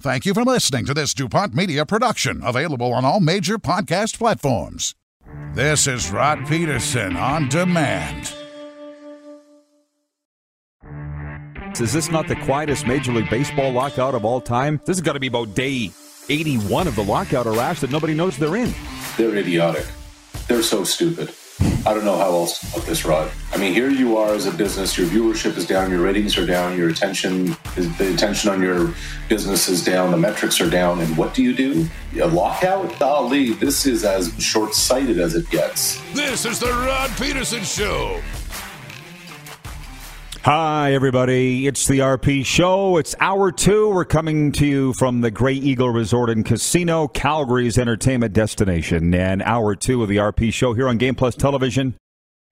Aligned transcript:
Thank 0.00 0.26
you 0.26 0.34
for 0.34 0.42
listening 0.42 0.84
to 0.86 0.94
this 0.94 1.14
DuPont 1.14 1.54
Media 1.54 1.86
production, 1.86 2.42
available 2.44 2.92
on 2.92 3.04
all 3.04 3.20
major 3.20 3.58
podcast 3.58 4.18
platforms. 4.18 4.94
This 5.54 5.86
is 5.86 6.10
Rod 6.10 6.46
Pedersen 6.46 7.16
on 7.16 7.48
demand. 7.48 8.32
Is 11.80 11.92
this 11.92 12.10
not 12.10 12.28
the 12.28 12.36
quietest 12.36 12.86
Major 12.86 13.12
League 13.12 13.30
Baseball 13.30 13.72
lockout 13.72 14.14
of 14.14 14.24
all 14.24 14.40
time? 14.40 14.78
This 14.84 14.96
has 14.96 15.00
got 15.00 15.14
to 15.14 15.20
be 15.20 15.28
about 15.28 15.54
day 15.54 15.90
81 16.28 16.86
of 16.86 16.96
the 16.96 17.04
lockout 17.04 17.46
or 17.46 17.52
rash 17.52 17.80
that 17.80 17.90
nobody 17.90 18.14
knows 18.14 18.36
they're 18.36 18.56
in. 18.56 18.74
They're 19.16 19.36
idiotic. 19.36 19.86
They're 20.48 20.62
so 20.62 20.84
stupid. 20.84 21.34
I 21.84 21.94
don't 21.94 22.04
know 22.04 22.16
how 22.16 22.28
else 22.28 22.60
to 22.60 22.66
put 22.66 22.86
this, 22.86 23.04
Rod. 23.04 23.30
I 23.52 23.56
mean, 23.56 23.74
here 23.74 23.90
you 23.90 24.16
are 24.16 24.34
as 24.34 24.46
a 24.46 24.52
business, 24.52 24.96
your 24.96 25.08
viewership 25.08 25.56
is 25.56 25.66
down, 25.66 25.90
your 25.90 26.00
ratings 26.00 26.38
are 26.38 26.46
down, 26.46 26.78
your 26.78 26.88
attention 26.88 27.56
is 27.76 27.96
the 27.98 28.14
attention 28.14 28.50
on 28.50 28.62
your 28.62 28.94
business 29.28 29.68
is 29.68 29.84
down, 29.84 30.12
the 30.12 30.16
metrics 30.16 30.60
are 30.60 30.70
down, 30.70 31.00
and 31.00 31.16
what 31.16 31.34
do 31.34 31.42
you 31.42 31.52
do? 31.52 31.88
A 32.20 32.26
lockout? 32.26 32.96
Golly, 33.00 33.54
this 33.54 33.84
is 33.84 34.04
as 34.04 34.32
short 34.38 34.74
sighted 34.74 35.18
as 35.18 35.34
it 35.34 35.50
gets. 35.50 36.00
This 36.12 36.44
is 36.44 36.60
the 36.60 36.68
Rod 36.68 37.10
Pedersen 37.16 37.64
Show. 37.64 38.20
Hi, 40.44 40.92
everybody. 40.92 41.68
It's 41.68 41.86
the 41.86 42.00
RP 42.00 42.44
Show. 42.44 42.96
It's 42.96 43.14
hour 43.20 43.52
two. 43.52 43.90
We're 43.90 44.04
coming 44.04 44.50
to 44.50 44.66
you 44.66 44.92
from 44.92 45.20
the 45.20 45.30
Grey 45.30 45.54
Eagle 45.54 45.90
Resort 45.90 46.30
and 46.30 46.44
Casino, 46.44 47.06
Calgary's 47.06 47.78
entertainment 47.78 48.32
destination. 48.32 49.14
And 49.14 49.40
hour 49.44 49.76
two 49.76 50.02
of 50.02 50.08
the 50.08 50.16
RP 50.16 50.52
Show 50.52 50.74
here 50.74 50.88
on 50.88 50.98
Game 50.98 51.14
Plus 51.14 51.36
Television 51.36 51.94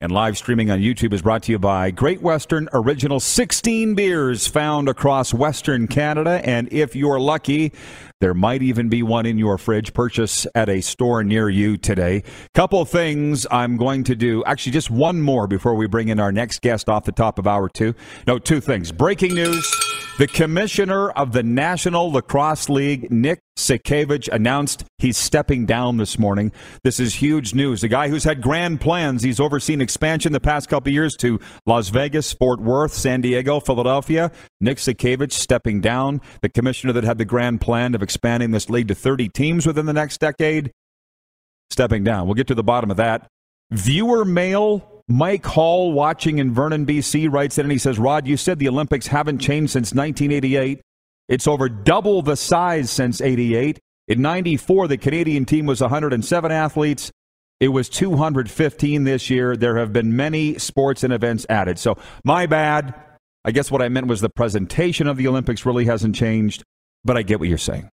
and 0.00 0.12
live 0.12 0.38
streaming 0.38 0.70
on 0.70 0.78
YouTube 0.78 1.12
is 1.12 1.22
brought 1.22 1.42
to 1.42 1.52
you 1.52 1.58
by 1.58 1.90
Great 1.90 2.22
Western 2.22 2.68
Original 2.72 3.18
16 3.18 3.96
beers 3.96 4.46
found 4.46 4.88
across 4.88 5.34
Western 5.34 5.88
Canada. 5.88 6.40
And 6.44 6.72
if 6.72 6.94
you're 6.94 7.18
lucky, 7.18 7.72
there 8.20 8.34
might 8.34 8.62
even 8.62 8.88
be 8.88 9.02
one 9.02 9.26
in 9.26 9.38
your 9.38 9.58
fridge. 9.58 9.94
Purchase 9.94 10.46
at 10.54 10.68
a 10.68 10.80
store 10.80 11.24
near 11.24 11.48
you 11.48 11.76
today. 11.76 12.22
Couple 12.54 12.84
things 12.84 13.46
I'm 13.50 13.76
going 13.76 14.04
to 14.04 14.14
do. 14.14 14.44
Actually, 14.44 14.72
just 14.72 14.90
one 14.90 15.20
more 15.22 15.46
before 15.46 15.74
we 15.74 15.86
bring 15.86 16.08
in 16.08 16.20
our 16.20 16.32
next 16.32 16.60
guest 16.60 16.88
off 16.88 17.04
the 17.04 17.12
top 17.12 17.38
of 17.38 17.46
hour 17.46 17.68
two. 17.68 17.94
No, 18.26 18.38
two 18.38 18.60
things. 18.60 18.92
Breaking 18.92 19.34
news. 19.34 19.68
The 20.18 20.26
commissioner 20.26 21.08
of 21.12 21.32
the 21.32 21.42
National 21.42 22.12
Lacrosse 22.12 22.68
League, 22.68 23.10
Nick 23.10 23.40
Sakiewicz, 23.56 24.28
announced 24.28 24.84
he's 24.98 25.16
stepping 25.16 25.64
down 25.64 25.96
this 25.96 26.18
morning. 26.18 26.52
This 26.84 27.00
is 27.00 27.14
huge 27.14 27.54
news. 27.54 27.80
The 27.80 27.88
guy 27.88 28.10
who's 28.10 28.24
had 28.24 28.42
grand 28.42 28.82
plans, 28.82 29.22
he's 29.22 29.40
overseen 29.40 29.80
expansion 29.80 30.34
the 30.34 30.40
past 30.40 30.68
couple 30.68 30.92
years 30.92 31.16
to 31.20 31.40
Las 31.64 31.88
Vegas, 31.88 32.34
Fort 32.34 32.60
Worth, 32.60 32.92
San 32.92 33.22
Diego, 33.22 33.60
Philadelphia. 33.60 34.30
Nick 34.60 34.76
Sakiewicz 34.76 35.32
stepping 35.32 35.80
down. 35.80 36.20
The 36.42 36.50
commissioner 36.50 36.92
that 36.92 37.04
had 37.04 37.16
the 37.16 37.24
grand 37.24 37.62
plan 37.62 37.94
of 37.94 38.02
expanding 38.10 38.50
this 38.50 38.68
league 38.68 38.88
to 38.88 38.94
30 38.94 39.28
teams 39.28 39.66
within 39.66 39.86
the 39.86 39.92
next 39.92 40.18
decade, 40.18 40.72
stepping 41.70 42.02
down. 42.02 42.26
We'll 42.26 42.34
get 42.34 42.48
to 42.48 42.54
the 42.54 42.64
bottom 42.64 42.90
of 42.90 42.96
that. 42.96 43.28
Viewer 43.70 44.24
mail 44.24 45.00
Mike 45.06 45.44
Hall, 45.44 45.92
watching 45.92 46.38
in 46.38 46.54
Vernon, 46.54 46.86
BC, 46.86 47.32
writes 47.32 47.58
in 47.58 47.66
and 47.66 47.72
he 47.72 47.78
says, 47.78 47.98
Rod, 47.98 48.28
you 48.28 48.36
said 48.36 48.58
the 48.58 48.68
Olympics 48.68 49.08
haven't 49.08 49.38
changed 49.38 49.72
since 49.72 49.92
1988. 49.92 50.80
It's 51.28 51.48
over 51.48 51.68
double 51.68 52.22
the 52.22 52.36
size 52.36 52.90
since 52.90 53.20
88. 53.20 53.80
In 54.06 54.22
94, 54.22 54.88
the 54.88 54.98
Canadian 54.98 55.44
team 55.44 55.66
was 55.66 55.80
107 55.80 56.52
athletes. 56.52 57.10
It 57.58 57.68
was 57.68 57.88
215 57.88 59.04
this 59.04 59.30
year. 59.30 59.56
There 59.56 59.78
have 59.78 59.92
been 59.92 60.16
many 60.16 60.58
sports 60.58 61.02
and 61.02 61.12
events 61.12 61.44
added. 61.48 61.78
So, 61.78 61.98
my 62.24 62.46
bad. 62.46 62.94
I 63.44 63.52
guess 63.52 63.70
what 63.70 63.82
I 63.82 63.88
meant 63.88 64.06
was 64.06 64.20
the 64.20 64.28
presentation 64.28 65.06
of 65.06 65.16
the 65.16 65.26
Olympics 65.26 65.64
really 65.64 65.86
hasn't 65.86 66.14
changed, 66.14 66.62
but 67.04 67.16
I 67.16 67.22
get 67.22 67.40
what 67.40 67.48
you're 67.48 67.58
saying. 67.58 67.88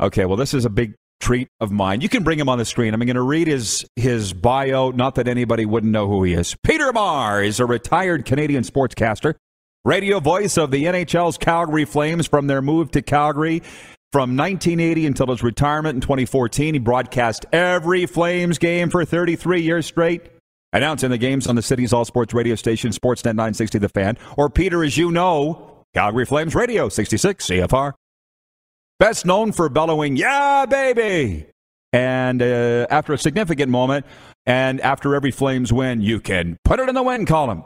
Okay, 0.00 0.24
well, 0.24 0.36
this 0.36 0.54
is 0.54 0.64
a 0.64 0.70
big 0.70 0.94
treat 1.20 1.48
of 1.60 1.72
mine. 1.72 2.00
You 2.00 2.08
can 2.08 2.22
bring 2.22 2.38
him 2.38 2.48
on 2.48 2.58
the 2.58 2.64
screen. 2.64 2.94
I'm 2.94 3.00
going 3.00 3.14
to 3.16 3.22
read 3.22 3.48
his 3.48 3.84
his 3.96 4.32
bio. 4.32 4.90
Not 4.90 5.16
that 5.16 5.26
anybody 5.28 5.66
wouldn't 5.66 5.92
know 5.92 6.06
who 6.08 6.22
he 6.22 6.34
is. 6.34 6.54
Peter 6.62 6.92
Maher 6.92 7.42
is 7.42 7.60
a 7.60 7.66
retired 7.66 8.24
Canadian 8.24 8.62
sportscaster, 8.62 9.34
radio 9.84 10.20
voice 10.20 10.56
of 10.56 10.70
the 10.70 10.84
NHL's 10.84 11.38
Calgary 11.38 11.84
Flames 11.84 12.26
from 12.26 12.46
their 12.46 12.62
move 12.62 12.90
to 12.92 13.02
Calgary. 13.02 13.62
From 14.10 14.38
1980 14.38 15.04
until 15.04 15.26
his 15.26 15.42
retirement 15.42 15.96
in 15.96 16.00
2014, 16.00 16.74
he 16.74 16.80
broadcast 16.80 17.44
every 17.52 18.06
Flames 18.06 18.56
game 18.56 18.88
for 18.88 19.04
33 19.04 19.60
years 19.60 19.84
straight, 19.84 20.22
announcing 20.72 21.10
the 21.10 21.18
games 21.18 21.46
on 21.46 21.56
the 21.56 21.62
city's 21.62 21.92
all 21.92 22.06
sports 22.06 22.32
radio 22.32 22.54
station, 22.54 22.90
Sportsnet 22.90 23.34
960 23.34 23.78
The 23.78 23.90
Fan, 23.90 24.16
or 24.38 24.48
Peter, 24.48 24.82
as 24.82 24.96
you 24.96 25.10
know, 25.10 25.84
Calgary 25.92 26.24
Flames 26.24 26.54
Radio 26.54 26.88
66 26.88 27.46
CFR. 27.46 27.92
Best 28.98 29.24
known 29.24 29.52
for 29.52 29.68
bellowing, 29.68 30.16
Yeah, 30.16 30.66
baby! 30.66 31.46
And 31.92 32.42
uh, 32.42 32.86
after 32.90 33.12
a 33.12 33.18
significant 33.18 33.70
moment, 33.70 34.04
and 34.44 34.80
after 34.80 35.14
every 35.14 35.30
Flames 35.30 35.72
win, 35.72 36.00
you 36.00 36.20
can 36.20 36.58
put 36.64 36.80
it 36.80 36.88
in 36.88 36.94
the 36.94 37.02
win 37.02 37.24
column. 37.24 37.62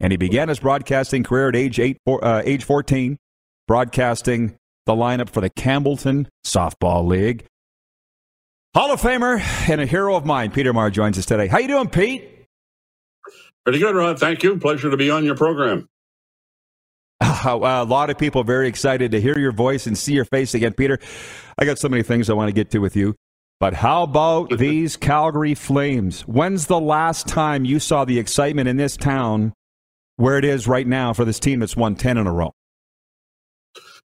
And 0.00 0.12
he 0.12 0.16
began 0.16 0.48
his 0.48 0.58
broadcasting 0.60 1.22
career 1.24 1.50
at 1.50 1.56
age, 1.56 1.78
eight, 1.78 1.98
uh, 2.06 2.42
age 2.44 2.64
14, 2.64 3.18
broadcasting 3.68 4.56
the 4.86 4.94
lineup 4.94 5.28
for 5.28 5.40
the 5.40 5.50
Campbellton 5.50 6.26
Softball 6.44 7.06
League. 7.06 7.44
Hall 8.74 8.92
of 8.92 9.00
Famer 9.00 9.40
and 9.70 9.80
a 9.80 9.86
hero 9.86 10.16
of 10.16 10.24
mine, 10.24 10.50
Peter 10.50 10.72
Maher, 10.72 10.90
joins 10.90 11.18
us 11.18 11.26
today. 11.26 11.46
How 11.46 11.58
you 11.58 11.68
doing, 11.68 11.88
Pete? 11.88 12.46
Pretty 13.64 13.78
good, 13.78 13.94
Rod. 13.94 14.18
Thank 14.18 14.42
you. 14.42 14.58
Pleasure 14.58 14.90
to 14.90 14.96
be 14.96 15.10
on 15.10 15.24
your 15.24 15.36
program. 15.36 15.88
Uh, 17.46 17.58
a 17.60 17.84
lot 17.84 18.10
of 18.10 18.18
people 18.18 18.42
very 18.42 18.66
excited 18.68 19.12
to 19.12 19.20
hear 19.20 19.38
your 19.38 19.52
voice 19.52 19.86
and 19.86 19.96
see 19.96 20.12
your 20.12 20.24
face 20.24 20.54
again, 20.54 20.72
Peter. 20.72 20.98
I 21.58 21.64
got 21.64 21.78
so 21.78 21.88
many 21.88 22.02
things 22.02 22.28
I 22.28 22.34
want 22.34 22.48
to 22.48 22.52
get 22.52 22.70
to 22.72 22.80
with 22.80 22.96
you. 22.96 23.14
But 23.60 23.74
how 23.74 24.02
about 24.02 24.50
these 24.58 24.96
Calgary 24.96 25.54
Flames? 25.54 26.22
When's 26.22 26.66
the 26.66 26.80
last 26.80 27.28
time 27.28 27.64
you 27.64 27.78
saw 27.78 28.04
the 28.04 28.18
excitement 28.18 28.68
in 28.68 28.76
this 28.78 28.96
town 28.96 29.52
where 30.16 30.38
it 30.38 30.44
is 30.44 30.66
right 30.66 30.86
now 30.86 31.12
for 31.12 31.24
this 31.24 31.38
team 31.38 31.60
that's 31.60 31.76
won 31.76 31.94
10 31.94 32.18
in 32.18 32.26
a 32.26 32.32
row? 32.32 32.52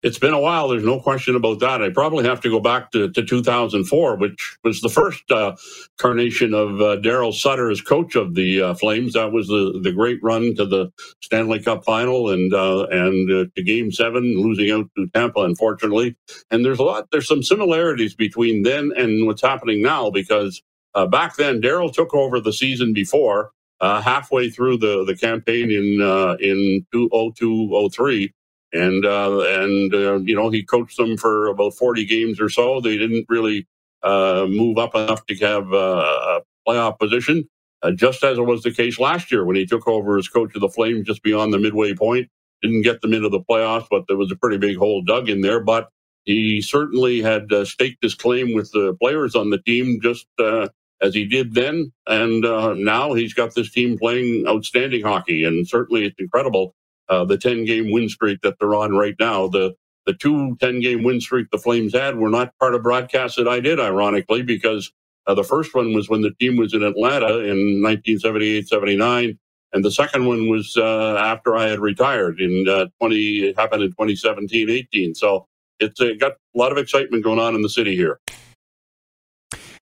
It's 0.02 0.18
been 0.18 0.34
a 0.34 0.40
while. 0.40 0.70
There's 0.70 0.86
no 0.86 1.02
question 1.02 1.36
about 1.36 1.60
that. 1.60 1.82
I 1.82 1.90
probably 1.90 2.24
have 2.24 2.40
to 2.42 2.50
go 2.50 2.62
back 2.62 2.92
to, 2.92 3.12
to 3.12 3.26
2004, 3.26 4.16
which 4.18 4.58
was 4.64 4.80
the 4.80 4.88
first 4.88 5.30
uh, 5.30 5.58
carnation 5.98 6.54
of 6.54 6.80
uh, 6.80 6.98
Daryl 7.02 7.34
Sutter 7.34 7.70
as 7.70 7.82
coach 7.82 8.16
of 8.16 8.34
the 8.34 8.62
uh, 8.62 8.74
Flames. 8.76 9.14
That 9.14 9.34
was 9.34 9.48
the, 9.48 9.78
the 9.84 9.92
great 9.92 10.20
run 10.24 10.56
to 10.56 10.66
the 10.66 10.92
Stanley 11.22 11.62
Cup 11.62 11.84
final 11.84 12.30
and 12.30 12.54
uh, 12.54 12.86
and 12.92 13.30
uh, 13.30 13.46
to 13.58 13.64
Game 13.64 13.92
Seven, 13.92 14.24
losing 14.42 14.72
out 14.72 14.86
to 14.96 15.08
Tampa, 15.14 15.42
unfortunately. 15.42 16.16
And 16.50 16.64
there's 16.64 16.80
a 16.80 16.84
lot. 16.84 17.10
There's 17.12 17.28
some 17.28 17.44
similarities 17.44 18.16
between 18.16 18.64
then 18.64 18.92
and 18.96 19.28
what's 19.28 19.42
happening 19.42 19.82
now 19.82 20.12
because 20.12 20.64
uh, 20.96 21.08
back 21.08 21.36
then 21.36 21.62
Daryl 21.62 21.92
took 21.94 22.14
over 22.14 22.40
the 22.40 22.54
season 22.54 22.94
before. 22.94 23.52
halfway 23.82 24.50
through 24.50 24.78
the, 24.78 25.04
the 25.06 25.16
campaign 25.18 25.72
in 25.72 26.02
in 26.40 26.86
2002 26.94 28.37
and 28.74 29.06
uh, 29.06 29.40
and 29.42 29.94
uh, 29.94 30.20
you 30.20 30.36
know 30.36 30.50
he 30.50 30.64
coached 30.64 30.98
them 30.98 31.18
for 31.18 31.48
about 31.48 31.74
40 31.74 32.06
games 32.06 32.40
or 32.40 32.50
so. 32.50 32.82
They 32.82 32.98
didn't 32.98 33.26
really 33.30 33.68
uh, 34.04 34.48
move 34.50 34.78
up 34.78 34.96
enough 34.96 35.26
to 35.28 35.36
have 35.36 35.72
a 35.74 36.42
playoff 36.68 37.00
position, 37.00 37.48
uh, 37.84 37.92
just 37.92 38.24
as 38.24 38.38
it 38.38 38.46
was 38.46 38.64
the 38.64 38.72
case 38.72 39.00
last 39.00 39.32
year 39.32 39.46
when 39.46 39.56
he 39.56 39.66
took 39.66 39.88
over 39.88 40.18
as 40.18 40.28
coach 40.28 40.54
of 40.56 40.62
the 40.62 40.70
Flames 40.70 41.08
just 41.08 41.24
beyond 41.24 41.54
the 41.54 41.60
midway 41.60 41.94
point. 41.94 42.30
Didn't 42.62 42.82
get 42.82 43.02
them 43.02 43.14
into 43.14 43.30
the 43.30 43.40
playoffs, 43.40 43.88
but 43.90 44.06
there 44.08 44.18
was 44.18 44.32
a 44.32 44.36
pretty 44.36 44.58
big 44.58 44.78
hole 44.78 45.04
dug 45.04 45.30
in 45.30 45.42
there. 45.42 45.60
But 45.60 45.90
he 46.26 46.62
certainly 46.62 47.22
had 47.22 47.52
uh, 47.54 47.64
staked 47.66 48.04
his 48.04 48.16
claim 48.16 48.54
with 48.54 48.72
the 48.72 48.96
players 49.00 49.36
on 49.36 49.50
the 49.50 49.60
team 49.60 50.00
just 50.02 50.28
uh, 50.40 50.68
as 51.02 51.14
he 51.14 51.26
did 51.26 51.54
then. 51.54 51.94
And 52.08 52.44
uh, 52.44 52.74
now 52.74 53.14
he's 53.14 53.34
got 53.34 53.56
this 53.56 53.72
team 53.72 53.98
playing 53.98 54.46
outstanding 54.48 55.04
hockey. 55.04 55.44
And 55.46 55.68
certainly 55.68 56.06
it's 56.06 56.20
incredible 56.20 56.74
uh, 57.10 57.26
the 57.26 57.38
10 57.38 57.66
game 57.66 57.92
win 57.92 58.10
streak 58.10 58.42
that 58.42 58.56
they're 58.60 58.76
on 58.76 58.96
right 58.96 59.16
now. 59.20 59.48
The 59.48 59.76
the 60.06 60.14
two 60.14 60.56
10 60.62 60.80
game 60.80 61.04
win 61.04 61.20
streak 61.20 61.52
the 61.52 61.58
Flames 61.58 61.94
had 61.94 62.18
were 62.18 62.30
not 62.30 62.58
part 62.60 62.74
of 62.74 62.82
broadcasts 62.82 63.36
that 63.36 63.48
I 63.48 63.60
did, 63.60 63.78
ironically, 63.78 64.42
because 64.42 64.92
uh, 65.28 65.36
the 65.36 65.44
first 65.44 65.76
one 65.76 65.94
was 65.94 66.10
when 66.10 66.22
the 66.22 66.32
team 66.40 66.56
was 66.56 66.74
in 66.74 66.82
Atlanta 66.82 67.40
in 67.40 67.84
1978 67.84 68.70
79. 68.70 69.38
And 69.74 69.84
the 69.84 69.92
second 69.92 70.26
one 70.26 70.50
was 70.50 70.78
uh, 70.78 71.18
after 71.18 71.58
I 71.58 71.66
had 71.66 71.80
retired 71.80 72.40
in 72.40 72.68
uh, 72.70 72.86
20, 73.00 73.50
it 73.50 73.60
happened 73.60 73.84
in 73.84 73.90
2017 73.90 74.70
18. 74.70 75.14
So 75.14 75.46
it's 75.80 76.00
uh, 76.00 76.12
got 76.18 76.32
a 76.32 76.58
lot 76.58 76.72
of 76.72 76.78
excitement 76.78 77.24
going 77.24 77.40
on 77.40 77.54
in 77.54 77.62
the 77.62 77.70
city 77.70 77.96
here. 77.96 78.20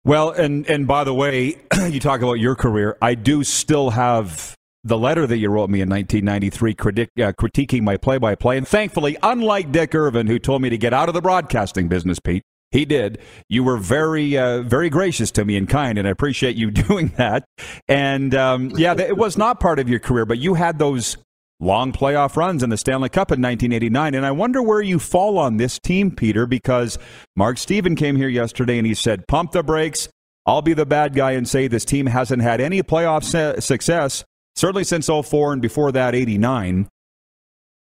Well, 0.04 0.30
and 0.30 0.68
and 0.68 0.86
by 0.86 1.02
the 1.02 1.14
way, 1.14 1.56
you 1.90 1.98
talk 1.98 2.20
about 2.20 2.34
your 2.34 2.54
career. 2.54 2.96
I 3.02 3.14
do 3.14 3.42
still 3.42 3.90
have 3.90 4.54
the 4.84 4.98
letter 4.98 5.26
that 5.26 5.38
you 5.38 5.48
wrote 5.48 5.70
me 5.70 5.80
in 5.80 5.88
1993 5.88 6.74
critic, 6.74 7.10
uh, 7.18 7.32
critiquing 7.32 7.82
my 7.82 7.96
play-by-play, 7.96 8.58
and 8.58 8.68
thankfully, 8.68 9.16
unlike 9.22 9.72
Dick 9.72 9.94
Irvin, 9.94 10.26
who 10.26 10.38
told 10.38 10.62
me 10.62 10.68
to 10.68 10.78
get 10.78 10.92
out 10.92 11.08
of 11.08 11.14
the 11.14 11.22
broadcasting 11.22 11.88
business, 11.88 12.18
Pete, 12.20 12.42
he 12.70 12.84
did. 12.84 13.18
You 13.48 13.62
were 13.62 13.76
very, 13.76 14.36
uh, 14.36 14.62
very 14.62 14.90
gracious 14.90 15.30
to 15.32 15.44
me 15.44 15.56
and 15.56 15.68
kind, 15.68 15.96
and 15.96 16.06
I 16.06 16.10
appreciate 16.10 16.56
you 16.56 16.70
doing 16.88 17.08
that. 17.16 17.44
And 17.88 18.34
um, 18.34 18.70
yeah, 18.70 18.94
it 18.98 19.16
was 19.16 19.38
not 19.38 19.60
part 19.60 19.78
of 19.78 19.88
your 19.88 20.00
career, 20.00 20.26
but 20.26 20.38
you 20.38 20.54
had 20.54 20.78
those 20.78 21.16
long 21.60 21.92
playoff 21.92 22.36
runs 22.36 22.62
in 22.62 22.70
the 22.70 22.76
Stanley 22.76 23.08
Cup 23.08 23.30
in 23.30 23.40
1989. 23.40 24.14
And 24.14 24.26
I 24.26 24.32
wonder 24.32 24.60
where 24.60 24.82
you 24.82 24.98
fall 24.98 25.38
on 25.38 25.56
this 25.56 25.78
team, 25.78 26.10
Peter, 26.10 26.46
because 26.46 26.98
Mark 27.36 27.58
Steven 27.58 27.94
came 27.94 28.16
here 28.16 28.28
yesterday 28.28 28.76
and 28.76 28.86
he 28.86 28.94
said, 28.94 29.26
pump 29.28 29.52
the 29.52 29.62
brakes. 29.62 30.08
I'll 30.46 30.62
be 30.62 30.74
the 30.74 30.84
bad 30.84 31.14
guy 31.14 31.32
and 31.32 31.48
say 31.48 31.68
this 31.68 31.86
team 31.86 32.06
hasn't 32.06 32.42
had 32.42 32.60
any 32.60 32.82
playoff 32.82 33.62
success, 33.62 34.24
certainly 34.54 34.84
since 34.84 35.06
04 35.06 35.52
and 35.52 35.62
before 35.62 35.92
that 35.92 36.14
89. 36.14 36.88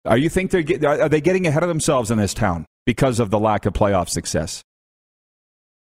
Are 0.05 0.17
you 0.17 0.29
think 0.29 0.51
they're 0.51 0.61
get, 0.61 0.83
are 0.83 1.07
they 1.07 1.21
getting 1.21 1.47
ahead 1.47 1.63
of 1.63 1.69
themselves 1.69 2.11
in 2.11 2.17
this 2.17 2.33
town 2.33 2.65
because 2.85 3.19
of 3.19 3.29
the 3.29 3.39
lack 3.39 3.65
of 3.65 3.73
playoff 3.73 4.09
success? 4.09 4.61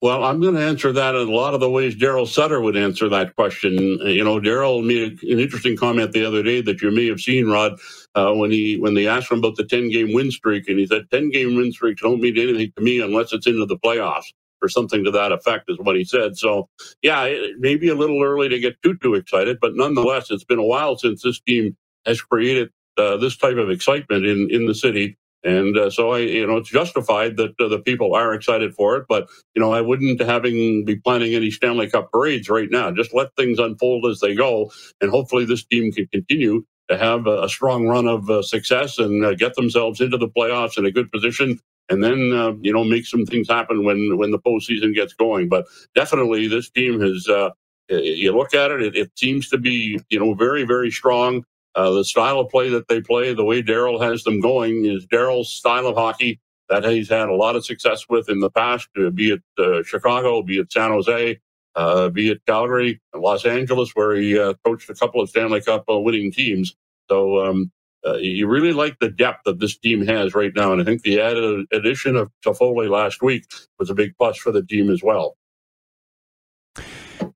Well, 0.01 0.23
I'm 0.23 0.41
going 0.41 0.55
to 0.55 0.61
answer 0.61 0.93
that 0.93 1.15
in 1.15 1.29
a 1.29 1.33
lot 1.33 1.55
of 1.55 1.61
the 1.61 1.71
ways 1.71 1.97
Daryl 1.97 2.29
Sutter 2.29 2.61
would 2.61 2.77
answer 2.77 3.09
that 3.09 3.35
question. 3.37 3.73
You 4.03 4.23
know, 4.23 4.39
Daryl 4.39 4.85
made 4.85 5.23
an 5.23 5.41
interesting 5.41 5.77
comment 5.77 6.13
the 6.13 6.27
other 6.27 6.43
day 6.43 6.61
that 6.61 6.83
you 6.83 6.91
may 6.91 7.07
have 7.07 7.21
seen, 7.21 7.47
Rod, 7.47 7.79
uh, 8.15 8.33
when 8.35 8.51
he 8.51 8.77
when 8.77 8.93
they 8.95 9.07
asked 9.07 9.33
him 9.33 9.39
about 9.39 9.57
the 9.57 9.65
10 9.65 9.91
game 9.91 10.13
win 10.13 10.31
streak, 10.31 10.69
and 10.69 10.79
he 10.79 10.87
said 10.87 11.11
10 11.11 11.31
game 11.31 11.57
win 11.57 11.73
streaks 11.73 12.03
don't 12.03 12.21
mean 12.21 12.37
anything 12.37 12.71
to 12.77 12.83
me 12.83 13.01
unless 13.01 13.33
it's 13.33 13.47
into 13.47 13.65
the 13.65 13.79
playoffs 13.79 14.27
or 14.65 14.71
something 14.71 15.05
to 15.05 15.13
that 15.13 15.33
effect, 15.33 15.71
is 15.71 15.79
what 15.81 15.97
he 15.97 16.05
said. 16.05 16.39
So, 16.39 16.71
yeah, 17.03 17.25
it 17.27 17.61
may 17.61 17.77
be 17.77 17.91
a 17.91 17.97
little 17.97 18.25
early 18.25 18.51
to 18.51 18.61
get 18.61 18.83
too 18.83 18.97
too 18.99 19.15
excited, 19.17 19.59
but 19.63 19.77
nonetheless, 19.77 20.33
it's 20.33 20.45
been 20.45 20.61
a 20.61 20.65
while 20.65 20.99
since 20.99 21.23
this 21.23 21.41
team 21.43 21.77
has 22.07 22.23
created 22.23 22.71
uh, 22.99 23.19
this 23.19 23.39
type 23.39 23.59
of 23.59 23.71
excitement 23.71 24.27
in 24.27 24.49
in 24.51 24.67
the 24.67 24.77
city. 24.77 25.19
And 25.45 25.79
uh, 25.79 25.91
so 25.91 26.13
I, 26.13 26.21
you 26.21 26.47
know, 26.49 26.59
it's 26.59 26.71
justified 26.71 27.39
that 27.39 27.55
uh, 27.61 27.69
the 27.69 27.81
people 27.81 28.15
are 28.17 28.35
excited 28.35 28.75
for 28.75 28.97
it. 28.99 29.07
But 29.09 29.29
you 29.55 29.63
know, 29.63 29.73
I 29.73 29.83
wouldn't 29.83 30.23
having 30.23 30.87
be 30.87 30.97
planning 30.97 31.35
any 31.35 31.53
Stanley 31.53 31.91
Cup 31.91 32.13
parades 32.13 32.51
right 32.51 32.71
now. 32.71 32.93
Just 32.93 33.15
let 33.15 33.37
things 33.37 33.61
unfold 33.61 34.07
as 34.07 34.21
they 34.21 34.35
go, 34.37 34.73
and 35.03 35.11
hopefully 35.11 35.47
this 35.47 35.65
team 35.65 35.93
can 35.93 36.09
continue 36.09 36.65
to 36.91 36.99
have 36.99 37.27
a, 37.29 37.45
a 37.45 37.51
strong 37.51 37.87
run 37.89 38.09
of 38.09 38.31
uh, 38.31 38.43
success 38.43 38.99
and 38.99 39.25
uh, 39.25 39.35
get 39.35 39.57
themselves 39.57 40.01
into 40.03 40.19
the 40.19 40.29
playoffs 40.29 40.79
in 40.79 40.87
a 40.87 40.93
good 40.93 41.13
position. 41.13 41.61
And 41.89 42.03
then 42.03 42.33
uh, 42.33 42.53
you 42.61 42.73
know 42.73 42.85
make 42.85 43.07
some 43.07 43.27
things 43.27 43.49
happen 43.49 43.85
when 43.85 44.17
when 44.17 44.31
the 44.31 44.39
postseason 44.39 44.95
gets 44.95 45.13
going. 45.13 45.49
But 45.49 45.67
definitely, 45.95 46.49
this 46.49 46.71
team 46.71 47.01
has. 47.01 47.29
Uh, 47.29 47.51
you 47.91 48.35
look 48.35 48.55
at 48.55 48.71
it, 48.71 48.83
it, 48.83 48.97
it 48.97 49.11
seems 49.17 49.51
to 49.51 49.59
be 49.59 50.01
you 50.09 50.19
know 50.19 50.35
very 50.35 50.65
very 50.65 50.91
strong. 50.91 51.45
Uh, 51.75 51.91
the 51.91 52.05
style 52.05 52.39
of 52.39 52.49
play 52.49 52.69
that 52.71 52.89
they 52.89 53.01
play, 53.01 53.35
the 53.35 53.45
way 53.45 53.63
Daryl 53.63 54.01
has 54.01 54.23
them 54.23 54.41
going, 54.41 54.85
is 54.85 55.07
Daryl's 55.07 55.51
style 55.51 55.87
of 55.87 55.97
hockey 55.97 56.41
that 56.69 56.85
he's 56.85 57.11
had 57.11 57.29
a 57.29 57.35
lot 57.35 57.57
of 57.57 57.67
success 57.67 58.09
with 58.09 58.31
in 58.31 58.41
the 58.41 58.51
past, 58.51 58.89
uh, 58.97 59.11
be 59.11 59.33
it 59.33 59.43
uh, 59.59 59.83
Chicago, 59.83 60.41
be 60.41 60.59
it 60.59 60.73
San 60.73 60.91
Jose, 60.91 61.39
uh, 61.75 62.09
be 62.09 62.31
it 62.31 62.41
Calgary, 62.47 63.01
and 63.13 63.23
Los 63.23 63.45
Angeles, 63.45 63.91
where 63.95 64.15
he 64.15 64.35
coached 64.65 64.89
a 64.89 64.95
couple 64.95 65.21
of 65.21 65.29
Stanley 65.29 65.61
Cup 65.61 65.85
winning 65.89 66.33
teams. 66.33 66.75
So 67.11 67.45
um, 67.45 67.71
you 68.15 68.47
really 68.47 68.73
like 68.73 68.99
the 68.99 69.11
depth 69.11 69.45
that 69.45 69.61
this 69.61 69.77
team 69.77 70.07
has 70.07 70.35
right 70.35 70.53
now, 70.55 70.73
and 70.73 70.81
I 70.81 70.85
think 70.85 71.03
the 71.03 71.21
added 71.21 71.67
addition 71.73 72.17
of 72.17 72.31
Toffoli 72.45 72.91
last 72.91 73.23
week 73.23 73.45
was 73.79 73.91
a 73.91 73.95
big 73.95 74.17
plus 74.17 74.37
for 74.37 74.53
the 74.53 74.63
team 74.63 74.91
as 74.91 75.03
well. 75.03 75.37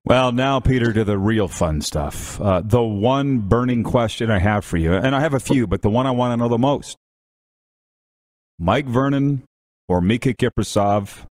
Well, 0.05 0.31
now, 0.31 0.59
Peter, 0.59 0.91
to 0.93 1.03
the 1.03 1.17
real 1.17 1.47
fun 1.47 1.81
stuff. 1.81 2.39
Uh, 2.41 2.61
the 2.63 2.81
one 2.81 3.39
burning 3.39 3.83
question 3.83 4.31
I 4.31 4.39
have 4.39 4.65
for 4.65 4.77
you, 4.77 4.93
and 4.93 5.15
I 5.15 5.19
have 5.19 5.33
a 5.33 5.39
few, 5.39 5.67
but 5.67 5.81
the 5.81 5.89
one 5.89 6.07
I 6.07 6.11
want 6.11 6.33
to 6.33 6.37
know 6.37 6.49
the 6.49 6.57
most 6.57 6.97
Mike 8.57 8.87
Vernon 8.87 9.43
or 9.87 10.01
Mika 10.01 10.33
Kiprusoff, 10.33 11.25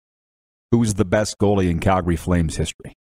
who's 0.70 0.94
the 0.94 1.04
best 1.04 1.38
goalie 1.38 1.70
in 1.70 1.80
Calgary 1.80 2.16
Flames 2.16 2.56
history? 2.56 2.94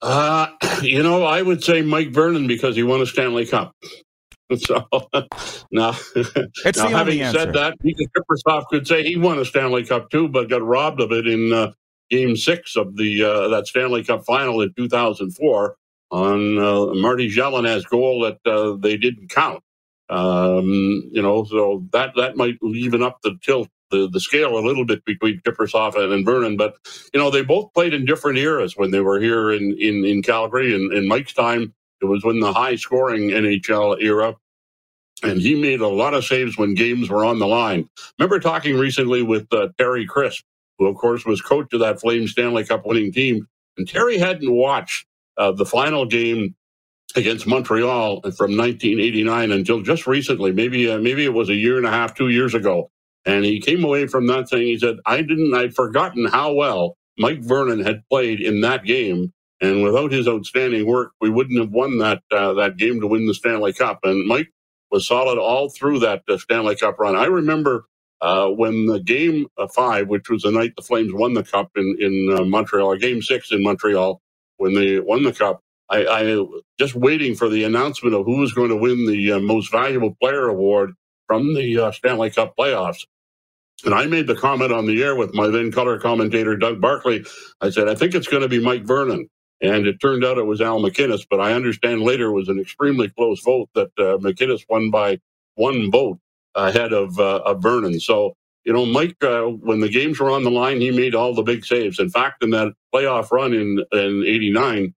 Uh, 0.00 0.48
you 0.82 1.02
know, 1.02 1.24
I 1.24 1.42
would 1.42 1.64
say 1.64 1.82
Mike 1.82 2.10
Vernon 2.10 2.46
because 2.46 2.76
he 2.76 2.82
won 2.82 3.00
a 3.00 3.06
Stanley 3.06 3.46
Cup. 3.46 3.74
So 4.56 4.86
now, 5.70 5.94
it's 6.64 6.78
now 6.78 6.88
having 6.88 7.18
said 7.18 7.52
that, 7.52 7.74
Kiprusoff 7.84 8.66
could 8.68 8.86
say 8.86 9.02
he 9.02 9.16
won 9.16 9.38
a 9.38 9.44
Stanley 9.44 9.84
Cup 9.84 10.10
too, 10.10 10.26
but 10.26 10.48
got 10.48 10.62
robbed 10.62 11.00
of 11.02 11.12
it 11.12 11.26
in 11.26 11.52
uh, 11.52 11.72
Game 12.08 12.34
Six 12.34 12.74
of 12.74 12.96
the 12.96 13.24
uh, 13.24 13.48
that 13.48 13.66
Stanley 13.66 14.02
Cup 14.04 14.24
Final 14.24 14.62
in 14.62 14.72
2004 14.74 15.76
on 16.10 16.58
uh, 16.58 16.94
Marty 16.94 17.28
Gelinas' 17.28 17.86
goal 17.86 18.20
that 18.22 18.50
uh, 18.50 18.76
they 18.80 18.96
didn't 18.96 19.28
count. 19.28 19.62
Um, 20.08 21.10
you 21.12 21.20
know, 21.20 21.44
so 21.44 21.84
that 21.92 22.12
that 22.16 22.36
might 22.36 22.56
even 22.62 23.02
up 23.02 23.18
the 23.22 23.38
tilt 23.42 23.68
the, 23.90 24.08
the 24.08 24.20
scale 24.20 24.58
a 24.58 24.60
little 24.60 24.84
bit 24.84 25.04
between 25.04 25.40
Kiprusoff 25.40 25.94
and, 25.96 26.12
and 26.12 26.24
Vernon. 26.24 26.56
But 26.56 26.76
you 27.12 27.20
know, 27.20 27.30
they 27.30 27.42
both 27.42 27.72
played 27.74 27.94
in 27.94 28.06
different 28.06 28.38
eras 28.38 28.76
when 28.76 28.90
they 28.90 29.00
were 29.00 29.20
here 29.20 29.52
in 29.52 29.76
in, 29.78 30.04
in 30.04 30.22
Calgary. 30.22 30.74
And 30.74 30.92
in 30.92 31.06
Mike's 31.06 31.34
time, 31.34 31.74
it 32.00 32.06
was 32.06 32.24
when 32.24 32.40
the 32.40 32.52
high 32.52 32.76
scoring 32.76 33.30
NHL 33.30 34.00
era. 34.02 34.36
And 35.22 35.40
he 35.40 35.60
made 35.60 35.80
a 35.80 35.88
lot 35.88 36.14
of 36.14 36.24
saves 36.24 36.56
when 36.56 36.74
games 36.74 37.10
were 37.10 37.24
on 37.24 37.40
the 37.40 37.46
line. 37.46 37.88
Remember 38.18 38.38
talking 38.38 38.76
recently 38.76 39.22
with 39.22 39.52
uh, 39.52 39.68
Terry 39.76 40.06
Crisp, 40.06 40.44
who, 40.78 40.86
of 40.86 40.96
course, 40.96 41.24
was 41.24 41.42
coach 41.42 41.72
of 41.72 41.80
that 41.80 42.00
Flames 42.00 42.30
Stanley 42.30 42.64
Cup 42.64 42.86
winning 42.86 43.12
team. 43.12 43.48
And 43.76 43.88
Terry 43.88 44.18
hadn't 44.18 44.52
watched 44.52 45.06
uh, 45.36 45.52
the 45.52 45.66
final 45.66 46.04
game 46.04 46.54
against 47.16 47.46
Montreal 47.46 48.20
from 48.20 48.56
1989 48.56 49.50
until 49.50 49.82
just 49.82 50.06
recently. 50.06 50.52
Maybe 50.52 50.88
uh, 50.90 50.98
maybe 50.98 51.24
it 51.24 51.32
was 51.32 51.48
a 51.48 51.54
year 51.54 51.78
and 51.78 51.86
a 51.86 51.90
half, 51.90 52.14
two 52.14 52.28
years 52.28 52.54
ago. 52.54 52.90
And 53.24 53.44
he 53.44 53.60
came 53.60 53.84
away 53.84 54.06
from 54.06 54.26
that 54.28 54.48
saying, 54.48 54.66
he 54.66 54.78
said, 54.78 54.96
I 55.04 55.22
didn't, 55.22 55.52
I'd 55.54 55.74
forgotten 55.74 56.26
how 56.26 56.52
well 56.52 56.96
Mike 57.18 57.40
Vernon 57.40 57.80
had 57.80 58.02
played 58.08 58.40
in 58.40 58.60
that 58.62 58.84
game. 58.84 59.32
And 59.60 59.82
without 59.82 60.12
his 60.12 60.28
outstanding 60.28 60.86
work, 60.86 61.12
we 61.20 61.30
wouldn't 61.30 61.58
have 61.60 61.70
won 61.70 61.98
that 61.98 62.22
uh, 62.30 62.54
that 62.54 62.76
game 62.76 63.00
to 63.00 63.06
win 63.06 63.26
the 63.26 63.34
Stanley 63.34 63.72
Cup. 63.72 64.00
And 64.04 64.26
Mike 64.26 64.48
was 64.90 65.06
solid 65.06 65.38
all 65.38 65.68
through 65.68 65.98
that 66.00 66.22
uh, 66.28 66.38
Stanley 66.38 66.76
Cup 66.76 66.98
run. 66.98 67.16
I 67.16 67.26
remember 67.26 67.86
uh, 68.20 68.48
when 68.48 68.86
the 68.86 69.00
game 69.00 69.46
uh, 69.56 69.66
five, 69.68 70.08
which 70.08 70.30
was 70.30 70.42
the 70.42 70.52
night 70.52 70.74
the 70.76 70.82
Flames 70.82 71.12
won 71.12 71.34
the 71.34 71.42
cup 71.42 71.70
in 71.76 71.96
in 71.98 72.36
uh, 72.36 72.44
Montreal, 72.44 72.86
or 72.86 72.96
game 72.96 73.20
six 73.20 73.50
in 73.50 73.62
Montreal, 73.62 74.20
when 74.58 74.74
they 74.74 75.00
won 75.00 75.24
the 75.24 75.32
cup, 75.32 75.60
I, 75.90 76.06
I 76.06 76.46
just 76.78 76.94
waiting 76.94 77.34
for 77.34 77.48
the 77.48 77.64
announcement 77.64 78.14
of 78.14 78.26
who 78.26 78.38
was 78.38 78.52
going 78.52 78.70
to 78.70 78.76
win 78.76 79.06
the 79.06 79.32
uh, 79.32 79.38
most 79.40 79.72
valuable 79.72 80.14
player 80.20 80.46
award 80.48 80.92
from 81.26 81.54
the 81.54 81.90
Stanley 81.92 82.30
Cup 82.30 82.54
playoffs. 82.56 83.04
And 83.84 83.94
I 83.94 84.06
made 84.06 84.26
the 84.26 84.34
comment 84.34 84.72
on 84.72 84.86
the 84.86 85.02
air 85.02 85.14
with 85.14 85.34
my 85.34 85.48
then 85.48 85.70
color 85.70 85.98
commentator 85.98 86.56
Doug 86.56 86.80
Barkley. 86.80 87.24
I 87.60 87.70
said, 87.70 87.88
I 87.88 87.94
think 87.94 88.14
it's 88.14 88.26
going 88.26 88.42
to 88.42 88.48
be 88.48 88.60
Mike 88.60 88.82
Vernon. 88.82 89.28
And 89.60 89.86
it 89.86 90.00
turned 90.00 90.24
out 90.24 90.38
it 90.38 90.46
was 90.46 90.60
Al 90.60 90.80
MacInnis, 90.80 91.26
but 91.28 91.40
I 91.40 91.54
understand 91.54 92.02
later 92.02 92.26
it 92.28 92.32
was 92.32 92.48
an 92.48 92.60
extremely 92.60 93.08
close 93.10 93.40
vote 93.42 93.68
that 93.74 93.90
uh, 93.98 94.18
MacInnis 94.18 94.62
won 94.68 94.90
by 94.90 95.20
one 95.56 95.90
vote 95.90 96.18
ahead 96.54 96.92
of, 96.92 97.18
uh, 97.18 97.40
of 97.44 97.62
Vernon. 97.62 97.98
So, 98.00 98.34
you 98.64 98.72
know, 98.72 98.86
Mike, 98.86 99.16
uh, 99.22 99.42
when 99.44 99.80
the 99.80 99.88
games 99.88 100.20
were 100.20 100.30
on 100.30 100.44
the 100.44 100.50
line, 100.50 100.80
he 100.80 100.92
made 100.92 101.14
all 101.14 101.34
the 101.34 101.42
big 101.42 101.64
saves. 101.64 101.98
In 101.98 102.10
fact, 102.10 102.44
in 102.44 102.50
that 102.50 102.74
playoff 102.94 103.32
run 103.32 103.52
in, 103.52 103.84
in 103.92 104.24
89, 104.26 104.94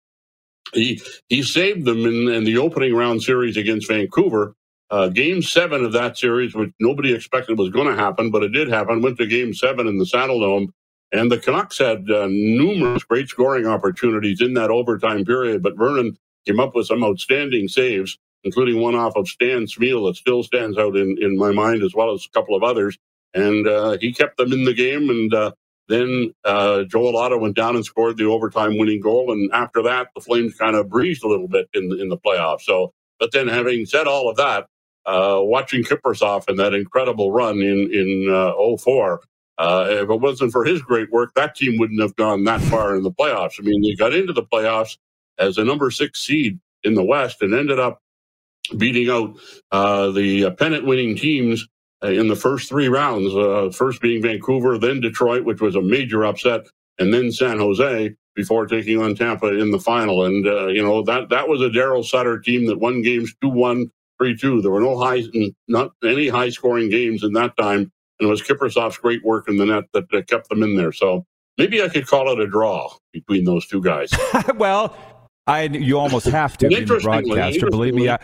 he, 0.73 1.01
he 1.29 1.43
saved 1.43 1.85
them 1.85 2.05
in, 2.05 2.29
in 2.29 2.43
the 2.43 2.57
opening 2.57 2.95
round 2.95 3.23
series 3.23 3.57
against 3.57 3.89
Vancouver. 3.89 4.55
Uh, 4.91 5.07
game 5.09 5.41
seven 5.41 5.85
of 5.85 5.93
that 5.93 6.17
series, 6.17 6.53
which 6.53 6.71
nobody 6.79 7.13
expected 7.13 7.57
was 7.57 7.69
going 7.69 7.87
to 7.87 7.95
happen, 7.95 8.31
but 8.31 8.43
it 8.43 8.49
did 8.49 8.69
happen, 8.69 9.01
went 9.01 9.17
to 9.17 9.25
game 9.25 9.53
seven 9.53 9.87
in 9.87 9.97
the 9.97 10.05
Saddledome. 10.05 10.69
And 11.11 11.31
the 11.31 11.37
Canucks 11.37 11.77
had 11.77 12.09
uh, 12.09 12.27
numerous 12.29 13.03
great 13.03 13.27
scoring 13.27 13.67
opportunities 13.67 14.41
in 14.41 14.53
that 14.53 14.69
overtime 14.71 15.25
period, 15.25 15.61
but 15.61 15.77
Vernon 15.77 16.17
came 16.45 16.59
up 16.59 16.73
with 16.73 16.87
some 16.87 17.03
outstanding 17.03 17.67
saves 17.67 18.17
including 18.43 18.79
one 18.81 18.95
off 18.95 19.15
of 19.15 19.27
Stan 19.27 19.65
Smyl 19.65 20.09
that 20.09 20.15
still 20.15 20.43
stands 20.43 20.77
out 20.77 20.95
in, 20.95 21.17
in 21.21 21.37
my 21.37 21.51
mind, 21.51 21.83
as 21.83 21.93
well 21.93 22.13
as 22.13 22.25
a 22.25 22.29
couple 22.29 22.55
of 22.55 22.63
others. 22.63 22.97
and 23.33 23.67
uh, 23.67 23.97
he 23.99 24.11
kept 24.13 24.37
them 24.37 24.51
in 24.51 24.63
the 24.65 24.73
game. 24.73 25.09
And 25.09 25.33
uh, 25.33 25.51
then 25.87 26.33
uh, 26.43 26.83
Joel 26.83 27.17
Otto 27.17 27.37
went 27.37 27.55
down 27.55 27.75
and 27.75 27.85
scored 27.85 28.17
the 28.17 28.25
overtime 28.25 28.77
winning 28.77 29.01
goal. 29.01 29.31
And 29.31 29.51
after 29.53 29.81
that, 29.83 30.09
the 30.15 30.21
Flames 30.21 30.55
kind 30.55 30.75
of 30.75 30.89
breezed 30.89 31.23
a 31.23 31.27
little 31.27 31.47
bit 31.47 31.69
in 31.73 31.97
in 31.99 32.09
the 32.09 32.17
playoffs. 32.17 32.61
So, 32.61 32.93
but 33.19 33.31
then 33.31 33.47
having 33.47 33.85
said 33.85 34.07
all 34.07 34.29
of 34.29 34.37
that, 34.37 34.67
uh, 35.05 35.39
watching 35.41 35.83
Kiprusoff 35.83 36.49
in 36.49 36.57
that 36.57 36.73
incredible 36.73 37.31
run 37.31 37.61
in 37.61 37.89
in 37.91 38.27
uh, 38.33 38.53
04, 38.77 39.21
uh, 39.61 39.85
if 39.89 40.09
it 40.09 40.19
wasn't 40.19 40.51
for 40.51 40.65
his 40.65 40.81
great 40.81 41.11
work, 41.11 41.33
that 41.35 41.55
team 41.55 41.77
wouldn't 41.77 42.01
have 42.01 42.15
gone 42.15 42.43
that 42.45 42.61
far 42.61 42.95
in 42.95 43.03
the 43.03 43.11
playoffs. 43.11 43.59
I 43.59 43.63
mean, 43.63 43.81
they 43.81 43.93
got 43.93 44.13
into 44.13 44.33
the 44.33 44.43
playoffs 44.43 44.97
as 45.37 45.59
a 45.59 45.63
number 45.63 45.91
six 45.91 46.21
seed 46.21 46.59
in 46.83 46.95
the 46.95 47.03
West 47.03 47.41
and 47.43 47.53
ended 47.53 47.79
up 47.79 48.01
beating 48.77 49.09
out 49.09 49.37
uh, 49.71 50.09
the 50.11 50.49
pennant 50.51 50.85
winning 50.85 51.15
teams 51.15 51.67
uh, 52.03 52.07
in 52.07 52.27
the 52.27 52.35
first 52.35 52.69
three 52.69 52.87
rounds. 52.87 53.35
Uh, 53.35 53.69
first 53.71 54.01
being 54.01 54.21
Vancouver, 54.23 54.79
then 54.79 54.99
Detroit, 54.99 55.45
which 55.45 55.61
was 55.61 55.75
a 55.75 55.81
major 55.81 56.25
upset, 56.25 56.61
and 56.97 57.13
then 57.13 57.31
San 57.31 57.59
Jose 57.59 58.15
before 58.35 58.65
taking 58.65 58.99
on 58.99 59.13
Tampa 59.13 59.59
in 59.59 59.69
the 59.69 59.79
final. 59.79 60.25
And 60.25 60.47
uh, 60.47 60.67
you 60.67 60.81
know 60.81 61.03
that 61.03 61.29
that 61.29 61.47
was 61.47 61.61
a 61.61 61.69
Daryl 61.69 62.03
Sutter 62.03 62.39
team 62.39 62.65
that 62.65 62.79
won 62.79 63.03
games 63.03 63.35
two 63.41 63.49
one, 63.49 63.91
three 64.17 64.35
two. 64.35 64.61
There 64.61 64.71
were 64.71 64.81
no 64.81 64.97
high, 64.97 65.21
not 65.67 65.91
any 66.03 66.29
high 66.29 66.49
scoring 66.49 66.89
games 66.89 67.23
in 67.23 67.33
that 67.33 67.55
time, 67.57 67.91
and 68.21 68.27
it 68.27 68.31
was 68.31 68.41
Kiprusoff's 68.41 68.99
great 68.99 69.25
work 69.25 69.49
in 69.49 69.57
the 69.57 69.65
net 69.65 69.85
that, 69.93 70.09
that 70.11 70.27
kept 70.27 70.47
them 70.49 70.61
in 70.61 70.77
there. 70.77 70.91
So 70.91 71.25
maybe 71.57 71.81
I 71.81 71.89
could 71.89 72.05
call 72.05 72.31
it 72.31 72.39
a 72.39 72.47
draw 72.47 72.93
between 73.11 73.45
those 73.45 73.65
two 73.65 73.81
guys. 73.81 74.11
well, 74.55 74.95
I 75.47 75.63
you 75.63 75.97
almost 75.97 76.27
have 76.27 76.55
to 76.59 76.67
be 76.67 76.75
a 76.75 76.85
broadcaster. 76.85 77.69
Believe 77.69 77.95
me. 77.95 78.09
I, 78.09 78.19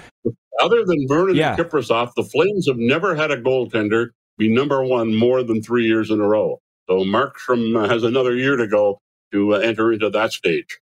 other 0.62 0.86
than 0.86 1.08
Vernon 1.08 1.36
yeah. 1.36 1.56
and 1.56 1.60
Kiprusoff, 1.60 2.13
the 2.16 2.24
Flames 2.24 2.68
have 2.68 2.77
never 2.77 3.16
had 3.16 3.32
a 3.32 3.42
goaltender 3.42 4.10
be 4.38 4.48
number 4.48 4.84
one 4.84 5.16
more 5.16 5.42
than 5.42 5.63
three 5.63 5.86
years 5.86 6.12
in 6.12 6.22
a 6.22 6.27
row. 6.27 6.60
So 6.88 7.00
Markstrom 7.00 7.89
has 7.89 8.04
another 8.04 8.36
year 8.36 8.56
to 8.56 8.68
go 8.68 9.00
to 9.32 9.56
uh, 9.56 9.58
enter 9.60 9.92
into 9.92 10.12
that 10.12 10.32
stage. 10.32 10.77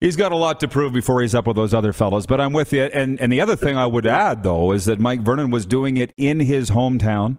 He's 0.00 0.16
got 0.16 0.30
a 0.30 0.36
lot 0.36 0.60
to 0.60 0.68
prove 0.68 0.92
before 0.92 1.22
he's 1.22 1.34
up 1.34 1.46
with 1.46 1.56
those 1.56 1.72
other 1.72 1.92
fellows, 1.92 2.26
but 2.26 2.40
I'm 2.40 2.52
with 2.52 2.72
you. 2.72 2.84
And 2.84 3.20
and 3.20 3.32
the 3.32 3.40
other 3.40 3.56
thing 3.56 3.76
I 3.76 3.86
would 3.86 4.06
add 4.06 4.42
though 4.42 4.72
is 4.72 4.84
that 4.84 5.00
Mike 5.00 5.20
Vernon 5.20 5.50
was 5.50 5.64
doing 5.64 5.96
it 5.96 6.12
in 6.16 6.40
his 6.40 6.70
hometown. 6.70 7.38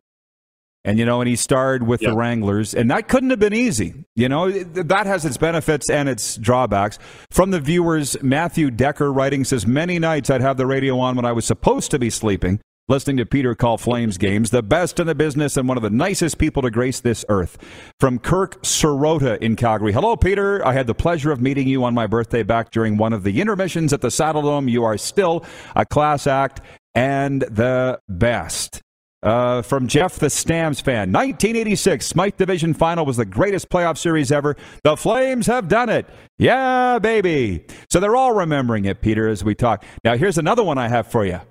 And, 0.87 0.97
you 0.97 1.05
know, 1.05 1.19
and 1.19 1.27
he 1.27 1.35
starred 1.35 1.85
with 1.85 2.01
yep. 2.01 2.11
the 2.11 2.15
Wranglers, 2.15 2.73
and 2.73 2.89
that 2.91 3.09
couldn't 3.09 3.31
have 3.31 3.39
been 3.39 3.53
easy. 3.53 4.05
You 4.15 4.29
know, 4.29 4.49
that 4.49 5.05
has 5.05 5.25
its 5.25 5.35
benefits 5.35 5.89
and 5.89 6.07
its 6.07 6.37
drawbacks. 6.37 6.97
From 7.29 7.51
the 7.51 7.59
viewers, 7.59 8.15
Matthew 8.23 8.71
Decker 8.71 9.11
writing 9.11 9.43
says, 9.43 9.67
Many 9.67 9.99
nights 9.99 10.29
I'd 10.29 10.39
have 10.39 10.55
the 10.55 10.65
radio 10.65 10.97
on 10.99 11.17
when 11.17 11.25
I 11.25 11.33
was 11.33 11.43
supposed 11.43 11.91
to 11.91 11.99
be 11.99 12.09
sleeping, 12.09 12.61
listening 12.89 13.17
to 13.17 13.25
Peter 13.25 13.53
call 13.53 13.77
Flames 13.77 14.17
games, 14.27 14.49
the 14.49 14.63
best 14.63 14.99
in 14.99 15.07
the 15.07 15.15
business 15.15 15.57
and 15.57 15.67
one 15.67 15.77
of 15.77 15.83
the 15.83 15.89
nicest 15.89 16.37
people 16.37 16.61
to 16.61 16.71
grace 16.71 16.99
this 16.99 17.25
earth. 17.29 17.57
From 17.99 18.19
Kirk 18.19 18.63
Sorota 18.63 19.37
in 19.39 19.55
Calgary. 19.55 19.91
Hello, 19.91 20.15
Peter. 20.15 20.65
I 20.65 20.73
had 20.73 20.87
the 20.87 20.95
pleasure 20.95 21.31
of 21.31 21.41
meeting 21.41 21.67
you 21.67 21.83
on 21.83 21.93
my 21.93 22.07
birthday 22.07 22.43
back 22.43 22.71
during 22.71 22.97
one 22.97 23.13
of 23.13 23.23
the 23.23 23.41
intermissions 23.41 23.91
at 23.91 24.01
the 24.01 24.07
Saddledome. 24.07 24.69
You 24.69 24.83
are 24.85 24.97
still 24.97 25.45
a 25.75 25.85
class 25.85 26.27
act 26.27 26.61
and 26.95 27.41
the 27.41 27.99
best. 28.07 28.81
Uh, 29.23 29.63
from 29.63 29.87
Jeff, 29.87 30.19
the 30.19 30.29
Stamps 30.29 30.79
fan. 30.79 31.11
1986 31.11 32.05
Smythe 32.05 32.37
Division 32.37 32.73
Final 32.73 33.05
was 33.05 33.17
the 33.17 33.25
greatest 33.25 33.67
playoff 33.67 33.97
series 33.97 34.31
ever. 34.31 34.55
The 34.83 34.95
Flames 34.95 35.47
have 35.47 35.67
done 35.67 35.89
it. 35.89 36.05
Yeah, 36.37 36.99
baby. 36.99 37.65
So 37.89 37.99
they're 37.99 38.15
all 38.15 38.33
remembering 38.33 38.85
it, 38.85 39.01
Peter, 39.01 39.27
as 39.27 39.43
we 39.43 39.55
talk. 39.55 39.83
Now, 40.03 40.15
here's 40.15 40.37
another 40.37 40.63
one 40.63 40.77
I 40.77 40.87
have 40.87 41.07
for 41.07 41.25
you 41.25 41.41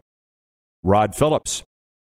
Rod 0.87 1.17
Phillips. 1.17 1.65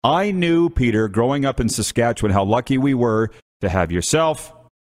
I 0.05 0.31
knew, 0.33 0.69
Peter, 0.69 1.09
growing 1.09 1.47
up 1.47 1.61
in 1.61 1.71
Saskatchewan, 1.71 2.33
how 2.33 2.45
lucky 2.45 2.77
we 2.77 2.93
were 2.93 3.31
to 3.63 3.71
have 3.71 3.91
yourself, 3.91 4.53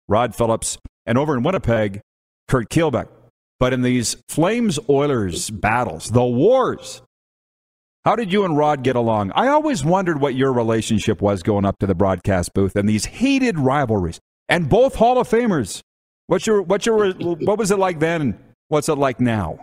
Rod 0.07 0.35
Phillips, 0.35 0.77
and 1.07 1.17
over 1.17 1.35
in 1.35 1.41
Winnipeg, 1.41 1.99
Curt 2.47 2.69
Keilback. 2.69 3.07
But 3.59 3.73
in 3.73 3.81
these 3.81 4.17
Flames 4.29 4.77
Oilers 4.87 5.49
battles, 5.49 6.11
the 6.11 6.23
wars, 6.23 7.01
how 8.05 8.15
did 8.15 8.31
you 8.31 8.45
and 8.45 8.55
Rod 8.55 8.83
get 8.83 8.95
along? 8.95 9.31
I 9.33 9.47
always 9.47 9.83
wondered 9.83 10.21
what 10.21 10.35
your 10.35 10.53
relationship 10.53 11.19
was 11.19 11.41
going 11.41 11.65
up 11.65 11.79
to 11.79 11.87
the 11.87 11.95
broadcast 11.95 12.53
booth 12.53 12.75
and 12.75 12.87
these 12.87 13.05
heated 13.05 13.57
rivalries. 13.57 14.19
And 14.47 14.69
both 14.69 14.95
Hall 14.95 15.17
of 15.17 15.27
Famers. 15.27 15.81
What's 16.27 16.45
your 16.45 16.61
what's 16.61 16.85
your 16.85 17.13
what 17.13 17.57
was 17.57 17.71
it 17.71 17.79
like 17.79 17.99
then? 17.99 18.37
What's 18.67 18.89
it 18.89 18.95
like 18.95 19.19
now? 19.19 19.59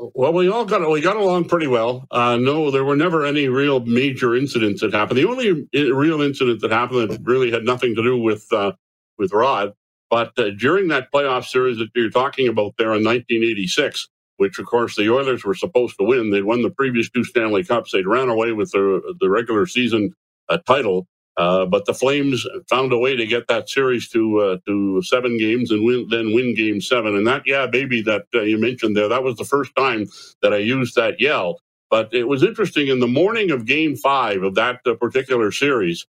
Well, 0.00 0.32
we 0.32 0.48
all 0.48 0.64
got 0.64 0.88
we 0.88 1.00
got 1.00 1.16
along 1.16 1.46
pretty 1.46 1.66
well. 1.66 2.06
Uh, 2.10 2.36
no, 2.36 2.70
there 2.70 2.84
were 2.84 2.96
never 2.96 3.26
any 3.26 3.48
real 3.48 3.80
major 3.80 4.36
incidents 4.36 4.80
that 4.80 4.92
happened. 4.92 5.18
The 5.18 5.28
only 5.28 5.66
real 5.92 6.22
incident 6.22 6.60
that 6.60 6.70
happened 6.70 7.10
that 7.10 7.20
really 7.24 7.50
had 7.50 7.64
nothing 7.64 7.96
to 7.96 8.02
do 8.02 8.16
with 8.16 8.46
uh, 8.52 8.72
with 9.18 9.32
Rod, 9.32 9.72
but 10.08 10.38
uh, 10.38 10.50
during 10.50 10.88
that 10.88 11.10
playoff 11.12 11.46
series 11.46 11.78
that 11.78 11.88
you're 11.96 12.10
talking 12.10 12.46
about 12.46 12.74
there 12.78 12.94
in 12.94 13.04
1986, 13.04 14.08
which 14.36 14.58
of 14.60 14.66
course 14.66 14.94
the 14.94 15.10
Oilers 15.12 15.44
were 15.44 15.54
supposed 15.54 15.96
to 15.98 16.04
win. 16.04 16.30
They'd 16.30 16.44
won 16.44 16.62
the 16.62 16.70
previous 16.70 17.10
two 17.10 17.24
Stanley 17.24 17.64
Cups. 17.64 17.90
They'd 17.90 18.06
ran 18.06 18.28
away 18.28 18.52
with 18.52 18.70
the 18.70 19.16
the 19.20 19.28
regular 19.28 19.66
season 19.66 20.14
uh, 20.48 20.58
title, 20.58 21.08
uh, 21.38 21.64
but 21.64 21.86
the 21.86 21.94
Flames 21.94 22.44
found 22.68 22.92
a 22.92 22.98
way 22.98 23.14
to 23.14 23.24
get 23.24 23.46
that 23.46 23.70
series 23.70 24.08
to 24.08 24.40
uh, 24.40 24.56
to 24.66 25.00
seven 25.02 25.38
games 25.38 25.70
and 25.70 25.84
win, 25.84 26.08
then 26.10 26.34
win 26.34 26.52
Game 26.52 26.80
Seven. 26.80 27.14
And 27.16 27.26
that, 27.28 27.42
yeah, 27.46 27.66
baby, 27.66 28.02
that 28.02 28.26
uh, 28.34 28.40
you 28.40 28.58
mentioned 28.58 28.96
there, 28.96 29.08
that 29.08 29.22
was 29.22 29.36
the 29.36 29.44
first 29.44 29.74
time 29.76 30.06
that 30.42 30.52
I 30.52 30.56
used 30.56 30.96
that 30.96 31.20
yell. 31.20 31.60
But 31.90 32.12
it 32.12 32.24
was 32.24 32.42
interesting 32.42 32.88
in 32.88 32.98
the 32.98 33.06
morning 33.06 33.52
of 33.52 33.66
Game 33.66 33.94
Five 33.94 34.42
of 34.42 34.56
that 34.56 34.80
uh, 34.84 34.94
particular 34.94 35.52
series. 35.52 36.06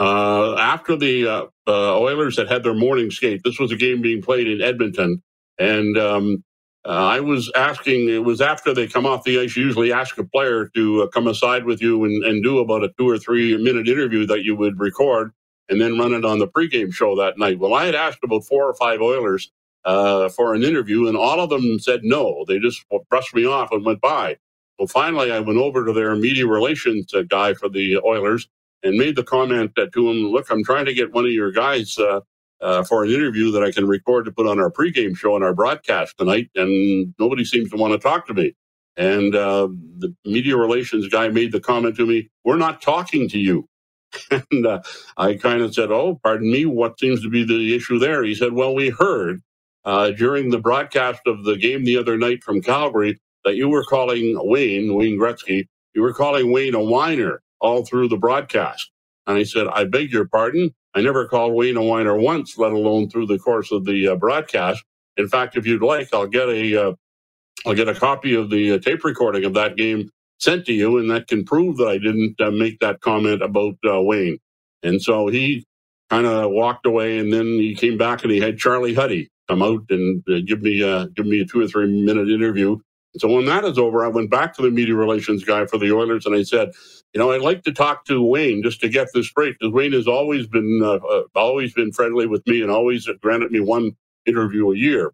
Uh, 0.00 0.54
after 0.56 0.96
the 0.96 1.48
Oilers 1.68 2.36
had 2.36 2.48
had 2.48 2.64
their 2.64 2.74
morning 2.74 3.12
skate, 3.12 3.42
this 3.44 3.60
was 3.60 3.70
a 3.70 3.76
game 3.76 4.02
being 4.02 4.20
played 4.20 4.48
in 4.48 4.60
Edmonton, 4.60 5.22
and 5.58 5.96
um, 5.96 6.42
uh, 6.86 6.90
I 6.90 7.20
was 7.20 7.50
asking, 7.56 8.08
it 8.08 8.24
was 8.24 8.40
after 8.40 8.74
they 8.74 8.88
come 8.88 9.06
off 9.06 9.24
the 9.24 9.40
ice, 9.40 9.56
you 9.56 9.64
usually 9.64 9.92
ask 9.92 10.18
a 10.18 10.24
player 10.24 10.68
to 10.74 11.02
uh, 11.02 11.06
come 11.08 11.28
aside 11.28 11.64
with 11.64 11.82
you 11.82 12.04
and, 12.04 12.24
and 12.24 12.42
do 12.42 12.58
about 12.60 12.84
a 12.84 12.90
two 12.98 13.08
or 13.08 13.18
three 13.18 13.56
minute 13.56 13.88
interview 13.88 14.26
that 14.26 14.44
you 14.44 14.56
would 14.56 14.80
record 14.80 15.32
and 15.68 15.80
then 15.80 15.98
run 15.98 16.14
it 16.14 16.24
on 16.24 16.38
the 16.40 16.48
pregame 16.48 16.92
show 16.92 17.16
that 17.16 17.38
night. 17.38 17.58
Well, 17.58 17.74
I 17.74 17.86
had 17.86 17.94
asked 17.94 18.20
about 18.24 18.44
four 18.44 18.64
or 18.68 18.74
five 18.74 19.00
Oilers 19.00 19.52
uh, 19.84 20.28
for 20.30 20.54
an 20.54 20.64
interview, 20.64 21.08
and 21.08 21.16
all 21.16 21.40
of 21.40 21.50
them 21.50 21.78
said 21.78 22.00
no. 22.04 22.44
They 22.48 22.58
just 22.58 22.84
brushed 23.10 23.34
me 23.34 23.46
off 23.46 23.70
and 23.72 23.84
went 23.84 24.00
by. 24.00 24.38
Well, 24.78 24.88
finally, 24.88 25.32
I 25.32 25.40
went 25.40 25.58
over 25.58 25.84
to 25.84 25.92
their 25.92 26.16
media 26.16 26.46
relations 26.46 27.12
uh, 27.14 27.22
guy 27.22 27.54
for 27.54 27.68
the 27.68 27.98
Oilers 27.98 28.48
and 28.82 28.96
made 28.96 29.16
the 29.16 29.24
comment 29.24 29.72
to 29.76 30.10
him, 30.10 30.28
look, 30.28 30.50
I'm 30.50 30.64
trying 30.64 30.86
to 30.86 30.94
get 30.94 31.12
one 31.12 31.24
of 31.24 31.32
your 31.32 31.52
guys 31.52 31.98
uh, 32.62 32.84
for 32.84 33.04
an 33.04 33.10
interview 33.10 33.52
that 33.52 33.64
I 33.64 33.72
can 33.72 33.86
record 33.86 34.26
to 34.26 34.32
put 34.32 34.48
on 34.48 34.60
our 34.60 34.70
pregame 34.70 35.16
show 35.16 35.36
and 35.36 35.44
our 35.44 35.54
broadcast 35.54 36.18
tonight, 36.18 36.50
and 36.56 37.14
nobody 37.18 37.44
seems 37.44 37.70
to 37.70 37.76
want 37.76 37.92
to 37.94 37.98
talk 37.98 38.26
to 38.28 38.34
me. 38.34 38.54
And 38.96 39.34
uh, 39.36 39.68
the 39.98 40.14
media 40.26 40.56
relations 40.56 41.08
guy 41.08 41.28
made 41.28 41.52
the 41.52 41.60
comment 41.60 41.96
to 41.96 42.06
me, 42.06 42.30
"We're 42.44 42.56
not 42.58 42.82
talking 42.82 43.28
to 43.30 43.38
you." 43.38 43.68
and 44.52 44.66
uh, 44.66 44.82
I 45.16 45.34
kind 45.34 45.62
of 45.62 45.74
said, 45.74 45.92
"Oh, 45.92 46.20
pardon 46.22 46.50
me. 46.50 46.66
What 46.66 47.00
seems 47.00 47.22
to 47.22 47.30
be 47.30 47.44
the 47.44 47.76
issue 47.76 47.98
there?" 47.98 48.24
He 48.24 48.34
said, 48.34 48.54
"Well, 48.54 48.74
we 48.74 48.90
heard 48.90 49.42
uh, 49.84 50.10
during 50.12 50.50
the 50.50 50.60
broadcast 50.60 51.22
of 51.26 51.44
the 51.44 51.56
game 51.56 51.84
the 51.84 51.98
other 51.98 52.18
night 52.18 52.44
from 52.44 52.62
Calgary 52.62 53.20
that 53.44 53.56
you 53.56 53.68
were 53.68 53.84
calling 53.84 54.36
Wayne 54.38 54.94
Wayne 54.96 55.18
Gretzky. 55.18 55.68
You 55.94 56.02
were 56.02 56.14
calling 56.14 56.52
Wayne 56.52 56.74
a 56.74 56.82
whiner 56.82 57.42
all 57.60 57.84
through 57.84 58.08
the 58.08 58.18
broadcast." 58.18 58.90
And 59.26 59.38
I 59.38 59.44
said, 59.44 59.68
I 59.68 59.84
beg 59.86 60.12
your 60.12 60.28
pardon. 60.28 60.74
I 60.98 61.02
never 61.02 61.28
called 61.28 61.54
Wayne 61.54 61.78
a 61.78 61.84
whiner 61.84 62.16
once, 62.18 62.58
let 62.58 62.72
alone 62.72 63.10
through 63.10 63.28
the 63.28 63.38
course 63.38 63.72
of 63.72 63.86
the 63.86 64.08
uh, 64.08 64.16
broadcast. 64.16 64.84
In 65.16 65.28
fact, 65.28 65.56
if 65.56 65.66
you'd 65.66 65.82
like, 65.82 66.12
I'll 66.14 66.26
get 66.28 66.48
a, 66.50 66.74
will 67.64 67.72
uh, 67.72 67.74
get 67.74 67.88
a 67.88 67.94
copy 67.94 68.34
of 68.34 68.50
the 68.50 68.72
uh, 68.74 68.78
tape 68.80 69.04
recording 69.04 69.44
of 69.44 69.54
that 69.54 69.76
game 69.76 70.10
sent 70.40 70.66
to 70.66 70.74
you, 70.74 70.98
and 70.98 71.10
that 71.10 71.28
can 71.28 71.44
prove 71.44 71.78
that 71.78 71.88
I 71.88 71.98
didn't 71.98 72.40
uh, 72.40 72.50
make 72.50 72.80
that 72.80 73.00
comment 73.00 73.42
about 73.42 73.76
uh, 73.88 74.02
Wayne. 74.02 74.38
And 74.82 75.02
so 75.02 75.28
he 75.28 75.66
kind 76.10 76.26
of 76.26 76.50
walked 76.50 76.86
away, 76.86 77.18
and 77.18 77.32
then 77.32 77.46
he 77.46 77.76
came 77.76 77.98
back 77.98 78.24
and 78.24 78.32
he 78.32 78.40
had 78.40 78.58
Charlie 78.58 78.94
Huddy 78.94 79.30
come 79.48 79.62
out 79.62 79.84
and 79.90 80.24
uh, 80.28 80.40
give 80.46 80.62
me 80.62 80.80
give 81.16 81.26
me 81.26 81.40
a 81.40 81.46
two 81.46 81.60
or 81.60 81.68
three 81.68 82.04
minute 82.04 82.28
interview. 82.30 82.78
So 83.20 83.28
when 83.28 83.46
that 83.46 83.64
is 83.64 83.78
over, 83.78 84.04
I 84.04 84.08
went 84.08 84.30
back 84.30 84.54
to 84.54 84.62
the 84.62 84.70
media 84.70 84.94
relations 84.94 85.44
guy 85.44 85.66
for 85.66 85.78
the 85.78 85.92
Oilers 85.92 86.26
and 86.26 86.34
I 86.34 86.42
said, 86.42 86.70
you 87.14 87.20
know, 87.20 87.32
I'd 87.32 87.42
like 87.42 87.62
to 87.64 87.72
talk 87.72 88.04
to 88.06 88.22
Wayne 88.22 88.62
just 88.62 88.80
to 88.82 88.88
get 88.88 89.08
this 89.14 89.28
straight 89.28 89.56
because 89.58 89.72
Wayne 89.72 89.92
has 89.92 90.08
always 90.08 90.46
been 90.46 90.80
uh, 90.84 90.96
uh, 90.96 91.22
always 91.34 91.72
been 91.74 91.92
friendly 91.92 92.26
with 92.26 92.46
me 92.46 92.62
and 92.62 92.70
always 92.70 93.08
granted 93.22 93.52
me 93.52 93.60
one 93.60 93.96
interview 94.26 94.70
a 94.70 94.76
year. 94.76 95.12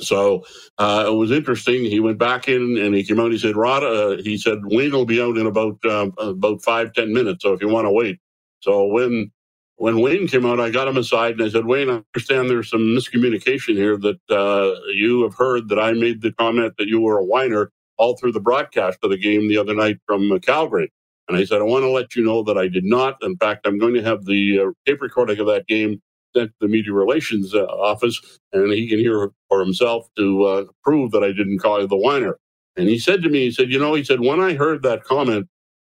So 0.00 0.44
uh, 0.78 1.04
it 1.08 1.14
was 1.14 1.30
interesting. 1.30 1.84
He 1.84 2.00
went 2.00 2.18
back 2.18 2.48
in 2.48 2.78
and 2.78 2.94
he 2.94 3.04
came 3.04 3.20
out. 3.20 3.32
He 3.32 3.38
said, 3.38 3.56
"Rod," 3.56 3.82
uh, 3.82 4.18
he 4.22 4.36
said, 4.36 4.58
"Wayne 4.64 4.92
will 4.92 5.06
be 5.06 5.22
out 5.22 5.38
in 5.38 5.46
about 5.46 5.84
um, 5.86 6.12
about 6.18 6.62
five 6.62 6.92
ten 6.92 7.12
minutes. 7.12 7.42
So 7.42 7.52
if 7.54 7.62
you 7.62 7.68
want 7.68 7.86
to 7.86 7.92
wait." 7.92 8.18
So 8.60 8.86
when 8.86 9.32
when 9.76 10.00
Wayne 10.00 10.28
came 10.28 10.46
out, 10.46 10.60
I 10.60 10.70
got 10.70 10.88
him 10.88 10.96
aside 10.98 11.34
and 11.34 11.42
I 11.42 11.50
said, 11.50 11.66
Wayne, 11.66 11.90
I 11.90 12.02
understand 12.14 12.50
there's 12.50 12.70
some 12.70 12.82
miscommunication 12.82 13.76
here 13.76 13.98
that 13.98 14.20
uh, 14.30 14.80
you 14.92 15.22
have 15.24 15.34
heard 15.34 15.68
that 15.70 15.80
I 15.80 15.92
made 15.92 16.22
the 16.22 16.32
comment 16.32 16.74
that 16.78 16.88
you 16.88 17.00
were 17.00 17.18
a 17.18 17.24
whiner 17.24 17.72
all 17.98 18.16
through 18.16 18.32
the 18.32 18.40
broadcast 18.40 18.98
of 19.02 19.10
the 19.10 19.18
game 19.18 19.48
the 19.48 19.58
other 19.58 19.74
night 19.74 19.98
from 20.06 20.32
uh, 20.32 20.38
Calgary. 20.38 20.92
And 21.28 21.36
I 21.36 21.44
said, 21.44 21.60
I 21.60 21.64
want 21.64 21.82
to 21.84 21.90
let 21.90 22.14
you 22.16 22.24
know 22.24 22.42
that 22.44 22.58
I 22.58 22.68
did 22.68 22.84
not. 22.84 23.16
In 23.22 23.36
fact, 23.38 23.66
I'm 23.66 23.78
going 23.78 23.94
to 23.94 24.02
have 24.02 24.26
the 24.26 24.60
uh, 24.60 24.70
tape 24.86 25.02
recording 25.02 25.40
of 25.40 25.46
that 25.48 25.66
game 25.66 26.00
sent 26.36 26.50
to 26.50 26.56
the 26.60 26.68
media 26.68 26.92
relations 26.92 27.54
uh, 27.54 27.64
office, 27.64 28.20
and 28.52 28.72
he 28.72 28.88
can 28.88 28.98
hear 29.00 29.30
for 29.48 29.60
himself 29.60 30.08
to 30.18 30.44
uh, 30.44 30.64
prove 30.84 31.10
that 31.12 31.24
I 31.24 31.28
didn't 31.32 31.58
call 31.58 31.80
you 31.80 31.88
the 31.88 31.96
whiner. 31.96 32.38
And 32.76 32.88
he 32.88 32.98
said 32.98 33.22
to 33.22 33.30
me, 33.30 33.46
he 33.46 33.50
said, 33.50 33.72
you 33.72 33.78
know, 33.78 33.94
he 33.94 34.04
said, 34.04 34.20
when 34.20 34.40
I 34.40 34.54
heard 34.54 34.82
that 34.82 35.04
comment, 35.04 35.48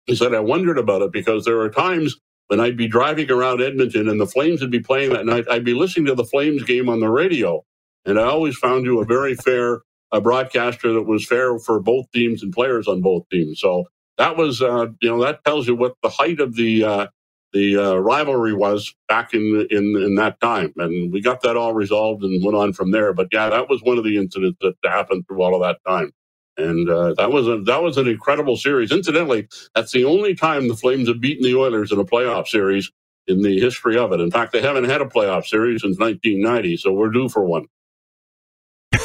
he 0.06 0.16
said, 0.16 0.34
I 0.34 0.40
wondered 0.42 0.78
about 0.78 1.02
it 1.02 1.12
because 1.12 1.46
there 1.46 1.60
are 1.62 1.70
times 1.70 2.18
when 2.48 2.60
I'd 2.60 2.78
be 2.78 2.88
driving 2.88 3.32
around 3.32 3.62
Edmonton 3.62 4.08
and 4.10 4.20
the 4.20 4.28
Flames 4.28 4.62
would 4.62 4.72
be 4.72 4.80
playing 4.80 5.14
that 5.14 5.26
night. 5.26 5.46
I'd 5.50 5.66
be 5.66 5.74
listening 5.74 6.06
to 6.08 6.16
the 6.16 6.26
Flames 6.26 6.64
game 6.64 6.90
on 6.90 7.00
the 7.00 7.10
radio. 7.10 7.64
And 8.06 8.20
I 8.20 8.24
always 8.24 8.58
found 8.58 8.86
you 8.86 9.02
a 9.02 9.06
very 9.06 9.36
fair 9.36 9.82
uh, 10.12 10.20
broadcaster 10.22 10.94
that 10.94 11.04
was 11.04 11.26
fair 11.28 11.60
for 11.60 11.80
both 11.80 12.10
teams 12.12 12.44
and 12.44 12.54
players 12.54 12.88
on 12.88 13.02
both 13.02 13.28
teams. 13.30 13.60
So 13.60 13.86
that 14.18 14.38
was, 14.38 14.62
uh, 14.62 14.88
you 15.02 15.10
know, 15.10 15.22
that 15.24 15.44
tells 15.44 15.68
you 15.68 15.76
what 15.76 15.96
the 16.02 16.10
height 16.10 16.40
of 16.40 16.56
the 16.56 16.84
uh, 16.84 17.08
the 17.54 17.78
uh, 17.78 17.96
rivalry 17.96 18.54
was 18.54 18.94
back 19.08 19.34
in 19.34 19.68
in 19.70 19.96
in 19.96 20.16
that 20.16 20.40
time, 20.42 20.74
and 20.78 21.12
we 21.14 21.22
got 21.22 21.42
that 21.42 21.58
all 21.58 21.74
resolved 21.74 22.24
and 22.24 22.44
went 22.44 22.58
on 22.58 22.74
from 22.74 22.92
there. 22.92 23.14
But 23.14 23.28
yeah, 23.32 23.50
that 23.50 23.70
was 23.70 23.82
one 23.84 23.98
of 23.98 24.04
the 24.04 24.18
incidents 24.18 24.58
that 24.62 24.76
happened 24.84 25.26
through 25.28 25.42
all 25.42 25.56
of 25.56 25.62
that 25.62 25.80
time, 25.88 26.12
and 26.58 26.90
uh, 26.90 27.14
that 27.18 27.32
was 27.32 27.48
a 27.48 27.60
that 27.62 27.82
was 27.82 27.98
an 27.98 28.08
incredible 28.08 28.58
series. 28.58 28.92
Incidentally, 28.92 29.48
that's 29.76 29.92
the 29.92 30.06
only 30.06 30.36
time 30.36 30.68
the 30.68 30.76
Flames 30.76 31.08
have 31.08 31.22
beaten 31.22 31.44
the 31.44 31.56
Oilers 31.56 31.92
in 31.92 32.00
a 32.00 32.06
playoff 32.06 32.48
series 32.48 32.92
in 33.28 33.42
the 33.42 33.60
history 33.60 33.98
of 33.98 34.12
it. 34.12 34.20
In 34.20 34.32
fact, 34.32 34.54
they 34.54 34.62
haven't 34.62 34.86
had 34.86 35.02
a 35.02 35.06
playoff 35.06 35.46
series 35.46 35.82
since 35.82 36.00
1990, 36.00 36.78
so 36.78 36.94
we're 36.94 37.10
due 37.10 37.30
for 37.30 37.44
one. 37.44 37.66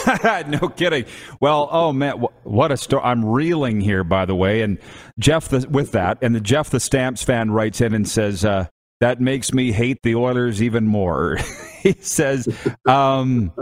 no 0.47 0.69
kidding. 0.69 1.05
Well, 1.41 1.69
oh 1.71 1.93
man, 1.93 2.25
what 2.45 2.73
a 2.73 2.77
story! 2.77 3.03
I'm 3.05 3.25
reeling 3.25 3.81
here, 3.81 4.05
by 4.05 4.25
the 4.25 4.35
way. 4.35 4.63
And 4.63 4.79
Jeff, 5.19 5.49
the, 5.49 5.67
with 5.69 5.93
that, 5.93 6.19
and 6.23 6.35
the 6.35 6.41
Jeff 6.41 6.71
the 6.71 6.81
Stamps 6.81 7.23
fan 7.23 7.51
writes 7.51 7.81
in 7.81 7.95
and 7.95 8.09
says 8.09 8.45
uh, 8.45 8.67
that 9.01 9.21
makes 9.21 9.53
me 9.53 9.73
hate 9.73 9.99
the 10.03 10.15
Oilers 10.15 10.63
even 10.63 10.87
more. 10.87 11.39
he 11.83 11.93
says, 12.01 12.49
um, 12.87 13.53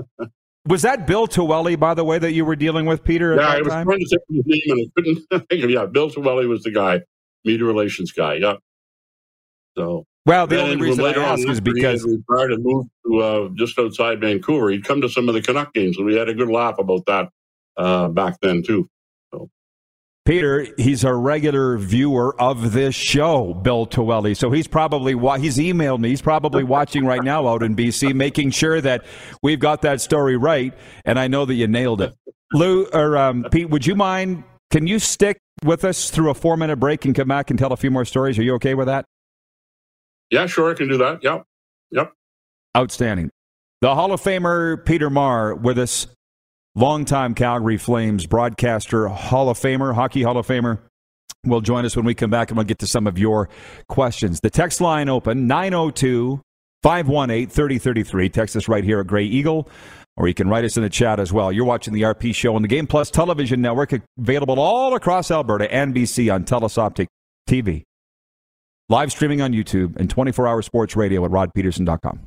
"Was 0.67 0.83
that 0.83 1.07
Bill 1.07 1.27
Tuele, 1.27 1.79
by 1.79 1.95
the 1.95 2.05
way, 2.05 2.19
that 2.19 2.33
you 2.33 2.45
were 2.45 2.57
dealing 2.57 2.87
with, 2.87 3.05
Peter?" 3.05 3.37
yeah, 3.37 3.49
I 3.49 3.61
was 3.61 3.69
time? 3.69 3.87
trying 3.87 4.01
to 4.01 4.07
say 4.07 4.17
his 4.29 4.45
name 4.47 4.63
and 4.67 4.81
I 4.81 4.91
couldn't 4.95 5.49
think 5.49 5.65
of. 5.65 5.71
Yeah, 5.71 5.87
Bill 5.87 6.11
Tuele 6.11 6.49
was 6.49 6.63
the 6.63 6.71
guy, 6.71 7.01
media 7.45 7.65
relations 7.65 8.13
guy. 8.13 8.35
Yeah. 8.35 8.55
So 9.77 10.07
well, 10.27 10.47
the 10.47 10.61
only 10.61 10.77
reason 10.77 11.05
I 11.05 11.13
ask 11.13 11.49
is 11.49 11.61
because 11.61 12.05
he 12.05 12.17
retired 12.17 12.53
and 12.53 12.63
moved 12.63 12.91
to 13.07 13.19
uh, 13.19 13.49
just 13.55 13.79
outside 13.79 14.21
Vancouver. 14.21 14.71
He'd 14.71 14.85
come 14.85 15.01
to 15.01 15.09
some 15.09 15.29
of 15.29 15.35
the 15.35 15.43
Canuck 15.43 15.73
games, 15.73 15.97
and 15.97 16.07
we 16.07 16.15
had 16.15 16.29
a 16.29 16.35
good 16.35 16.49
laugh 16.49 16.79
about 16.79 17.07
that 17.07 17.31
uh, 17.77 18.09
back 18.09 18.39
then 18.43 18.63
too. 18.63 18.89
Peter, 20.31 20.67
he's 20.77 21.03
a 21.03 21.13
regular 21.13 21.77
viewer 21.77 22.41
of 22.41 22.73
this 22.73 22.95
show, 22.95 23.55
Bill 23.55 23.87
Tuele. 23.87 24.37
So 24.37 24.51
he's 24.51 24.69
probably 24.69 25.15
wa- 25.15 25.39
he's 25.39 25.57
emailed 25.57 25.99
me. 25.99 26.11
He's 26.11 26.23
probably 26.23 26.63
watching 26.63 27.05
right 27.05 27.23
now 27.23 27.49
out 27.49 27.63
in 27.63 27.75
BC, 27.75 28.15
making 28.15 28.51
sure 28.53 28.81
that 28.81 29.05
we've 29.43 29.59
got 29.59 29.83
that 29.83 30.01
story 30.01 30.37
right. 30.37 30.73
And 31.05 31.19
I 31.19 31.27
know 31.27 31.45
that 31.45 31.55
you 31.55 31.67
nailed 31.67 32.01
it. 32.01 32.15
Lou 32.53 32.87
or 32.93 33.17
um, 33.17 33.45
Pete, 33.51 33.71
would 33.71 33.87
you 33.87 33.95
mind? 33.97 34.45
Can 34.71 34.87
you 34.87 34.99
stick 35.01 35.39
with 35.65 35.85
us 35.85 36.11
through 36.11 36.31
a 36.31 36.35
four 36.35 36.57
minute 36.57 36.77
break 36.77 37.05
and 37.05 37.15
come 37.15 37.29
back 37.29 37.51
and 37.51 37.59
tell 37.59 37.73
a 37.73 37.77
few 37.77 37.91
more 37.91 38.05
stories? 38.05 38.39
Are 38.39 38.43
you 38.43 38.55
okay 38.55 38.75
with 38.75 38.87
that? 38.87 39.05
Yeah, 40.31 40.47
sure, 40.47 40.71
I 40.71 40.75
can 40.75 40.89
do 40.89 40.97
that. 40.99 41.25
Yep. 41.25 41.45
Yep. 41.91 42.13
Outstanding. 42.77 43.31
The 43.81 43.95
Hall 43.95 44.13
of 44.13 44.21
Famer 44.21 44.85
Peter 44.85 45.11
Maher 45.11 45.55
with 45.55 45.79
us, 45.79 46.07
longtime 46.81 47.35
Calgary 47.35 47.77
Flames 47.77 48.27
broadcaster, 48.27 49.07
Hall 49.09 49.51
of 49.51 49.59
Famer, 49.59 49.95
Hockey 49.95 50.23
Hall 50.23 50.39
of 50.39 50.47
Famer, 50.47 50.79
will 51.45 51.61
join 51.61 51.85
us 51.85 51.95
when 51.95 52.07
we 52.07 52.15
come 52.15 52.31
back 52.31 52.51
and 52.51 52.57
we'll 52.57 52.65
get 52.65 52.79
to 52.79 52.87
some 52.87 53.07
of 53.07 53.19
your 53.19 53.49
questions. 53.89 54.41
The 54.41 54.51
text 54.51 54.81
line 54.81 55.09
open 55.09 55.47
902 55.47 56.41
518 56.83 57.49
3033. 57.49 58.29
Text 58.31 58.57
us 58.57 58.67
right 58.67 58.83
here 58.83 58.99
at 59.01 59.07
Grey 59.07 59.25
Eagle, 59.25 59.69
or 60.17 60.27
you 60.27 60.35
can 60.35 60.49
write 60.49 60.65
us 60.65 60.77
in 60.79 60.83
the 60.83 60.89
chat 60.89 61.21
as 61.21 61.33
well. 61.33 61.53
You're 61.53 61.67
watching 61.67 61.93
the 61.93 62.03
RP 62.03 62.35
show 62.35 62.57
on 62.57 62.63
the 62.63 62.69
Game 62.69 62.87
Plus 62.87 63.11
television 63.11 63.61
network, 63.61 63.93
available 64.19 64.59
all 64.59 64.95
across 64.95 65.31
Alberta 65.31 65.73
and 65.73 65.95
BC 65.95 66.33
on 66.33 66.45
Telus 66.45 66.79
Optik 66.79 67.09
TV. 67.49 67.83
Live 68.89 69.13
streaming 69.13 69.43
on 69.43 69.53
YouTube 69.53 69.97
and 69.97 70.13
24-hour 70.13 70.63
sports 70.63 70.97
radio 70.97 71.25
at 71.25 71.31
rodpedersen.com. 71.31 72.27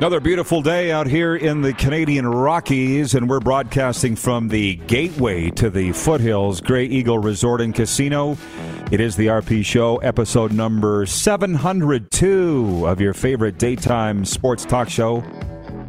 Another 0.00 0.18
beautiful 0.18 0.62
day 0.62 0.90
out 0.90 1.06
here 1.06 1.36
in 1.36 1.60
the 1.60 1.74
Canadian 1.74 2.26
Rockies, 2.26 3.12
and 3.12 3.28
we're 3.28 3.38
broadcasting 3.38 4.16
from 4.16 4.48
the 4.48 4.76
gateway 4.76 5.50
to 5.50 5.68
the 5.68 5.92
foothills, 5.92 6.62
Grey 6.62 6.86
Eagle 6.86 7.18
Resort 7.18 7.60
and 7.60 7.74
Casino. 7.74 8.38
It 8.90 8.98
is 8.98 9.14
the 9.14 9.26
RP 9.26 9.62
Show, 9.62 9.98
episode 9.98 10.52
number 10.52 11.04
702 11.04 12.86
of 12.86 12.98
your 12.98 13.12
favorite 13.12 13.58
daytime 13.58 14.24
sports 14.24 14.64
talk 14.64 14.88
show. 14.88 15.22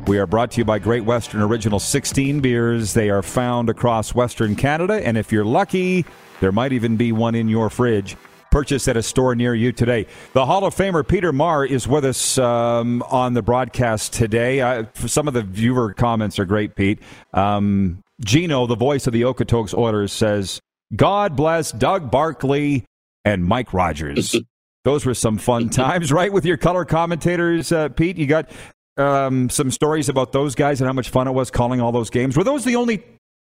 We 0.08 0.20
are 0.20 0.28
brought 0.28 0.52
to 0.52 0.58
you 0.58 0.66
by 0.66 0.80
Great 0.80 1.06
Western 1.06 1.42
Original 1.42 1.80
16 1.80 2.42
beers. 2.42 2.94
They 2.94 3.10
are 3.10 3.22
found 3.22 3.70
across 3.70 4.14
Western 4.14 4.58
Canada, 4.58 4.96
and 5.08 5.18
if 5.18 5.32
you're 5.32 5.46
lucky, 5.46 6.06
there 6.42 6.52
might 6.52 6.74
even 6.74 6.98
be 6.98 7.14
one 7.14 7.34
in 7.34 7.48
your 7.48 7.70
fridge. 7.70 8.18
Purchase 8.52 8.88
at 8.88 8.98
a 8.98 9.02
store 9.02 9.34
near 9.34 9.56
you 9.56 9.72
today. 9.72 10.06
The 10.34 10.46
Hall 10.46 10.66
of 10.66 10.76
Famer 10.76 11.08
Peter 11.08 11.32
Maher 11.32 11.66
is 11.66 11.88
with 11.88 12.04
us 12.04 12.38
um, 12.38 13.02
on 13.04 13.34
the 13.34 13.42
broadcast 13.42 14.12
today. 14.12 14.62
I, 14.62 14.88
some 14.94 15.28
of 15.28 15.34
the 15.34 15.42
viewer 15.42 15.94
comments 15.94 16.38
are 16.38 16.46
great, 16.46 16.76
Pete. 16.76 17.00
Um, 17.34 18.04
Gino, 18.24 18.68
the 18.68 18.76
voice 18.76 19.08
of 19.08 19.14
the 19.14 19.22
Okotoks 19.22 19.76
Oilers, 19.76 20.12
says, 20.12 20.60
God 20.96 21.36
bless 21.36 21.72
Doug 21.72 22.12
Barkley 22.12 22.86
and 23.24 23.46
Mike 23.46 23.74
Rogers. 23.74 24.36
Those 24.84 25.06
were 25.06 25.14
some 25.14 25.38
fun 25.38 25.70
times, 25.72 26.12
right? 26.12 26.32
With 26.32 26.46
your 26.46 26.58
color 26.58 26.86
commentators, 26.86 27.72
uh, 27.72 27.90
Pete. 27.90 28.18
You 28.18 28.26
got 28.26 28.50
um, 28.98 29.50
some 29.50 29.72
stories 29.72 30.10
about 30.10 30.32
those 30.32 30.56
guys 30.56 30.82
and 30.82 30.88
how 30.88 30.94
much 30.94 31.10
fun 31.10 31.28
it 31.28 31.32
was 31.32 31.52
calling 31.52 31.80
all 31.82 31.92
those 31.92 32.10
games. 32.10 32.36
Were 32.36 32.44
those 32.44 32.66
the 32.66 32.76
only 32.76 33.04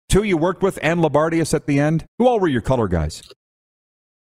two 0.08 0.22
you 0.22 0.36
worked 0.36 0.62
with 0.62 0.78
and 0.82 1.00
Loubardias 1.00 1.54
at 1.54 1.66
the 1.66 1.78
end? 1.78 2.04
Who 2.18 2.26
all 2.26 2.40
were 2.40 2.48
your 2.48 2.62
color 2.62 2.88
guys? 2.88 3.22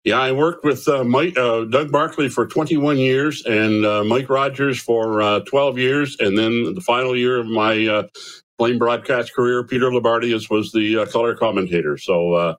Yeah, 0.05 0.21
I 0.21 0.33
worked 0.33 0.67
with 0.67 0.87
uh, 0.87 1.03
Mike, 1.03 1.39
uh, 1.39 1.65
Doug 1.65 1.91
Barkley 1.91 2.29
for 2.29 2.47
21 2.47 2.99
years 2.99 3.43
and 3.47 3.87
uh, 3.87 4.05
Mike 4.05 4.29
Rogers 4.29 4.79
for 4.79 5.23
uh, 5.23 5.41
12 5.41 5.79
years. 5.79 6.17
And 6.21 6.37
then 6.37 6.75
the 6.75 6.83
final 6.83 7.17
year 7.17 7.39
of 7.41 7.47
my 7.47 7.87
uh, 7.87 8.03
flame 8.59 8.79
broadcast 8.79 9.35
career, 9.35 9.65
Peter 9.65 9.91
Loubardias 9.91 10.51
was 10.51 10.73
the 10.73 10.99
uh, 10.99 11.07
color 11.07 11.35
commentator. 11.35 11.97
So 11.97 12.55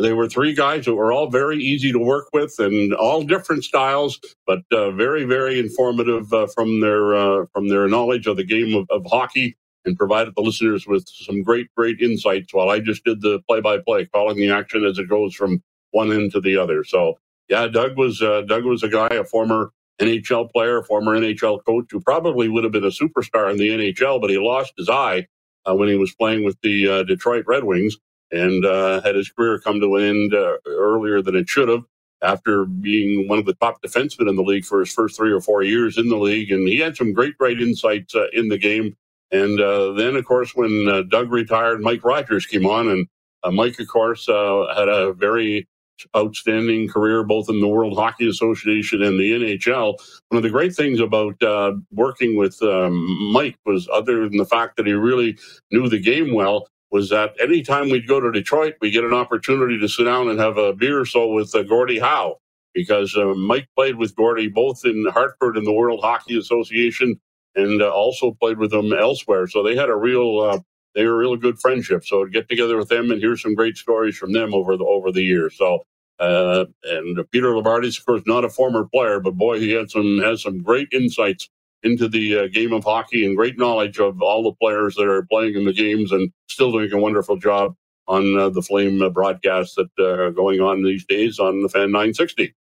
they 0.00 0.12
were 0.12 0.28
three 0.28 0.54
guys 0.54 0.84
that 0.84 0.94
were 0.94 1.12
all 1.12 1.28
very 1.30 1.58
easy 1.58 1.90
to 1.90 1.98
work 1.98 2.28
with 2.32 2.54
and 2.60 2.94
all 2.94 3.24
different 3.24 3.64
styles, 3.64 4.20
but 4.46 4.60
very, 4.70 5.24
very 5.24 5.58
informative 5.58 6.28
from 6.54 6.80
their 6.80 7.46
from 7.46 7.68
their 7.68 7.88
knowledge 7.88 8.28
of 8.28 8.36
the 8.36 8.44
game 8.44 8.72
of, 8.72 8.86
of 8.90 9.04
hockey 9.06 9.56
and 9.84 9.96
provided 9.96 10.34
the 10.36 10.42
listeners 10.42 10.86
with 10.86 11.04
some 11.08 11.42
great, 11.42 11.66
great 11.76 12.00
insights 12.00 12.54
while 12.54 12.70
I 12.70 12.78
just 12.78 13.04
did 13.04 13.20
the 13.20 13.40
play 13.48 13.60
by 13.60 13.78
play, 13.78 14.06
calling 14.06 14.36
the 14.36 14.50
action 14.50 14.84
as 14.84 14.98
it 14.98 15.08
goes 15.08 15.34
from 15.34 15.60
one 15.94 16.12
end 16.12 16.32
to 16.32 16.40
the 16.40 16.56
other. 16.56 16.84
So 16.84 17.18
yeah, 17.48 17.68
Doug 17.68 17.96
was 17.96 18.20
uh, 18.22 18.42
Doug 18.42 18.64
was 18.64 18.82
a 18.82 18.88
guy, 18.88 19.08
a 19.10 19.24
former 19.24 19.70
NHL 20.00 20.50
player, 20.50 20.82
former 20.82 21.18
NHL 21.18 21.64
coach, 21.64 21.86
who 21.90 22.00
probably 22.00 22.48
would 22.48 22.64
have 22.64 22.72
been 22.72 22.84
a 22.84 22.88
superstar 22.88 23.50
in 23.50 23.58
the 23.58 23.68
NHL, 23.68 24.20
but 24.20 24.30
he 24.30 24.38
lost 24.38 24.74
his 24.76 24.88
eye 24.88 25.26
uh, 25.68 25.74
when 25.74 25.88
he 25.88 25.96
was 25.96 26.14
playing 26.14 26.44
with 26.44 26.56
the 26.62 26.88
uh, 26.88 27.02
Detroit 27.04 27.44
Red 27.46 27.64
Wings 27.64 27.96
and 28.32 28.64
uh, 28.64 29.00
had 29.02 29.14
his 29.14 29.30
career 29.30 29.60
come 29.60 29.80
to 29.80 29.96
an 29.96 30.02
end 30.04 30.34
uh, 30.34 30.56
earlier 30.66 31.22
than 31.22 31.36
it 31.36 31.48
should 31.48 31.68
have. 31.68 31.84
After 32.22 32.64
being 32.64 33.28
one 33.28 33.38
of 33.38 33.44
the 33.44 33.52
top 33.54 33.82
defensemen 33.82 34.30
in 34.30 34.36
the 34.36 34.42
league 34.42 34.64
for 34.64 34.80
his 34.80 34.90
first 34.90 35.14
three 35.14 35.30
or 35.30 35.42
four 35.42 35.62
years 35.62 35.98
in 35.98 36.08
the 36.08 36.16
league, 36.16 36.50
and 36.50 36.66
he 36.66 36.78
had 36.78 36.96
some 36.96 37.12
great, 37.12 37.36
great 37.36 37.60
insights 37.60 38.14
uh, 38.14 38.28
in 38.32 38.48
the 38.48 38.56
game. 38.56 38.96
And 39.30 39.58
then, 39.98 40.16
of 40.16 40.24
course, 40.24 40.54
when 40.54 41.08
Doug 41.10 41.30
retired, 41.30 41.82
Mike 41.82 42.04
Rogers 42.04 42.46
came 42.46 42.64
on, 42.64 42.88
and 42.88 43.08
Mike, 43.54 43.78
of 43.78 43.88
course, 43.88 44.26
had 44.26 44.88
a 44.88 45.12
very 45.12 45.68
outstanding 46.16 46.88
career 46.88 47.22
both 47.22 47.48
in 47.48 47.60
the 47.60 47.68
World 47.68 47.96
Hockey 47.96 48.28
Association 48.28 49.02
and 49.02 49.18
the 49.18 49.32
NHL. 49.32 49.96
One 50.28 50.36
of 50.36 50.42
the 50.42 50.50
great 50.50 50.74
things 50.74 51.00
about 51.00 51.42
uh, 51.42 51.72
working 51.92 52.36
with 52.36 52.60
um, 52.62 53.32
Mike 53.32 53.56
was, 53.64 53.88
other 53.92 54.28
than 54.28 54.38
the 54.38 54.46
fact 54.46 54.76
that 54.76 54.86
he 54.86 54.92
really 54.92 55.38
knew 55.70 55.88
the 55.88 56.00
game 56.00 56.34
well, 56.34 56.68
was 56.90 57.08
that 57.10 57.34
anytime 57.40 57.90
we'd 57.90 58.06
go 58.06 58.20
to 58.20 58.30
Detroit, 58.30 58.74
we 58.80 58.90
get 58.90 59.04
an 59.04 59.14
opportunity 59.14 59.78
to 59.80 59.88
sit 59.88 60.04
down 60.04 60.28
and 60.28 60.38
have 60.38 60.58
a 60.58 60.72
beer 60.72 61.00
or 61.00 61.06
so 61.06 61.32
with 61.32 61.54
uh, 61.54 61.62
Gordie 61.64 61.98
Howe 61.98 62.38
because 62.72 63.16
uh, 63.16 63.34
Mike 63.34 63.68
played 63.76 63.96
with 63.96 64.14
Gordie 64.16 64.48
both 64.48 64.84
in 64.84 65.06
Hartford 65.10 65.56
and 65.56 65.66
the 65.66 65.72
World 65.72 66.00
Hockey 66.02 66.38
Association 66.38 67.18
and 67.56 67.82
uh, 67.82 67.88
also 67.88 68.32
played 68.32 68.58
with 68.58 68.72
him 68.72 68.92
elsewhere. 68.92 69.46
So 69.46 69.62
they 69.62 69.76
had 69.76 69.88
a 69.88 69.96
real 69.96 70.40
uh, 70.40 70.58
they 70.94 71.04
were 71.04 71.14
a 71.14 71.18
real 71.18 71.36
good 71.36 71.58
friendship. 71.58 72.04
So 72.04 72.24
get 72.26 72.48
together 72.48 72.76
with 72.76 72.88
them 72.88 73.10
and 73.10 73.20
hear 73.20 73.36
some 73.36 73.54
great 73.54 73.76
stories 73.76 74.16
from 74.16 74.32
them 74.32 74.54
over 74.54 74.76
the 74.76 74.84
over 74.84 75.10
the 75.12 75.22
years. 75.22 75.56
So 75.56 75.84
uh, 76.18 76.66
and 76.84 77.18
Peter 77.30 77.48
Loubardias, 77.48 77.98
of 77.98 78.06
course, 78.06 78.22
not 78.26 78.44
a 78.44 78.50
former 78.50 78.84
player, 78.84 79.20
but 79.20 79.34
boy, 79.34 79.58
he 79.58 79.72
had 79.72 79.90
some 79.90 80.18
has 80.18 80.42
some 80.42 80.62
great 80.62 80.88
insights 80.92 81.48
into 81.82 82.08
the 82.08 82.38
uh, 82.38 82.46
game 82.48 82.72
of 82.72 82.84
hockey 82.84 83.26
and 83.26 83.36
great 83.36 83.58
knowledge 83.58 83.98
of 83.98 84.22
all 84.22 84.42
the 84.42 84.52
players 84.52 84.94
that 84.94 85.06
are 85.06 85.24
playing 85.24 85.54
in 85.54 85.64
the 85.64 85.72
games 85.72 86.12
and 86.12 86.32
still 86.48 86.72
doing 86.72 86.90
a 86.92 86.98
wonderful 86.98 87.36
job 87.36 87.74
on 88.06 88.38
uh, 88.38 88.48
the 88.48 88.62
Flame 88.62 89.02
uh, 89.02 89.10
broadcasts 89.10 89.74
that 89.74 89.90
uh, 89.98 90.22
are 90.22 90.30
going 90.30 90.60
on 90.60 90.82
these 90.82 91.04
days 91.04 91.38
on 91.38 91.62
the 91.62 91.68
Fan 91.68 91.90
960 91.90 92.54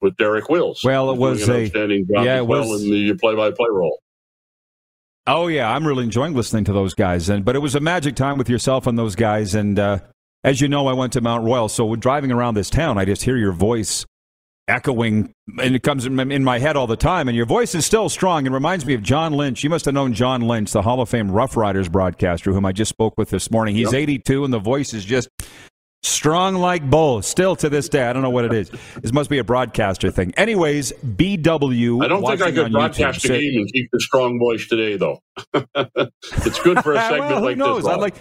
with 0.00 0.16
Derek 0.16 0.48
Wills. 0.48 0.82
Well, 0.84 1.10
it 1.10 1.18
was 1.18 1.48
an 1.48 1.54
a 1.54 1.62
outstanding 1.64 2.06
job 2.06 2.24
yeah, 2.24 2.40
as 2.40 2.46
well 2.46 2.68
was, 2.68 2.84
in 2.84 2.90
the 2.90 3.14
play-by-play 3.14 3.68
role. 3.70 4.00
Oh 5.26 5.48
yeah, 5.48 5.70
I'm 5.70 5.86
really 5.86 6.04
enjoying 6.04 6.34
listening 6.34 6.64
to 6.64 6.72
those 6.72 6.94
guys, 6.94 7.28
and 7.28 7.44
but 7.44 7.54
it 7.54 7.60
was 7.60 7.74
a 7.74 7.80
magic 7.80 8.16
time 8.16 8.38
with 8.38 8.48
yourself 8.48 8.86
and 8.86 8.98
those 8.98 9.14
guys. 9.14 9.54
And 9.54 9.78
uh, 9.78 9.98
as 10.42 10.60
you 10.60 10.68
know, 10.68 10.86
I 10.86 10.92
went 10.92 11.12
to 11.12 11.20
Mount 11.20 11.44
Royal, 11.44 11.68
so 11.68 11.94
driving 11.96 12.32
around 12.32 12.54
this 12.54 12.70
town, 12.70 12.98
I 12.98 13.04
just 13.04 13.22
hear 13.22 13.36
your 13.36 13.52
voice 13.52 14.06
echoing, 14.70 15.32
and 15.60 15.74
it 15.74 15.82
comes 15.82 16.06
in 16.06 16.44
my 16.44 16.58
head 16.58 16.76
all 16.76 16.86
the 16.86 16.96
time. 16.96 17.28
And 17.28 17.36
your 17.36 17.46
voice 17.46 17.74
is 17.74 17.84
still 17.84 18.08
strong 18.08 18.46
and 18.46 18.54
reminds 18.54 18.86
me 18.86 18.94
of 18.94 19.02
John 19.02 19.32
Lynch. 19.34 19.62
You 19.62 19.70
must 19.70 19.84
have 19.84 19.94
known 19.94 20.14
John 20.14 20.42
Lynch, 20.42 20.72
the 20.72 20.82
Hall 20.82 21.00
of 21.00 21.08
Fame 21.08 21.30
Rough 21.30 21.56
Riders 21.56 21.88
broadcaster, 21.88 22.52
whom 22.52 22.64
I 22.64 22.72
just 22.72 22.88
spoke 22.88 23.18
with 23.18 23.30
this 23.30 23.50
morning. 23.50 23.74
He's 23.74 23.92
yep. 23.92 24.02
82, 24.02 24.44
and 24.44 24.52
the 24.52 24.58
voice 24.58 24.94
is 24.94 25.04
just 25.04 25.28
strong 26.02 26.56
like 26.56 26.88
bull. 26.88 27.22
Still 27.22 27.56
to 27.56 27.68
this 27.68 27.88
day, 27.88 28.04
I 28.04 28.12
don't 28.12 28.22
know 28.22 28.30
what 28.30 28.44
it 28.44 28.52
is. 28.52 28.70
This 29.00 29.12
must 29.12 29.30
be 29.30 29.38
a 29.38 29.44
broadcaster 29.44 30.10
thing. 30.10 30.32
Anyways, 30.36 30.92
BW. 31.04 32.04
I 32.04 32.08
don't 32.08 32.24
think 32.24 32.42
I 32.42 32.52
could 32.52 32.72
broadcast 32.72 33.24
YouTube, 33.24 33.36
a 33.36 33.40
game 33.40 33.60
and 33.60 33.72
keep 33.72 33.90
the 33.92 34.00
strong 34.00 34.38
voice 34.38 34.66
today, 34.68 34.96
though. 34.96 35.20
it's 35.54 36.60
good 36.62 36.82
for 36.82 36.94
a 36.94 37.00
segment 37.08 37.30
well, 37.30 37.42
like 37.42 37.56
knows? 37.56 37.84
this. 37.84 37.92
I'd 37.92 38.00
like, 38.00 38.14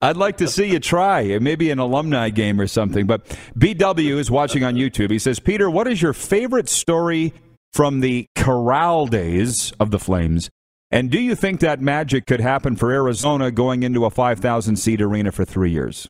I'd 0.00 0.16
like 0.16 0.38
to 0.38 0.48
see 0.48 0.66
you 0.66 0.80
try, 0.80 1.38
maybe 1.38 1.70
an 1.70 1.78
alumni 1.78 2.30
game 2.30 2.60
or 2.60 2.66
something. 2.66 3.06
But 3.06 3.26
BW 3.58 4.18
is 4.18 4.30
watching 4.30 4.64
on 4.64 4.74
YouTube. 4.74 5.10
He 5.10 5.18
says, 5.18 5.38
Peter, 5.38 5.70
what 5.70 5.86
is 5.86 6.02
your 6.02 6.12
favorite 6.12 6.68
story 6.68 7.32
from 7.72 8.00
the 8.00 8.26
Corral 8.34 9.06
days 9.06 9.72
of 9.78 9.90
the 9.90 9.98
Flames? 9.98 10.50
And 10.90 11.08
do 11.08 11.20
you 11.20 11.36
think 11.36 11.60
that 11.60 11.80
magic 11.80 12.26
could 12.26 12.40
happen 12.40 12.74
for 12.74 12.90
Arizona 12.90 13.52
going 13.52 13.84
into 13.84 14.04
a 14.04 14.10
5,000 14.10 14.74
seat 14.76 15.00
arena 15.00 15.30
for 15.30 15.44
three 15.44 15.70
years? 15.70 16.08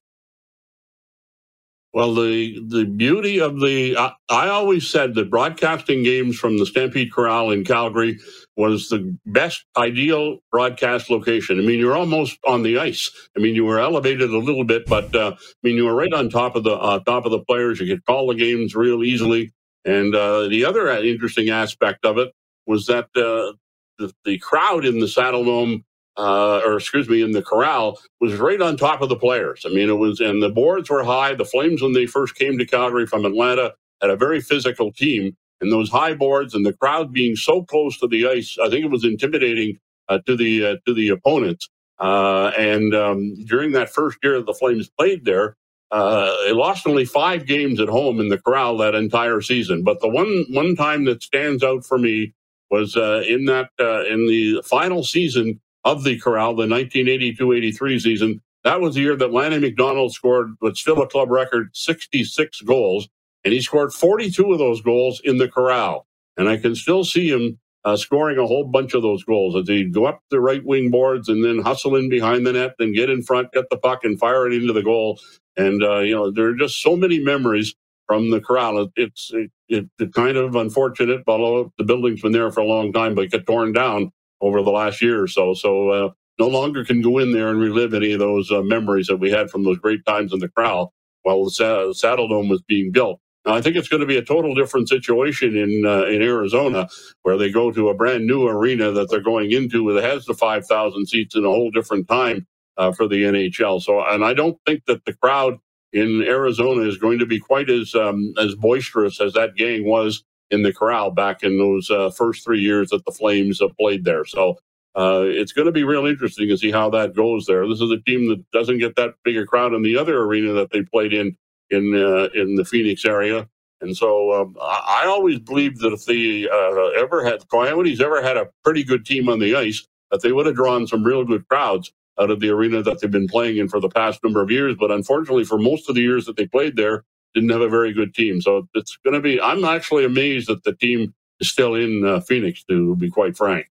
Well, 1.93 2.15
the 2.15 2.63
the 2.69 2.85
beauty 2.85 3.41
of 3.41 3.59
the 3.59 3.97
I, 3.97 4.13
I, 4.29 4.49
always 4.49 4.89
said 4.89 5.15
that 5.15 5.29
broadcasting 5.29 6.05
games 6.05 6.39
from 6.39 6.57
the 6.57 6.67
Stampede 6.67 7.13
Corral 7.13 7.51
in 7.51 7.65
Calgary 7.65 8.21
was 8.57 8.89
the 8.89 9.17
best 9.27 9.65
ideal 9.77 10.39
broadcast 10.53 11.11
location. 11.11 11.59
I 11.59 11.63
mean, 11.63 11.81
you're 11.81 11.97
almost 11.97 12.39
on 12.47 12.63
the 12.63 12.79
ice. 12.79 13.11
I 13.37 13.41
mean, 13.41 13.57
you 13.57 13.65
were 13.65 13.81
elevated 13.81 14.31
a 14.31 14.39
little 14.39 14.63
bit, 14.63 14.87
but 14.87 15.13
uh, 15.17 15.33
I 15.37 15.57
mean, 15.65 15.75
you 15.75 15.85
were 15.85 15.95
right 15.95 16.13
on 16.13 16.31
top 16.31 16.55
of 16.55 16.63
the 16.63 16.77
uh, 16.77 17.01
top 17.01 17.25
of 17.25 17.33
the 17.33 17.41
players. 17.41 17.81
You 17.81 17.89
could 17.93 18.07
call 18.07 18.29
the 18.29 18.37
games 18.37 18.77
real 18.77 19.03
easily. 19.03 19.53
And 19.85 20.15
uh, 20.15 20.47
the 20.47 20.65
other 20.65 20.89
interesting 20.91 21.51
aspect 21.51 22.05
of 22.05 22.19
it 22.19 22.33
was 22.67 22.87
that 22.87 23.07
uh, 23.17 23.57
the, 23.99 24.13
the 24.25 24.39
crowd 24.39 24.85
in 24.85 25.01
the 25.01 25.07
Saddledome 25.07 25.83
uh, 26.21 26.61
or 26.67 26.77
excuse 26.77 27.09
me, 27.09 27.23
in 27.23 27.33
the 27.33 27.43
corral 27.43 27.99
was 28.21 28.37
right 28.37 28.61
on 28.61 28.77
top 28.77 29.01
of 29.01 29.09
the 29.09 29.17
players. 29.17 29.65
I 29.65 29.71
mean, 29.71 29.89
it 29.89 29.95
was, 29.95 30.21
and 30.21 30.43
the 30.43 30.51
boards 30.51 30.91
were 30.91 31.03
high. 31.03 31.35
The 31.35 31.47
Flames, 31.47 31.81
when 31.81 31.95
they 31.95 32.05
first 32.05 32.35
came 32.35 32.59
to 32.59 32.67
Calgary 32.67 33.07
from 33.07 33.25
Atlanta, 33.25 33.73
had 34.03 34.11
a 34.11 34.17
very 34.17 34.41
physical 34.43 34.93
team. 34.93 35.35
And 35.63 35.73
those 35.73 35.91
high 35.91 36.15
boards 36.15 36.55
and 36.55 36.65
the 36.65 36.75
crowd 36.75 37.13
being 37.13 37.37
so 37.37 37.63
close 37.63 37.99
to 38.01 38.07
the 38.07 38.27
ice, 38.29 38.59
I 38.63 38.69
think 38.69 38.85
it 38.85 38.91
was 38.91 39.05
intimidating 39.05 39.79
uh, 40.09 40.19
to 40.27 40.37
the 40.37 40.67
uh, 40.67 40.77
to 40.87 40.95
the 40.95 41.09
opponents. 41.09 41.69
Uh, 41.99 42.51
and 42.59 42.95
um, 42.95 43.35
during 43.47 43.73
that 43.73 43.91
first 43.91 44.19
year 44.23 44.43
the 44.43 44.55
Flames 44.55 44.91
played 44.99 45.25
there, 45.25 45.57
uh, 45.91 46.35
they 46.45 46.53
lost 46.53 46.87
only 46.87 47.05
five 47.05 47.47
games 47.47 47.81
at 47.81 47.89
home 47.89 48.21
in 48.21 48.29
the 48.29 48.39
corral 48.39 48.77
that 48.79 48.95
entire 48.95 49.41
season. 49.41 49.85
But 49.85 50.01
the 50.01 50.09
one 50.09 50.47
one 50.51 50.77
time 50.77 51.05
that 51.07 51.23
stands 51.23 51.63
out 51.63 51.85
for 51.85 51.99
me 51.99 52.35
was 52.71 52.97
uh, 52.97 53.23
in 53.27 53.47
that 53.47 53.69
in 53.79 54.27
the 54.27 54.63
final 54.65 55.03
season 55.03 55.61
of 55.85 56.05
the 56.05 56.19
Corral, 56.19 56.55
the 56.55 56.67
1982-83 56.67 58.01
season. 58.01 58.41
That 58.65 58.81
was 58.81 58.95
the 58.95 59.01
year 59.01 59.17
that 59.17 59.33
Lanny 59.33 59.59
McDonald 59.59 60.13
scored 60.13 60.55
what's 60.61 60.81
still 60.81 61.01
a 61.01 61.07
club 61.07 61.31
record 61.31 61.71
66 61.75 62.61
goals, 62.63 63.09
and 63.45 63.55
he 63.55 63.61
scored 63.61 63.93
42 63.93 64.53
of 64.53 64.59
those 64.59 64.83
goals 64.83 65.21
in 65.25 65.39
the 65.39 65.49
Corral. 65.49 66.07
And 66.37 66.49
I 66.49 66.57
can 66.57 66.75
still 66.75 67.05
see 67.05 67.31
him 67.31 67.59
uh, 67.85 67.97
scoring 67.97 68.39
a 68.39 68.47
whole 68.47 68.65
bunch 68.65 68.95
of 68.95 69.03
those 69.03 69.25
goals 69.25 69.57
as 69.57 69.69
he'd 69.69 69.95
go 69.95 70.05
up 70.07 70.21
the 70.31 70.41
right 70.41 70.65
wing 70.65 70.91
boards 70.91 71.29
and 71.29 71.43
then 71.45 71.61
hustle 71.61 71.97
in 71.97 72.09
behind 72.11 72.47
the 72.47 72.53
net, 72.53 72.75
then 72.79 72.93
get 72.93 73.09
in 73.09 73.23
front, 73.23 73.53
get 73.53 73.71
the 73.71 73.79
puck, 73.79 74.05
and 74.05 74.19
fire 74.19 74.47
it 74.47 74.53
into 74.53 74.73
the 74.73 74.83
goal. 74.83 75.19
And 75.57 75.83
uh, 75.83 76.01
you 76.01 76.15
know, 76.15 76.31
there 76.31 76.49
are 76.49 76.55
just 76.55 76.83
so 76.83 76.97
many 76.97 77.19
memories 77.19 77.75
from 78.07 78.31
the 78.31 78.41
corral. 78.41 78.83
It, 78.83 78.91
it's 78.97 79.31
it, 79.33 79.51
it, 79.99 80.15
kind 80.15 80.37
of 80.37 80.57
unfortunate, 80.57 81.23
although 81.27 81.73
the 81.79 81.85
building's 81.85 82.21
been 82.23 82.33
there 82.33 82.51
for 82.51 82.61
a 82.61 82.67
long 82.67 82.93
time, 82.93 83.15
but 83.15 83.25
it 83.25 83.33
got 83.33 83.47
torn 83.47 83.73
down 83.73 84.13
over 84.41 84.63
the 84.63 84.71
last 84.71 85.03
year 85.03 85.23
or 85.23 85.29
so. 85.29 85.55
So 85.55 85.91
uh, 85.91 86.11
no 86.39 86.49
longer 86.49 86.85
can 86.85 87.03
go 87.03 87.19
in 87.19 87.33
there 87.33 87.49
and 87.51 87.61
relive 87.61 87.95
any 87.95 88.13
of 88.13 88.21
those 88.21 88.51
uh, 88.51 88.63
memories 88.63 89.09
that 89.09 89.19
we 89.19 89.31
had 89.31 89.51
from 89.51 89.65
those 89.65 89.79
great 89.79 90.05
times 90.07 90.33
in 90.33 90.41
the 90.41 90.49
crowd 90.49 90.89
while 91.23 91.45
the 91.45 91.51
Sa- 91.51 91.93
Saddle 91.93 92.29
Dome 92.29 92.49
was 92.49 92.63
being 92.63 92.93
built. 92.93 93.21
Now, 93.47 93.55
I 93.55 93.63
think 93.63 93.77
it's 93.77 93.89
going 93.89 94.01
to 94.01 94.07
be 94.07 94.19
a 94.19 94.25
total 94.25 94.55
different 94.55 94.89
situation 94.89 95.57
in 95.57 95.85
uh, 95.87 96.05
in 96.05 96.23
Arizona, 96.23 96.89
where 97.23 97.39
they 97.39 97.51
go 97.51 97.73
to 97.73 97.89
a 97.89 97.95
brand 97.95 98.27
new 98.27 98.47
arena 98.49 98.93
that 98.93 99.11
they're 99.11 99.23
going 99.23 99.53
into 99.53 99.93
that 99.95 100.05
has 100.05 100.27
the 100.27 100.35
5,000 100.35 101.07
seats 101.07 101.37
in 101.37 101.45
a 101.45 101.51
whole 101.51 101.71
different 101.71 102.09
time 102.09 102.47
uh, 102.77 102.93
for 102.93 103.09
the 103.09 103.25
NHL. 103.25 103.83
So, 103.83 104.05
and 104.05 104.25
I 104.25 104.35
don't 104.35 104.59
think 104.67 104.85
that 104.87 105.05
the 105.07 105.15
crowd 105.15 105.59
in 105.93 106.23
Arizona 106.23 106.83
is 106.83 106.99
going 106.99 107.19
to 107.21 107.27
be 107.27 107.41
quite 107.41 107.71
as 107.71 107.95
um, 107.95 108.35
as 108.39 108.55
boisterous 108.57 109.21
as 109.21 109.33
that 109.35 109.57
gang 109.57 109.87
was 109.87 110.25
in 110.51 110.63
the 110.63 110.73
corral 110.73 111.11
back 111.11 111.43
in 111.43 111.59
those 111.59 111.91
uh, 111.91 112.11
first 112.11 112.45
three 112.45 112.61
years 112.61 112.91
that 112.91 113.05
the 113.05 113.13
Flames 113.13 113.61
uh, 113.61 113.69
played 113.79 114.05
there. 114.05 114.25
So 114.25 114.59
uh, 114.97 115.23
it's 115.25 115.53
going 115.53 115.67
to 115.67 115.73
be 115.73 115.85
real 115.85 116.07
interesting 116.07 116.49
to 116.49 116.59
see 116.59 116.71
how 116.71 116.91
that 116.91 117.15
goes 117.15 117.47
there. 117.47 117.67
This 117.69 117.81
is 117.81 117.91
a 117.91 118.01
team 118.01 118.29
that 118.29 118.45
doesn't 118.51 118.79
get 118.79 118.97
that 118.97 119.15
big 119.25 119.37
a 119.37 119.47
crowd 119.47 119.73
in 119.73 119.83
the 119.83 119.97
other 119.97 120.23
arena 120.23 120.53
that 120.55 120.71
they 120.71 120.83
played 120.83 121.13
in 121.13 121.37
in 121.71 121.95
uh, 121.95 122.29
in 122.35 122.57
the 122.57 122.65
Phoenix 122.65 123.05
area. 123.05 123.49
And 123.81 123.97
so 123.97 124.33
um, 124.33 124.57
I, 124.61 125.07
always 125.07 125.39
believed 125.39 125.81
that 125.81 125.93
if 125.93 126.05
they 126.05 126.47
uh, 126.47 127.01
ever 127.01 127.25
had 127.25 127.49
Coyotes 127.49 128.01
ever 128.01 128.23
had 128.23 128.37
a 128.37 128.49
pretty 128.63 128.85
good 128.85 129.07
team 129.07 129.29
on 129.29 129.39
the 129.39 129.57
ice, 129.57 129.87
that 130.11 130.21
they 130.21 130.33
would 130.33 130.45
have 130.45 130.55
drawn 130.55 130.87
some 130.87 131.03
real 131.03 131.25
good 131.25 131.49
crowds 131.49 131.91
out 132.21 132.31
of 132.31 132.41
the 132.41 132.51
arena 132.51 132.83
that 132.83 133.01
they've 133.01 133.11
been 133.11 133.29
playing 133.29 133.57
in 133.57 133.69
for 133.69 133.81
the 133.81 133.89
past 133.89 134.23
number 134.23 134.43
of 134.43 134.51
years. 134.51 134.77
But 134.79 134.91
unfortunately, 134.91 135.45
for 135.45 135.57
most 135.57 135.89
of 135.89 135.95
the 135.95 136.03
years 136.03 136.27
that 136.27 136.37
they 136.37 136.47
played 136.47 136.77
there, 136.77 137.05
didn't 137.35 137.51
have 137.51 137.61
a 137.61 137.69
very 137.69 137.93
good 137.93 138.15
team. 138.15 138.41
So 138.41 138.69
it's 138.75 138.97
going 139.05 139.15
to 139.15 139.21
be. 139.21 139.41
I'm 139.41 139.65
actually 139.65 140.05
amazed 140.05 140.49
that 140.49 140.65
the 140.65 140.75
team 140.75 141.15
is 141.41 141.51
still 141.51 141.75
in 141.75 142.05
uh, 142.05 142.21
Phoenix. 142.21 142.65
To 142.65 142.97
be 142.97 143.11
quite 143.11 143.37
frank, 143.37 143.67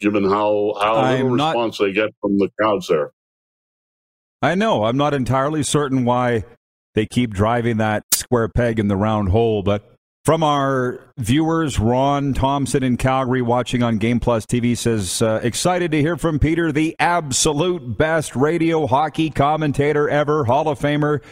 given 0.00 0.24
how 0.24 0.74
how 0.80 1.12
little 1.12 1.36
not, 1.36 1.54
response 1.54 1.78
they 1.78 1.92
get 1.92 2.10
from 2.20 2.38
the 2.38 2.48
crowds 2.58 2.88
there. 2.88 3.12
I 4.42 4.54
know. 4.54 4.84
I'm 4.84 4.96
not 4.96 5.14
entirely 5.14 5.62
certain 5.62 6.04
why 6.04 6.44
they 6.94 7.06
keep 7.06 7.34
driving 7.34 7.78
that 7.78 8.04
square 8.12 8.48
peg 8.48 8.78
in 8.78 8.88
the 8.88 8.96
round 8.96 9.30
hole, 9.30 9.62
but. 9.62 9.94
From 10.28 10.42
our 10.42 11.00
viewers, 11.16 11.78
Ron 11.78 12.34
Thompson 12.34 12.82
in 12.82 12.98
Calgary 12.98 13.40
watching 13.40 13.82
on 13.82 13.96
Game 13.96 14.20
Plus 14.20 14.44
TV 14.44 14.76
says, 14.76 15.22
uh, 15.22 15.40
excited 15.42 15.90
to 15.92 16.02
hear 16.02 16.18
from 16.18 16.38
Peter, 16.38 16.70
the 16.70 16.94
absolute 16.98 17.96
best 17.96 18.36
radio 18.36 18.86
hockey 18.86 19.30
commentator 19.30 20.06
ever, 20.06 20.44
Hall 20.44 20.68
of 20.68 20.78
Famer. 20.78 21.22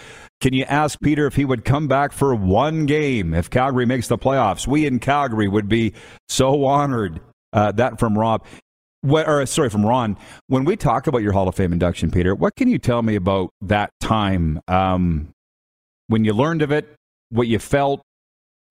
Can 0.41 0.55
you 0.55 0.65
ask 0.65 0.99
Peter 1.03 1.27
if 1.27 1.37
he 1.37 1.45
would 1.45 1.63
come 1.63 1.89
back 1.89 2.11
for 2.11 2.35
one 2.35 2.87
game 2.87 3.35
if 3.35 3.51
Calgary 3.51 3.85
makes 3.85 4.09
the 4.09 4.17
playoffs? 4.17 4.67
We 4.67 4.87
in 4.87 4.99
Calgary 4.99 5.47
would 5.47 5.69
be 5.69 5.93
so 6.31 6.65
honored. 6.65 7.21
Uh, 7.53 7.73
that 7.73 8.01
from 8.01 8.17
Rob. 8.17 8.47
What, 9.03 9.29
or 9.29 9.45
sorry, 9.45 9.69
from 9.69 9.85
Ron. 9.85 10.17
When 10.47 10.65
we 10.65 10.75
talk 10.75 11.07
about 11.07 11.21
your 11.21 11.33
Hall 11.33 11.47
of 11.47 11.55
Fame 11.55 11.75
induction, 11.75 12.11
Peter, 12.11 12.35
what 12.35 12.57
can 12.57 12.71
you 12.71 12.79
tell 12.79 13.03
me 13.03 13.17
about 13.17 13.51
that 13.61 13.91
time 14.01 14.59
um, 14.69 15.35
when 16.07 16.25
you 16.25 16.33
learned 16.33 16.63
of 16.63 16.73
it, 16.73 16.89
what 17.29 17.47
you 17.47 17.59
felt, 17.59 18.01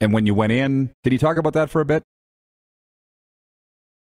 and 0.02 0.14
when 0.14 0.26
you 0.26 0.34
went 0.34 0.52
in? 0.52 0.92
Did 1.04 1.14
you 1.14 1.20
talk 1.20 1.38
about 1.38 1.54
that 1.54 1.70
for 1.70 1.82
a 1.82 1.86
bit? 1.86 2.04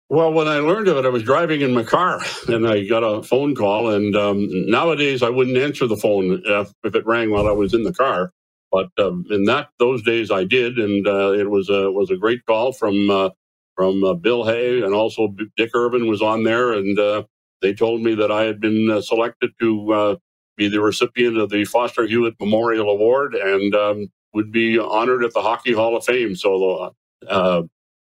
Well, 0.10 0.34
when 0.34 0.50
I 0.50 0.58
learned 0.58 0.90
of 0.90 0.98
it, 0.98 1.06
I 1.06 1.10
was 1.10 1.24
driving 1.24 1.62
in 1.62 1.74
my 1.74 1.84
car 1.84 2.20
and 2.50 2.68
I 2.68 2.86
got 2.86 3.00
a 3.00 3.24
phone 3.24 3.56
call. 3.56 3.92
And 3.92 4.14
um, 4.14 4.46
nowadays, 4.70 5.24
I 5.24 5.30
wouldn't 5.30 5.56
answer 5.58 5.88
the 5.88 5.96
phone 5.96 6.42
if, 6.46 6.74
if, 6.84 6.96
it 6.96 7.06
rang 7.06 7.32
while 7.32 7.48
I 7.48 7.54
was 7.54 7.74
in 7.74 7.84
the 7.84 7.94
car. 7.94 8.34
But 8.72 8.90
um, 9.00 9.26
in 9.30 9.46
that 9.46 9.70
those 9.80 10.04
days, 10.04 10.30
I 10.30 10.44
did, 10.44 10.78
and 10.78 11.08
uh, 11.08 11.32
it 11.32 11.50
was 11.50 11.70
a 11.70 11.92
was 11.92 12.10
a 12.10 12.18
great 12.18 12.46
call 12.46 12.72
from 12.72 13.10
uh, 13.10 13.30
from 13.76 14.04
uh, 14.04 14.14
Bill 14.14 14.46
Hay, 14.46 14.82
and 14.82 14.94
also 14.94 15.34
Dick 15.58 15.72
Irvin 15.74 16.08
was 16.08 16.22
on 16.22 16.44
there, 16.44 16.72
and 16.72 16.98
uh, 16.98 17.24
they 17.62 17.74
told 17.74 18.02
me 18.02 18.16
that 18.16 18.32
I 18.32 18.44
had 18.44 18.62
been 18.62 18.90
uh, 18.90 19.02
selected 19.02 19.52
to 19.60 19.94
uh, 19.94 20.16
be 20.56 20.70
the 20.70 20.82
recipient 20.82 21.38
of 21.38 21.50
the 21.50 21.66
Foster 21.66 22.06
Hewitt 22.06 22.36
Memorial 22.40 22.90
Award 22.90 23.36
and 23.36 23.76
um, 23.76 24.08
would 24.34 24.52
be 24.52 24.80
honored 24.80 25.24
at 25.24 25.34
the 25.34 25.42
Hockey 25.42 25.74
Hall 25.74 25.98
of 25.98 26.06
Fame. 26.06 26.36
So 26.36 26.94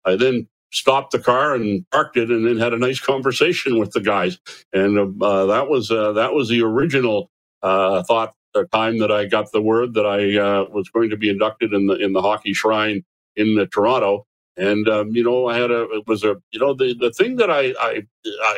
I 0.06 0.16
then 0.16 0.48
stopped 0.72 1.12
the 1.12 1.20
car 1.20 1.54
and 1.54 1.88
parked 1.92 2.18
it, 2.18 2.30
and 2.30 2.46
then 2.46 2.58
had 2.58 2.74
a 2.74 2.78
nice 2.78 3.00
conversation 3.00 3.78
with 3.80 3.92
the 3.92 4.02
guys. 4.02 4.38
And 4.74 5.22
uh, 5.22 5.46
that 5.46 5.68
was 5.70 5.92
uh, 5.92 6.14
that 6.14 6.34
was 6.34 6.50
the 6.50 6.62
original 6.62 7.30
uh, 7.62 8.04
thought 8.04 8.34
the 8.54 8.66
time 8.66 9.00
that 9.00 9.12
I 9.12 9.26
got 9.26 9.52
the 9.52 9.62
word 9.62 9.94
that 9.94 10.06
I 10.06 10.38
uh, 10.38 10.66
was 10.70 10.90
going 10.90 11.10
to 11.10 11.18
be 11.18 11.30
inducted 11.30 11.74
in 11.74 11.88
the 11.88 11.96
in 11.96 12.14
the 12.14 12.22
hockey 12.22 12.54
shrine 12.54 13.04
in 13.36 13.66
Toronto. 13.72 14.26
And 14.58 14.88
um, 14.90 15.16
you 15.16 15.24
know, 15.24 15.48
I 15.48 15.58
had 15.58 15.72
a 15.72 15.84
it 15.92 16.08
was 16.08 16.24
a 16.24 16.36
you 16.52 16.60
know 16.60 16.74
the 16.74 16.94
the 17.00 17.12
thing 17.12 17.36
that 17.38 17.50
I 17.50 17.74
I 17.80 18.02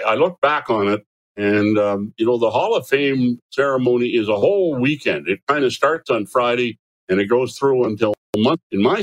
I 0.06 0.16
look 0.16 0.40
back 0.42 0.70
on 0.70 0.88
it, 0.88 1.04
and 1.38 1.78
um, 1.78 2.14
you 2.18 2.26
know 2.26 2.38
the 2.38 2.50
Hall 2.50 2.76
of 2.76 2.88
Fame 2.88 3.40
ceremony 3.52 4.10
is 4.10 4.28
a 4.28 4.36
whole 4.36 4.76
weekend. 4.76 5.28
It 5.28 5.40
kind 5.48 5.64
of 5.64 5.72
starts 5.74 6.10
on 6.10 6.26
Friday 6.26 6.78
and 7.10 7.20
it 7.20 7.26
goes 7.26 7.58
through 7.58 7.84
until 7.84 8.14
month. 8.36 8.60
In 8.72 8.82
my 8.82 9.02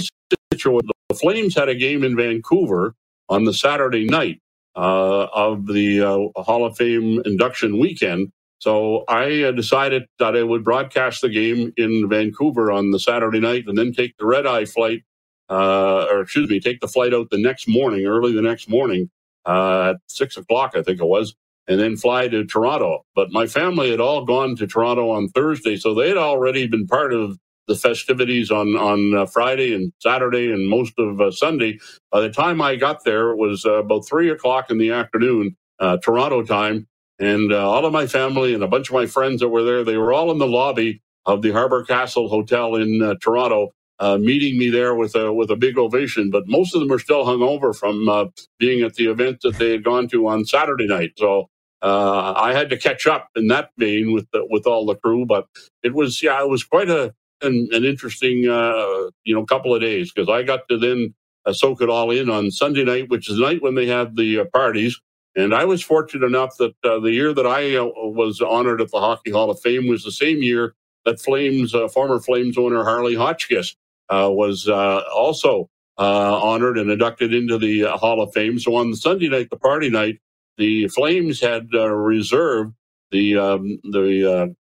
situation, 0.51 0.79
the 1.09 1.15
Flames 1.15 1.55
had 1.55 1.69
a 1.69 1.75
game 1.75 2.03
in 2.03 2.15
Vancouver 2.15 2.95
on 3.29 3.43
the 3.43 3.53
Saturday 3.53 4.05
night 4.05 4.39
uh, 4.75 5.27
of 5.33 5.67
the 5.67 6.01
uh, 6.01 6.41
Hall 6.41 6.65
of 6.65 6.77
Fame 6.77 7.21
induction 7.25 7.79
weekend. 7.79 8.29
So 8.59 9.03
I 9.07 9.51
decided 9.51 10.05
that 10.19 10.35
I 10.35 10.43
would 10.43 10.63
broadcast 10.63 11.21
the 11.21 11.29
game 11.29 11.73
in 11.77 12.09
Vancouver 12.09 12.71
on 12.71 12.91
the 12.91 12.99
Saturday 12.99 13.39
night 13.39 13.65
and 13.67 13.77
then 13.77 13.93
take 13.93 14.17
the 14.17 14.25
red 14.25 14.47
eye 14.47 14.65
flight, 14.65 15.03
uh, 15.49 16.07
or 16.09 16.21
excuse 16.21 16.49
me, 16.49 16.59
take 16.59 16.79
the 16.79 16.87
flight 16.87 17.13
out 17.13 17.29
the 17.29 17.37
next 17.37 17.67
morning, 17.67 18.05
early 18.05 18.33
the 18.33 18.41
next 18.41 18.67
morning 18.67 19.09
uh, 19.45 19.91
at 19.91 19.97
six 20.07 20.37
o'clock, 20.37 20.73
I 20.75 20.81
think 20.81 20.99
it 20.99 21.05
was, 21.05 21.35
and 21.67 21.79
then 21.79 21.97
fly 21.97 22.27
to 22.29 22.45
Toronto. 22.45 23.05
But 23.15 23.31
my 23.31 23.45
family 23.47 23.91
had 23.91 23.99
all 23.99 24.25
gone 24.25 24.55
to 24.55 24.67
Toronto 24.67 25.11
on 25.11 25.29
Thursday, 25.29 25.77
so 25.77 25.93
they 25.93 26.07
had 26.07 26.17
already 26.17 26.67
been 26.67 26.87
part 26.87 27.13
of 27.13 27.37
the 27.67 27.75
festivities 27.75 28.51
on 28.51 28.75
on 28.77 29.15
uh, 29.15 29.25
Friday 29.27 29.75
and 29.75 29.93
Saturday 30.01 30.51
and 30.51 30.69
most 30.69 30.93
of 30.99 31.21
uh, 31.21 31.31
Sunday. 31.31 31.79
By 32.11 32.21
the 32.21 32.31
time 32.31 32.61
I 32.61 32.77
got 32.77 33.03
there, 33.05 33.31
it 33.31 33.37
was 33.37 33.65
uh, 33.65 33.75
about 33.83 34.07
three 34.07 34.29
o'clock 34.31 34.71
in 34.71 34.79
the 34.79 34.91
afternoon, 34.91 35.57
uh, 35.79 35.97
Toronto 35.97 36.43
time, 36.43 36.87
and 37.19 37.53
uh, 37.53 37.69
all 37.69 37.85
of 37.85 37.93
my 37.93 38.07
family 38.07 38.53
and 38.55 38.63
a 38.63 38.67
bunch 38.69 38.89
of 38.89 38.95
my 38.95 39.07
friends 39.07 39.41
that 39.41 39.49
were 39.49 39.63
there, 39.63 39.83
they 39.83 39.97
were 39.97 40.13
all 40.13 40.31
in 40.31 40.39
the 40.39 40.47
lobby 40.47 41.01
of 41.25 41.41
the 41.41 41.51
Harbor 41.51 41.83
Castle 41.85 42.29
Hotel 42.29 42.75
in 42.75 43.01
uh, 43.01 43.15
Toronto. 43.21 43.71
meeting 44.19 44.57
me 44.59 44.69
there 44.69 44.95
with 44.95 45.15
a 45.15 45.33
with 45.33 45.51
a 45.51 45.57
big 45.57 45.77
ovation, 45.77 46.31
but 46.31 46.43
most 46.47 46.75
of 46.75 46.81
them 46.81 46.91
are 46.91 46.99
still 46.99 47.25
hungover 47.25 47.75
from 47.75 48.31
being 48.59 48.83
at 48.83 48.95
the 48.95 49.07
event 49.11 49.39
that 49.43 49.57
they 49.57 49.71
had 49.71 49.83
gone 49.83 50.07
to 50.09 50.27
on 50.27 50.45
Saturday 50.45 50.87
night. 50.87 51.13
So 51.17 51.49
I 51.81 52.53
had 52.53 52.69
to 52.71 52.77
catch 52.77 53.07
up 53.07 53.29
in 53.35 53.47
that 53.49 53.71
vein 53.77 54.13
with 54.13 54.27
the, 54.33 54.45
with 54.49 54.67
all 54.67 54.85
the 54.85 54.95
crew, 54.95 55.25
but 55.25 55.47
it 55.83 55.93
was 55.95 56.23
yeah, 56.23 56.41
it 56.43 56.49
was 56.49 56.63
quite 56.65 56.89
a 56.89 57.13
an, 57.41 57.69
an 57.71 57.85
interesting, 57.85 58.47
uh, 58.47 59.09
you 59.23 59.35
know, 59.35 59.45
couple 59.45 59.73
of 59.73 59.81
days 59.81 60.11
because 60.11 60.29
I 60.29 60.43
got 60.43 60.67
to 60.69 60.77
then 60.77 61.13
uh, 61.45 61.53
soak 61.53 61.81
it 61.81 61.89
all 61.89 62.11
in 62.11 62.29
on 62.29 62.51
Sunday 62.51 62.83
night, 62.83 63.09
which 63.09 63.29
is 63.29 63.37
the 63.37 63.43
night 63.43 63.61
when 63.61 63.75
they 63.75 63.87
have 63.87 64.15
the 64.15 64.39
uh, 64.41 64.45
parties. 64.53 64.99
And 65.35 65.53
I 65.53 65.65
was 65.65 65.83
fortunate 65.83 66.25
enough 66.25 66.57
that 66.57 66.73
uh, 66.83 66.99
the 66.99 67.11
year 67.11 67.33
that 67.33 67.45
I 67.45 67.75
uh, 67.75 67.85
was 67.85 68.41
honored 68.41 68.81
at 68.81 68.91
the 68.91 68.99
Hockey 68.99 69.31
Hall 69.31 69.51
of 69.51 69.59
Fame 69.61 69.87
was 69.87 70.03
the 70.03 70.11
same 70.11 70.41
year 70.41 70.73
that 71.05 71.21
Flames, 71.21 71.75
uh, 71.75 71.87
former 71.87 72.19
Flames 72.19 72.57
owner 72.57 72.83
Harley 72.83 73.15
Hotchkiss, 73.15 73.75
was 74.09 74.67
also 74.67 75.69
honored 75.97 76.77
and 76.77 76.89
inducted 76.89 77.33
into 77.33 77.57
the 77.57 77.83
Hall 77.83 78.21
of 78.21 78.33
Fame. 78.33 78.59
So 78.59 78.75
on 78.75 78.93
Sunday 78.95 79.29
night, 79.29 79.49
the 79.49 79.57
party 79.57 79.89
night, 79.89 80.19
the 80.57 80.87
Flames 80.87 81.39
had 81.39 81.71
reserved 81.71 82.73
the 83.11 83.37
um, 83.37 83.79
the 83.83 84.55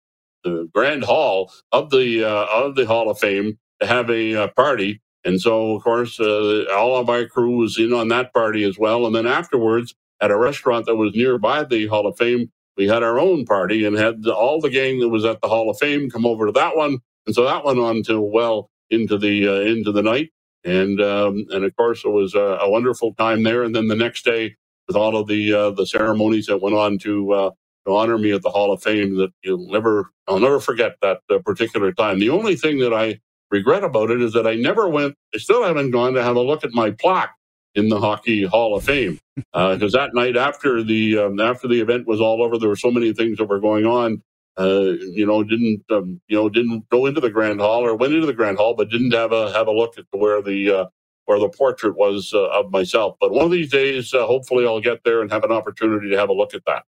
the 0.46 0.68
grand 0.72 1.04
hall 1.04 1.52
of 1.72 1.90
the 1.90 2.24
uh, 2.24 2.46
of 2.52 2.74
the 2.76 2.86
Hall 2.86 3.10
of 3.10 3.18
Fame 3.18 3.58
to 3.80 3.86
have 3.86 4.10
a 4.10 4.44
uh, 4.44 4.48
party. 4.48 5.00
And 5.24 5.40
so, 5.40 5.74
of 5.74 5.82
course, 5.82 6.20
uh, 6.20 6.66
all 6.72 6.96
of 6.96 7.08
my 7.08 7.24
crew 7.24 7.56
was 7.56 7.78
in 7.78 7.92
on 7.92 8.08
that 8.08 8.32
party 8.32 8.62
as 8.62 8.78
well. 8.78 9.06
And 9.06 9.14
then 9.14 9.26
afterwards, 9.26 9.94
at 10.20 10.30
a 10.30 10.38
restaurant 10.38 10.86
that 10.86 10.94
was 10.94 11.14
nearby 11.14 11.64
the 11.64 11.88
Hall 11.88 12.06
of 12.06 12.16
Fame, 12.16 12.50
we 12.76 12.86
had 12.86 13.02
our 13.02 13.18
own 13.18 13.44
party 13.44 13.84
and 13.84 13.96
had 13.96 14.26
all 14.26 14.60
the 14.60 14.70
gang 14.70 15.00
that 15.00 15.08
was 15.08 15.24
at 15.24 15.40
the 15.40 15.48
Hall 15.48 15.68
of 15.68 15.78
Fame 15.78 16.10
come 16.10 16.24
over 16.26 16.46
to 16.46 16.52
that 16.52 16.76
one. 16.76 16.98
And 17.26 17.34
so 17.34 17.44
that 17.44 17.64
went 17.64 17.80
on 17.80 18.02
till 18.02 18.30
well 18.30 18.70
into 18.90 19.18
the 19.18 19.48
uh, 19.48 19.60
into 19.60 19.90
the 19.90 20.02
night. 20.02 20.30
And 20.64 21.00
um, 21.00 21.46
and 21.50 21.64
of 21.64 21.74
course, 21.76 22.04
it 22.04 22.10
was 22.10 22.34
a, 22.34 22.58
a, 22.62 22.70
wonderful 22.70 23.14
time 23.14 23.42
there. 23.42 23.62
And 23.62 23.74
then 23.74 23.88
the 23.88 23.96
next 23.96 24.24
day, 24.24 24.56
with 24.86 24.96
all 24.96 25.16
of 25.16 25.26
the 25.26 25.52
uh, 25.52 25.70
the 25.70 25.86
ceremonies 25.86 26.46
that 26.46 26.62
went 26.62 26.76
on 26.76 26.98
to 26.98 27.32
uh, 27.32 27.50
to 27.86 27.94
honor 27.94 28.18
me 28.18 28.32
at 28.32 28.42
the 28.42 28.50
Hall 28.50 28.72
of 28.72 28.82
Fame 28.82 29.16
that 29.16 29.30
you'll 29.42 29.70
never, 29.70 30.10
I'll 30.26 30.40
never 30.40 30.60
forget 30.60 30.96
that 31.02 31.20
uh, 31.30 31.38
particular 31.38 31.92
time. 31.92 32.18
The 32.18 32.30
only 32.30 32.56
thing 32.56 32.78
that 32.78 32.92
I 32.92 33.20
regret 33.50 33.84
about 33.84 34.10
it 34.10 34.20
is 34.20 34.32
that 34.32 34.46
I 34.46 34.54
never 34.54 34.88
went, 34.88 35.14
I 35.34 35.38
still 35.38 35.64
haven't 35.64 35.92
gone 35.92 36.14
to 36.14 36.22
have 36.22 36.36
a 36.36 36.40
look 36.40 36.64
at 36.64 36.72
my 36.72 36.90
plaque 36.90 37.34
in 37.74 37.88
the 37.88 38.00
Hockey 38.00 38.44
Hall 38.44 38.74
of 38.76 38.84
Fame 38.84 39.20
because 39.36 39.94
uh, 39.94 39.98
that 39.98 40.14
night 40.14 40.36
after 40.36 40.82
the 40.82 41.18
um, 41.18 41.40
after 41.40 41.68
the 41.68 41.80
event 41.80 42.06
was 42.06 42.20
all 42.20 42.42
over, 42.42 42.58
there 42.58 42.68
were 42.68 42.76
so 42.76 42.90
many 42.90 43.12
things 43.12 43.38
that 43.38 43.44
were 43.44 43.60
going 43.60 43.86
on. 43.86 44.22
Uh, 44.58 44.94
you 45.12 45.26
know, 45.26 45.44
didn't 45.44 45.84
um, 45.90 46.20
you 46.28 46.36
know 46.36 46.48
didn't 46.48 46.88
go 46.88 47.06
into 47.06 47.20
the 47.20 47.30
Grand 47.30 47.60
Hall 47.60 47.84
or 47.84 47.94
went 47.94 48.14
into 48.14 48.26
the 48.26 48.32
Grand 48.32 48.56
Hall, 48.56 48.74
but 48.74 48.88
didn't 48.88 49.12
have 49.12 49.32
a 49.32 49.52
have 49.52 49.66
a 49.68 49.72
look 49.72 49.98
at 49.98 50.06
where 50.12 50.40
the 50.40 50.70
uh, 50.70 50.84
where 51.26 51.38
the 51.38 51.50
portrait 51.50 51.96
was 51.96 52.32
uh, 52.32 52.48
of 52.48 52.72
myself. 52.72 53.16
But 53.20 53.32
one 53.32 53.44
of 53.44 53.50
these 53.50 53.70
days, 53.70 54.14
uh, 54.14 54.26
hopefully, 54.26 54.66
I'll 54.66 54.80
get 54.80 55.04
there 55.04 55.20
and 55.20 55.30
have 55.30 55.44
an 55.44 55.52
opportunity 55.52 56.08
to 56.10 56.16
have 56.16 56.30
a 56.30 56.32
look 56.32 56.54
at 56.54 56.64
that. 56.66 56.84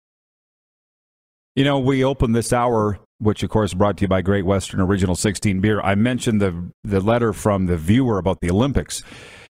You 1.56 1.64
know, 1.64 1.80
we 1.80 2.04
opened 2.04 2.36
this 2.36 2.52
hour, 2.52 3.00
which 3.20 3.42
of 3.44 3.50
course 3.50 3.74
brought 3.74 3.98
to 3.98 4.02
you 4.04 4.08
by 4.08 4.22
Great 4.22 4.46
Western 4.46 4.82
Original 4.82 5.16
16 5.16 5.62
Beer. 5.62 5.80
I 5.82 5.96
mentioned 5.96 6.42
the 6.42 6.72
the 6.84 7.00
letter 7.00 7.34
from 7.34 7.68
the 7.68 7.78
viewer 7.78 8.18
about 8.18 8.42
the 8.42 8.52
Olympics, 8.52 9.04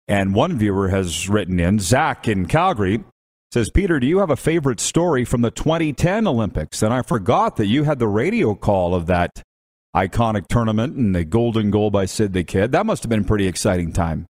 and 0.08 0.36
one 0.36 0.58
viewer 0.58 0.90
has 0.90 1.30
written 1.30 1.60
in 1.60 1.80
Zach 1.80 2.28
in 2.28 2.48
Calgary 2.48 3.04
says, 3.56 3.70
Peter, 3.70 4.02
do 4.02 4.08
you 4.08 4.20
have 4.20 4.30
a 4.30 4.36
favorite 4.36 4.82
story 4.82 5.24
from 5.24 5.42
the 5.42 5.50
2010 5.50 6.28
Olympics? 6.28 6.84
And 6.84 6.94
I 6.94 7.02
forgot 7.02 7.56
that 7.56 7.68
you 7.68 7.86
had 7.86 8.00
the 8.00 8.08
radio 8.08 8.54
call 8.54 8.94
of 8.94 9.06
that 9.06 9.42
iconic 9.96 10.48
tournament 10.48 10.98
and 10.98 11.16
the 11.16 11.24
golden 11.24 11.72
goal 11.72 11.90
by 11.90 12.04
Sid 12.04 12.34
the 12.34 12.44
Kid. 12.44 12.74
That 12.74 12.86
must 12.86 13.04
have 13.04 13.10
been 13.10 13.22
a 13.22 13.26
pretty 13.26 13.48
exciting 13.48 13.94
time. 13.94 14.26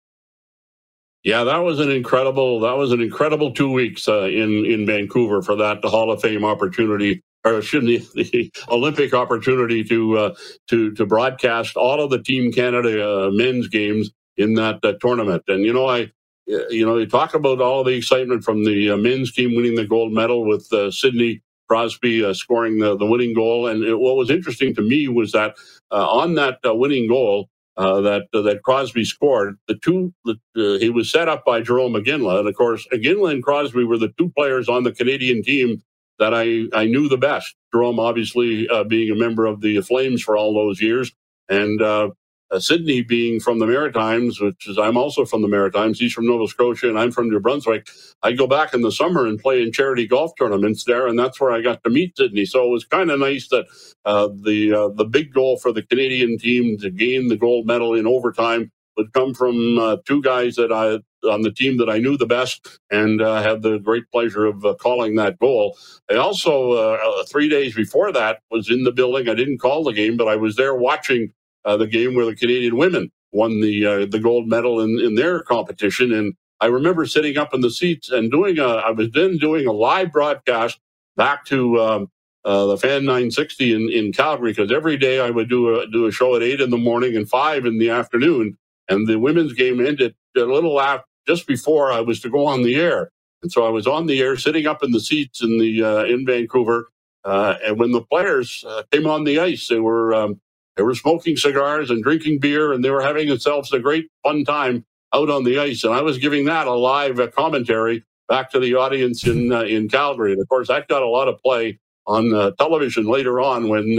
Yeah, 1.22 1.44
that 1.44 1.59
was 1.59 1.79
an 1.79 1.88
incredible. 1.88 2.59
That 2.59 2.77
was 2.77 2.90
an 2.90 3.01
incredible 3.01 3.55
two 3.55 3.70
weeks 3.70 4.09
uh, 4.09 4.22
in 4.25 4.66
in 4.66 4.87
Vancouver 4.87 5.40
for 5.40 5.55
that 5.55 5.85
Hall 5.85 6.11
of 6.11 6.20
Fame 6.20 6.44
opportunity 6.44 7.22
or 7.45 7.63
should 7.63 7.87
the, 7.87 7.99
the 8.15 8.53
Olympic 8.69 9.15
opportunity 9.15 9.85
to 9.85 10.19
uh, 10.19 10.35
to 10.69 10.93
to 10.93 11.07
broadcast 11.07 11.77
all 11.77 12.01
of 12.01 12.11
the 12.11 12.23
Team 12.23 12.53
Canada 12.53 13.27
uh, 13.27 13.31
men's 13.31 13.69
games 13.69 14.11
in 14.37 14.55
that 14.55 14.85
uh, 14.85 14.95
tournament. 15.01 15.43
And 15.49 15.65
you 15.65 15.73
know, 15.73 15.89
I 15.89 16.11
you 16.47 16.85
know, 16.85 16.99
you 16.99 17.07
talk 17.07 17.35
about 17.35 17.61
all 17.61 17.85
the 17.85 17.95
excitement 17.95 18.45
from 18.45 18.65
the 18.65 18.91
uh, 18.91 18.97
men's 18.97 19.33
team 19.33 19.55
winning 19.55 19.77
the 19.77 19.87
gold 19.87 20.13
medal 20.13 20.45
with 20.45 20.71
uh, 20.73 20.91
Sidney 20.91 21.41
Crosby 21.69 22.25
uh, 22.25 22.35
scoring 22.35 22.79
the, 22.79 22.97
the 22.97 23.07
winning 23.07 23.33
goal. 23.33 23.69
And 23.69 23.85
it, 23.85 23.99
what 23.99 24.17
was 24.17 24.29
interesting 24.31 24.75
to 24.75 24.83
me 24.83 25.09
was 25.09 25.33
that 25.33 25.55
on 25.91 26.35
that 26.35 26.59
winning 26.65 27.09
goal. 27.09 27.49
that 27.77 28.27
that 28.33 28.61
Crosby 28.65 29.05
scored. 29.05 29.57
The 29.69 29.77
two 29.77 30.13
he 30.55 30.91
was 30.91 31.11
set 31.11 31.29
up 31.29 31.45
by 31.45 31.63
Jarome 31.63 32.03
Iginla, 32.03 32.41
and 32.41 32.49
of 32.49 32.57
course 32.57 32.87
Iginla 32.93 33.33
and 33.33 33.43
Crosby 33.43 33.85
were 33.85 33.99
the 33.99 34.13
two 34.19 34.31
players 34.37 34.69
on 34.69 34.83
the 34.83 34.93
Canadian 34.93 35.43
team 35.43 35.83
that 36.23 36.33
I, 36.33 36.69
I 36.73 36.87
knew 36.87 37.09
the 37.09 37.19
best. 37.19 37.57
Jarome, 37.75 37.99
obviously, 37.99 38.69
uh, 38.69 38.85
being 38.85 39.11
a 39.11 39.19
member 39.19 39.45
of 39.45 39.61
the 39.61 39.81
Flames 39.81 40.23
for 40.23 40.37
all 40.37 40.55
those 40.55 40.81
years, 40.81 41.11
and 41.49 41.83
uh, 41.83 42.11
uh, 42.53 42.61
Sidney 42.61 43.03
being 43.03 43.41
from 43.41 43.59
the 43.59 43.67
Maritimes, 43.67 44.41
which 44.41 44.69
is 44.69 44.79
I'm 44.79 44.97
also 44.97 45.25
from 45.25 45.43
the 45.43 45.49
Maritimes. 45.49 45.99
He's 45.99 46.13
from 46.13 46.29
Nova 46.29 46.47
Scotia, 46.47 46.89
and 46.89 46.97
I'm 46.97 47.11
from 47.11 47.29
New 47.29 47.41
Brunswick. 47.41 47.89
I 48.23 48.33
go 48.33 48.47
back 48.47 48.73
in 48.73 48.83
the 48.83 48.93
summer 48.93 49.27
and 49.27 49.37
play 49.37 49.63
in 49.63 49.73
charity 49.73 50.07
golf 50.07 50.31
tournaments 50.39 50.85
there, 50.85 51.09
and 51.09 51.19
that's 51.19 51.41
where 51.41 51.51
I 51.51 51.61
got 51.61 51.83
to 51.83 51.91
meet 51.91 52.17
Sidney. 52.17 52.45
So 52.45 52.65
it 52.67 52.71
was 52.71 52.85
kind 52.85 53.11
of 53.11 53.19
nice 53.19 53.49
that 53.49 53.67
uh, 54.05 54.29
the 54.29 54.73
uh, 54.73 54.89
the 54.95 55.05
big 55.05 55.33
goal 55.33 55.59
for 55.59 55.73
the 55.73 55.83
Canadian 55.83 56.39
team 56.39 56.79
to 56.79 56.91
gain 56.91 57.27
the 57.27 57.37
gold 57.37 57.67
medal 57.67 57.95
in 57.95 58.07
overtime 58.07 58.71
would 58.97 59.13
come 59.13 59.35
from 59.35 59.79
uh, 59.81 59.97
two 60.07 60.23
guys 60.23 60.55
that 60.55 60.71
I 60.71 61.01
on 61.25 61.43
the 61.43 61.53
team 61.53 61.77
that 61.79 61.89
I 61.89 61.99
knew 61.99 62.17
the 62.17 62.27
best 62.27 62.79
and 62.91 63.21
uh, 63.21 63.43
had 63.43 63.63
the 63.63 63.79
great 63.79 64.05
pleasure 64.11 64.47
of 64.47 64.65
uh, 64.65 64.75
calling 64.75 65.17
that 65.17 65.39
goal. 65.39 65.77
I 66.11 66.17
also, 66.17 66.73
uh, 66.73 66.99
uh, 67.05 67.25
three 67.25 67.49
days 67.49 67.75
before 67.75 68.13
that, 68.13 68.41
was 68.51 68.71
in 68.71 68.85
the 68.85 68.93
building. 68.93 69.29
I 69.29 69.35
didn't 69.35 69.59
call 69.59 69.85
the 69.85 69.93
game, 69.93 70.17
but 70.17 70.29
I 70.29 70.37
was 70.37 70.57
there 70.57 70.75
watching 70.75 71.33
uh, 71.65 71.77
the 71.77 71.87
game 71.87 72.15
where 72.15 72.27
the 72.27 72.37
Canadian 72.37 72.77
women 72.77 73.11
won 73.33 73.61
the 73.61 73.87
uh, 73.87 74.07
the 74.07 74.19
gold 74.19 74.49
medal 74.49 74.81
in, 74.81 74.99
in 75.01 75.15
their 75.15 75.41
competition. 75.41 76.13
And 76.13 76.35
I 76.61 76.67
remember 76.67 77.07
sitting 77.07 77.39
up 77.39 77.55
in 77.55 77.61
the 77.61 77.71
seats 77.71 78.11
and 78.11 78.31
doing 78.31 78.59
a, 78.59 78.67
I 78.67 78.91
was 78.91 79.11
then 79.13 79.39
doing 79.39 79.67
a 79.67 79.73
live 79.73 80.13
broadcast 80.13 80.79
back 81.17 81.45
to 81.47 81.81
um, 81.81 82.09
the 82.45 82.77
Fan 82.77 83.05
960 83.05 83.75
in, 83.75 83.91
in 83.91 84.13
Calgary 84.13 84.53
because 84.53 84.73
every 84.73 84.97
day 84.97 85.21
I 85.21 85.31
would 85.31 85.49
do 85.49 85.81
a 85.81 85.87
do 85.87 86.07
a 86.07 86.13
show 86.13 86.37
at 86.37 86.43
eight 86.43 86.61
in 86.61 86.71
the 86.71 86.77
morning 86.77 87.17
and 87.17 87.29
five 87.29 87.65
in 87.65 87.79
the 87.79 87.91
afternoon. 87.91 88.59
And 88.89 89.07
the 89.07 89.19
women's 89.19 89.53
game 89.53 89.85
ended 89.85 90.15
a 90.37 90.41
little 90.41 90.81
after 90.81 91.05
just 91.27 91.47
before 91.47 91.93
I 91.93 92.01
was 92.01 92.21
to 92.21 92.31
go 92.31 92.47
on 92.47 92.63
the 92.63 92.77
air. 92.77 93.11
And 93.43 93.51
so 93.51 93.67
I 93.67 93.71
was 93.71 93.87
on 93.87 94.07
the 94.07 94.21
air, 94.21 94.37
sitting 94.37 94.67
up 94.67 94.83
in 94.83 94.93
the 94.93 95.01
seats 95.01 95.43
in 95.43 95.59
the 95.59 95.83
uh, 95.83 96.05
in 96.05 96.25
Vancouver. 96.25 96.91
Uh, 97.25 97.57
and 97.65 97.79
when 97.79 97.93
the 97.93 98.03
players 98.03 98.65
uh, 98.67 98.83
came 98.91 99.07
on 99.07 99.25
the 99.25 99.39
ice, 99.39 99.69
they 99.69 99.81
were 99.81 100.15
um, 100.15 100.41
they 100.77 100.83
were 100.83 100.95
smoking 100.95 101.37
cigars 101.37 101.91
and 101.91 102.03
drinking 102.03 102.39
beer, 102.39 102.73
and 102.73 102.85
they 102.85 102.91
were 102.91 103.03
having 103.03 103.29
themselves 103.29 103.73
a 103.73 103.79
great 103.79 104.09
fun 104.23 104.45
time 104.45 104.85
out 105.13 105.29
on 105.29 105.45
the 105.45 105.59
ice, 105.59 105.85
and 105.85 105.93
I 105.93 106.03
was 106.03 106.19
giving 106.19 106.47
that 106.47 106.67
a 106.67 106.73
live 106.73 107.21
uh, 107.21 107.29
commentary 107.29 108.05
back 108.29 108.51
to 108.53 108.61
the 108.61 108.75
audience 108.75 109.27
in 109.27 109.53
uh, 109.53 109.63
in 109.63 109.89
Calgary. 109.89 110.33
And 110.33 110.41
of 110.41 110.49
course, 110.49 110.69
that 110.69 110.89
got 110.89 111.03
a 111.03 111.09
lot 111.09 111.29
of 111.29 111.41
play 111.43 111.79
on 112.07 112.35
uh, 112.35 112.53
television 112.53 113.07
later 113.07 113.41
on 113.41 113.69
when 113.69 113.99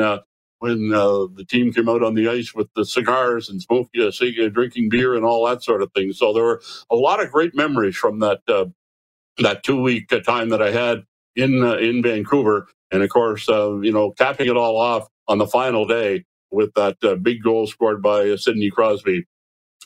when 0.63 0.93
uh, 0.93 1.27
the 1.35 1.45
team 1.45 1.73
came 1.73 1.89
out 1.89 2.03
on 2.03 2.15
the 2.15 2.29
ice 2.29 2.55
with 2.55 2.69
the 2.75 2.85
cigars 2.85 3.49
and 3.49 3.61
smoking, 3.61 4.01
uh, 4.01 4.49
drinking 4.49 4.89
beer 4.89 5.15
and 5.15 5.25
all 5.25 5.45
that 5.47 5.63
sort 5.63 5.83
of 5.83 5.91
thing. 5.93 6.13
So 6.13 6.33
there 6.33 6.43
were 6.45 6.63
a 6.89 6.95
lot 6.95 7.21
of 7.21 7.31
great 7.33 7.53
memories 7.55 7.97
from 7.97 8.19
that 8.21 8.41
uh, 8.47 8.67
that 9.39 9.63
two 9.63 9.81
week 9.81 10.13
uh, 10.13 10.21
time 10.21 10.49
that 10.49 10.61
I 10.61 10.71
had 10.71 11.03
in 11.35 11.63
uh, 11.63 11.75
in 11.75 12.03
Vancouver, 12.03 12.67
and 12.91 13.03
of 13.03 13.09
course, 13.09 13.49
uh, 13.49 13.79
you 13.81 13.93
know, 13.93 14.11
capping 14.11 14.47
it 14.47 14.57
all 14.57 14.77
off 14.77 15.07
on 15.27 15.39
the 15.39 15.47
final 15.47 15.87
day 15.87 16.25
with 16.51 16.73
that 16.75 16.97
big 17.23 17.43
goal 17.43 17.67
scored 17.67 18.01
by 18.01 18.35
Sidney 18.37 18.71
Crosby. 18.71 19.25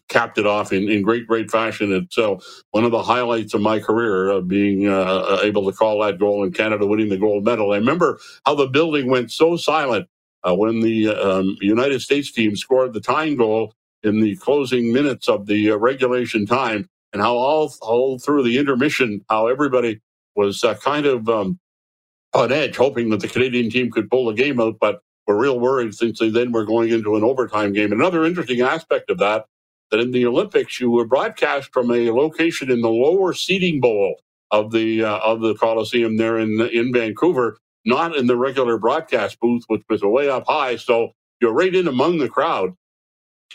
Capped 0.09 0.37
it 0.37 0.47
off 0.47 0.73
in, 0.73 0.89
in 0.89 1.03
great, 1.03 1.27
great 1.27 1.51
fashion. 1.51 1.93
And 1.93 2.07
so, 2.11 2.39
one 2.71 2.83
of 2.85 2.91
the 2.91 3.03
highlights 3.03 3.53
of 3.55 3.61
my 3.61 3.79
career, 3.79 4.29
of 4.29 4.47
being 4.47 4.83
able 4.85 5.65
to 5.71 5.77
call 5.77 6.01
that 6.03 6.19
goal 6.19 6.43
in 6.45 6.53
Canada 6.53 6.85
winning 6.87 7.09
the 7.09 7.17
gold 7.17 7.45
medal. 7.45 7.73
I 7.73 7.77
remember 7.77 8.19
how 8.45 8.55
the 8.55 8.67
building 8.67 9.09
went 9.09 9.31
so 9.31 9.57
silent 9.57 10.07
uh, 10.47 10.55
when 10.55 10.81
the 10.81 11.09
um, 11.09 11.57
United 11.61 12.01
States 12.01 12.31
team 12.31 12.55
scored 12.55 12.93
the 12.93 13.01
tying 13.01 13.35
goal 13.35 13.73
in 14.03 14.21
the 14.21 14.35
closing 14.37 14.93
minutes 14.93 15.27
of 15.27 15.45
the 15.47 15.71
uh, 15.71 15.75
regulation 15.75 16.45
time, 16.45 16.87
and 17.13 17.21
how 17.21 17.35
all, 17.35 17.73
all 17.81 18.19
through 18.19 18.43
the 18.43 18.57
intermission, 18.57 19.23
how 19.29 19.47
everybody 19.47 19.99
was 20.35 20.63
uh, 20.63 20.75
kind 20.75 21.05
of 21.05 21.27
um, 21.27 21.59
on 22.33 22.51
edge, 22.51 22.77
hoping 22.77 23.09
that 23.09 23.19
the 23.19 23.27
Canadian 23.27 23.69
team 23.69 23.91
could 23.91 24.09
pull 24.09 24.25
the 24.25 24.33
game 24.33 24.59
out, 24.61 24.77
but 24.79 25.01
were 25.25 25.37
real 25.37 25.59
worried 25.59 25.93
since 25.93 26.19
they 26.19 26.29
then 26.29 26.51
were 26.51 26.65
going 26.65 26.89
into 26.89 27.15
an 27.15 27.23
overtime 27.23 27.73
game. 27.73 27.91
Another 27.91 28.25
interesting 28.25 28.61
aspect 28.61 29.09
of 29.09 29.17
that, 29.17 29.45
that 29.91 29.99
in 29.99 30.11
the 30.11 30.25
Olympics, 30.25 30.79
you 30.79 30.91
were 30.91 31.05
broadcast 31.05 31.73
from 31.73 31.91
a 31.91 32.11
location 32.11 32.71
in 32.71 32.81
the 32.81 32.89
lower 32.89 33.33
seating 33.33 33.81
bowl 33.81 34.21
of 34.51 34.71
the 34.71 35.03
uh, 35.03 35.17
of 35.19 35.41
the 35.41 35.55
Coliseum 35.55 36.17
there 36.17 36.37
in 36.39 36.61
in 36.71 36.93
Vancouver, 36.93 37.57
not 37.87 38.15
in 38.15 38.27
the 38.27 38.35
regular 38.35 38.77
broadcast 38.77 39.39
booth, 39.39 39.63
which 39.67 39.81
was 39.89 40.03
way 40.03 40.29
up 40.29 40.43
high. 40.45 40.75
So 40.75 41.13
you're 41.41 41.53
right 41.53 41.73
in 41.73 41.87
among 41.87 42.17
the 42.17 42.27
crowd 42.27 42.73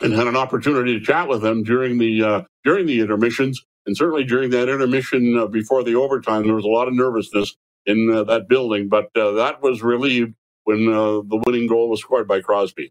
and 0.01 0.15
had 0.15 0.27
an 0.27 0.37
opportunity 0.37 0.99
to 0.99 1.05
chat 1.05 1.29
with 1.29 1.43
them 1.43 1.63
during 1.63 1.99
the 1.99 2.23
uh, 2.25 2.43
during 2.65 2.87
the 2.87 3.01
intermissions. 3.01 3.61
And 3.87 3.97
certainly 3.97 4.25
during 4.25 4.51
that 4.51 4.69
intermission 4.69 5.37
uh, 5.37 5.47
before 5.47 5.85
the 5.85 5.97
overtime 5.97 6.45
there 6.45 6.55
was 6.55 6.65
a 6.65 6.69
lot 6.69 6.89
of 6.89 6.95
nervousness 6.95 7.55
in 7.85 8.11
uh, 8.13 8.25
that 8.25 8.49
building. 8.49 8.89
But 8.89 9.11
uh, 9.15 9.33
that 9.33 9.63
was 9.63 9.83
relieved 9.83 10.35
when 10.65 10.89
uh, 10.89 11.21
the 11.29 11.43
winning 11.45 11.67
goal 11.67 11.91
was 11.91 12.01
scored 12.01 12.27
by 12.27 12.41
crosby. 12.41 12.91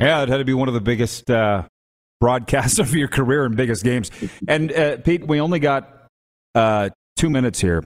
Yeah 0.00 0.22
it 0.22 0.30
had 0.30 0.38
to 0.38 0.44
be 0.44 0.54
one 0.54 0.68
of 0.68 0.74
the 0.74 0.80
biggest 0.80 1.30
uh, 1.30 1.64
broadcasts 2.18 2.78
of 2.78 2.94
your 2.94 3.08
career 3.08 3.44
and 3.44 3.56
biggest 3.56 3.84
games. 3.84 4.10
And 4.48 4.70
pete 5.04 5.28
we 5.28 5.38
only 5.38 5.58
got 5.58 6.08
two 6.54 7.28
minutes 7.28 7.60
here 7.60 7.82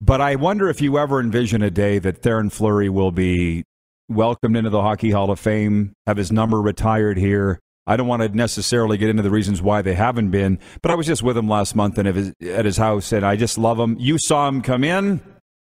but 0.00 0.20
I 0.20 0.36
wonder 0.36 0.68
if 0.68 0.80
you 0.80 0.98
ever 0.98 1.20
envision 1.20 1.62
a 1.62 1.70
day 1.70 1.98
that 1.98 2.22
Theoren 2.22 2.52
Fleury 2.52 2.88
will 2.88 3.10
be 3.10 3.64
welcomed 4.08 4.56
into 4.56 4.70
the 4.70 4.82
Hockey 4.82 5.10
Hall 5.10 5.30
of 5.30 5.38
Fame, 5.40 5.92
have 6.06 6.16
his 6.16 6.32
number 6.32 6.60
retired 6.60 7.18
here. 7.18 7.60
I 7.86 7.96
don't 7.96 8.06
want 8.06 8.22
to 8.22 8.28
necessarily 8.28 8.98
get 8.98 9.08
into 9.08 9.22
the 9.22 9.30
reasons 9.30 9.62
why 9.62 9.80
they 9.82 9.94
haven't 9.94 10.30
been, 10.30 10.58
but 10.82 10.90
I 10.90 10.94
was 10.94 11.06
just 11.06 11.22
with 11.22 11.36
him 11.36 11.48
last 11.48 11.74
month 11.74 11.96
and 11.98 12.34
at 12.42 12.64
his 12.64 12.76
house, 12.76 13.12
and 13.12 13.24
I 13.24 13.36
just 13.36 13.56
love 13.56 13.78
him. 13.78 13.96
You 13.98 14.18
saw 14.18 14.46
him 14.46 14.60
come 14.60 14.84
in, 14.84 15.22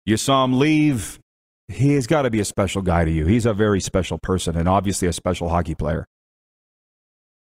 you 0.04 0.16
saw 0.18 0.44
him 0.44 0.58
leave. 0.58 1.18
He's 1.68 2.06
got 2.06 2.22
to 2.22 2.30
be 2.30 2.40
a 2.40 2.44
special 2.44 2.82
guy 2.82 3.06
to 3.06 3.10
you. 3.10 3.24
He's 3.24 3.46
a 3.46 3.54
very 3.54 3.80
special 3.80 4.18
person 4.18 4.56
and 4.56 4.68
obviously 4.68 5.08
a 5.08 5.12
special 5.12 5.48
hockey 5.48 5.74
player. 5.74 6.06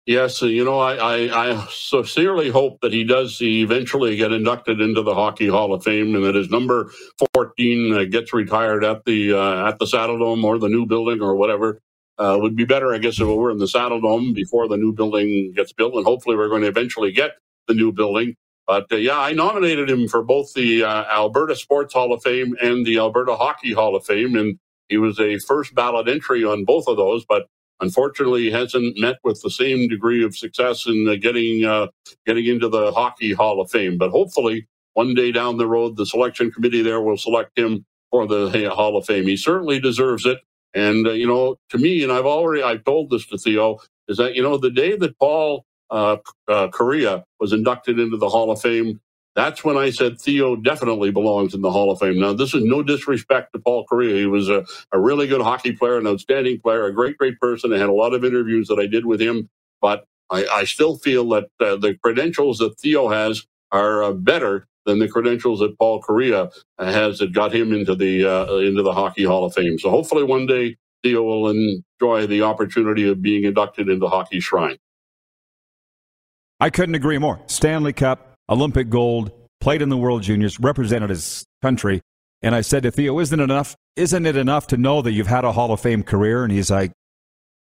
Yes, 0.07 0.43
you 0.43 0.65
know, 0.67 0.79
I, 0.79 0.97
I, 0.97 1.53
I, 1.53 1.67
sincerely 1.71 2.51
hope 2.51 2.83
that 2.83 2.93
he 2.93 3.05
does 3.05 3.41
eventually 3.41 4.17
get 4.17 4.33
inducted 4.33 4.83
into 4.83 5.01
the 5.01 5.15
Hockey 5.15 5.49
Hall 5.49 5.73
of 5.73 5.83
Fame, 5.83 6.15
and 6.15 6.23
that 6.25 6.35
his 6.35 6.51
number 6.51 6.91
fourteen 7.33 8.11
gets 8.11 8.35
retired 8.35 8.85
at 8.85 9.07
the 9.07 9.33
uh, 9.33 9.67
at 9.67 9.79
the 9.79 9.87
Saddledome 9.87 10.45
or 10.45 10.59
the 10.59 10.69
new 10.69 10.85
building 10.85 11.23
or 11.23 11.37
whatever. 11.37 11.81
Uh, 12.19 12.39
would 12.41 12.55
be 12.55 12.65
better, 12.65 12.95
I 12.95 12.99
guess, 12.99 13.19
if 13.19 13.27
we 13.27 13.35
were 13.35 13.51
in 13.51 13.59
the 13.59 13.65
Saddledome 13.65 14.35
before 14.35 14.69
the 14.69 14.77
new 14.77 14.93
building 14.93 15.53
gets 15.57 15.73
built, 15.73 15.95
and 15.95 16.05
hopefully 16.05 16.37
we're 16.37 16.51
going 16.51 16.63
to 16.63 16.69
eventually 16.69 17.11
get 17.11 17.33
the 17.67 17.75
new 17.75 17.91
building. 17.91 18.37
But 18.67 18.85
uh, 18.93 18.97
yeah, 18.97 19.19
I 19.19 19.33
nominated 19.33 19.89
him 19.89 20.07
for 20.07 20.23
both 20.23 20.53
the 20.53 20.85
uh, 20.85 21.05
Alberta 21.05 21.57
Sports 21.57 21.95
Hall 21.95 22.13
of 22.13 22.23
Fame 22.23 22.55
and 22.63 22.85
the 22.85 22.99
Alberta 22.99 23.37
Hockey 23.37 23.73
Hall 23.73 23.97
of 23.97 24.05
Fame, 24.05 24.37
and 24.37 24.59
he 24.89 24.99
was 24.99 25.19
a 25.19 25.39
first 25.39 25.75
ballot 25.75 26.09
entry 26.09 26.45
on 26.45 26.65
both 26.65 26.89
of 26.89 26.99
those. 26.99 27.25
But 27.25 27.47
unfortunately 27.81 28.51
hasn't 28.51 28.99
met 28.99 29.17
with 29.25 29.41
the 29.43 29.51
same 29.51 29.89
degree 29.89 30.25
of 30.25 30.37
success 30.37 30.87
in 30.87 31.09
uh, 31.09 31.17
getting 31.17 31.65
uh, 31.65 31.89
getting 32.27 32.47
into 32.47 32.69
the 32.69 32.93
Hockey 32.93 33.33
Hall 33.33 33.61
of 33.61 33.71
Fame. 33.71 33.99
But 33.99 34.11
hopefully, 34.11 34.67
one 34.95 35.15
day 35.15 35.33
down 35.33 35.59
the 35.59 35.67
road, 35.67 35.97
the 35.97 36.07
selection 36.07 36.51
committee 36.51 36.83
there 36.83 37.01
will 37.01 37.17
select 37.17 37.59
him 37.59 37.85
for 38.11 38.27
the 38.27 38.71
Hall 38.75 38.97
of 38.97 39.07
Fame. 39.07 39.27
He 39.27 39.37
certainly 39.37 39.81
deserves 39.81 40.27
it. 40.27 40.39
And 40.75 41.07
uh, 41.07 41.13
you 41.13 41.27
know, 41.27 41.57
to 41.71 41.79
me, 41.79 42.03
and 42.03 42.13
I've 42.13 42.27
already 42.27 42.63
I've 42.63 42.85
told 42.85 43.11
this 43.11 43.27
to 43.27 43.39
Theo, 43.39 43.79
is 44.09 44.17
that 44.19 44.35
you 44.35 44.43
know 44.43 44.59
the 44.59 44.71
day 44.71 44.97
that 44.97 45.19
Paul 45.19 45.65
uh, 45.91 46.17
uh, 46.49 46.69
Kariya 46.69 47.25
was 47.41 47.53
inducted 47.53 47.99
into 47.99 48.17
the 48.17 48.29
Hall 48.29 48.51
of 48.51 48.61
Fame 48.61 49.01
that's 49.35 49.65
when 49.65 49.77
I 49.77 49.91
said 49.91 50.21
Theo 50.21 50.57
definitely 50.57 51.11
belongs 51.11 51.55
in 51.55 51.61
the 51.61 51.71
Hall 51.71 51.91
of 51.91 51.99
Fame. 51.99 52.21
Now, 52.21 52.33
this 52.33 52.55
is 52.55 52.63
no 52.65 52.83
disrespect 52.83 53.53
to 53.53 53.59
Paul 53.59 53.85
Kariya. 53.91 54.17
He 54.17 54.27
was 54.27 54.49
a, 54.49 54.65
a 54.93 55.01
really 55.01 55.27
good 55.27 55.41
hockey 55.41 55.73
player, 55.73 55.99
an 55.99 56.07
outstanding 56.07 56.61
player, 56.61 56.85
a 56.87 56.95
great, 56.95 57.19
great 57.19 57.39
person. 57.41 57.73
I 57.73 57.79
had 57.79 57.89
a 57.89 57.93
lot 57.93 58.15
of 58.15 58.25
interviews 58.25 58.69
that 58.69 58.79
I 58.79 58.87
did 58.87 59.07
with 59.07 59.21
him, 59.21 59.49
but 59.81 60.07
I, 60.31 60.47
I 60.47 60.65
still 60.65 60.97
feel 60.97 61.29
that 61.31 61.45
uh, 61.61 61.77
the 61.77 61.97
credentials 62.03 62.59
that 62.59 62.79
Theo 62.79 63.09
has 63.09 63.47
are 63.73 64.05
uh, 64.05 64.13
better 64.13 64.69
than 64.87 64.99
the 64.99 65.09
credentials 65.09 65.61
that 65.61 65.79
Paul 65.79 66.03
Kariya 66.03 66.53
has 66.79 67.19
that 67.19 67.33
got 67.33 67.55
him 67.55 67.73
into 67.73 67.95
the 67.95 68.25
uh, 68.25 68.57
into 68.57 68.83
the 68.83 68.93
Hockey 68.93 69.25
Hall 69.25 69.45
of 69.45 69.55
Fame. 69.55 69.79
So 69.79 69.91
hopefully 69.91 70.23
one 70.23 70.47
day 70.47 70.77
Theo 71.03 71.23
will 71.23 71.51
enjoy 71.51 72.27
the 72.27 72.43
opportunity 72.43 73.09
of 73.09 73.21
being 73.21 73.45
inducted 73.45 73.89
into 73.89 74.09
Hockey 74.09 74.41
Shrine. 74.41 74.77
I 76.61 76.71
couldn't 76.71 76.95
agree 76.95 77.19
more. 77.19 77.41
Stanley 77.47 77.93
Cup, 77.93 78.34
Olympic 78.49 78.91
gold, 78.91 79.31
played 79.61 79.83
in 79.83 79.89
the 79.89 79.97
World 79.97 80.23
Juniors, 80.23 80.59
represented 80.61 81.11
his 81.11 81.45
country. 81.63 82.03
And 82.43 82.55
I 82.55 82.61
said 82.61 82.83
to 82.83 82.91
Theo, 82.91 83.19
isn't 83.21 83.41
it 83.41 83.43
enough? 83.43 83.75
Isn't 83.97 84.27
it 84.27 84.37
enough 84.37 84.67
to 84.69 84.77
know 84.77 85.01
that 85.03 85.13
you've 85.13 85.27
had 85.27 85.45
a 85.45 85.53
Hall 85.53 85.73
of 85.73 85.81
Fame 85.81 86.03
career? 86.03 86.45
And 86.45 86.53
he's 86.53 86.71
like, 86.71 86.93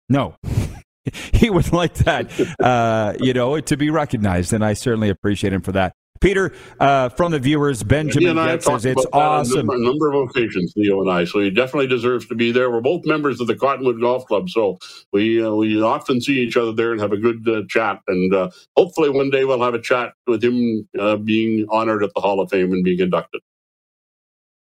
no. 0.08 0.36
he 1.34 1.50
would 1.50 1.72
like 1.74 1.96
that, 1.96 2.30
uh, 2.60 3.14
you 3.20 3.34
know, 3.34 3.60
to 3.60 3.78
be 3.78 3.90
recognized. 3.90 4.54
And 4.54 4.64
I 4.64 4.74
certainly 4.74 5.10
appreciate 5.10 5.54
him 5.54 5.62
for 5.62 5.72
that. 5.72 5.94
Peter, 6.20 6.52
uh, 6.80 7.10
from 7.10 7.32
the 7.32 7.40
viewers, 7.40 7.82
Benjamin 7.84 8.62
says 8.62 8.86
it's 8.86 9.06
awesome. 9.14 9.58
A 9.58 9.64
number, 9.64 9.76
a 9.76 9.80
number, 9.80 10.14
of 10.14 10.30
occasions, 10.30 10.74
Theo 10.74 11.02
and 11.02 11.10
I. 11.10 11.24
So 11.26 11.40
he 11.40 11.50
definitely 11.50 11.88
deserves 11.88 12.26
to 12.28 12.36
be 12.36 12.52
there. 12.52 12.70
We're 12.70 12.82
both 12.82 13.06
members 13.06 13.40
of 13.40 13.48
the 13.48 13.56
Cottonwood 13.56 14.02
Golf 14.02 14.26
Club, 14.26 14.50
so 14.50 14.80
we 15.14 15.44
uh, 15.44 15.52
we 15.52 15.82
often 15.82 16.20
see 16.20 16.40
each 16.40 16.58
other 16.58 16.74
there 16.74 16.92
and 16.92 17.00
have 17.00 17.14
a 17.14 17.18
good 17.18 17.48
uh, 17.48 17.62
chat. 17.70 18.02
And 18.08 18.34
uh, 18.34 18.50
hopefully, 18.76 19.10
one 19.10 19.30
day 19.30 19.46
we'll 19.46 19.64
have 19.64 19.74
a 19.74 19.82
chat 19.82 20.14
with 20.28 20.44
him 20.44 20.88
uh, 21.00 21.16
being 21.16 21.66
honored 21.70 22.04
at 22.04 22.12
the 22.14 22.22
Hall 22.22 22.40
of 22.42 22.50
Fame 22.50 22.74
and 22.74 22.84
being 22.84 23.00
inducted. 23.00 23.42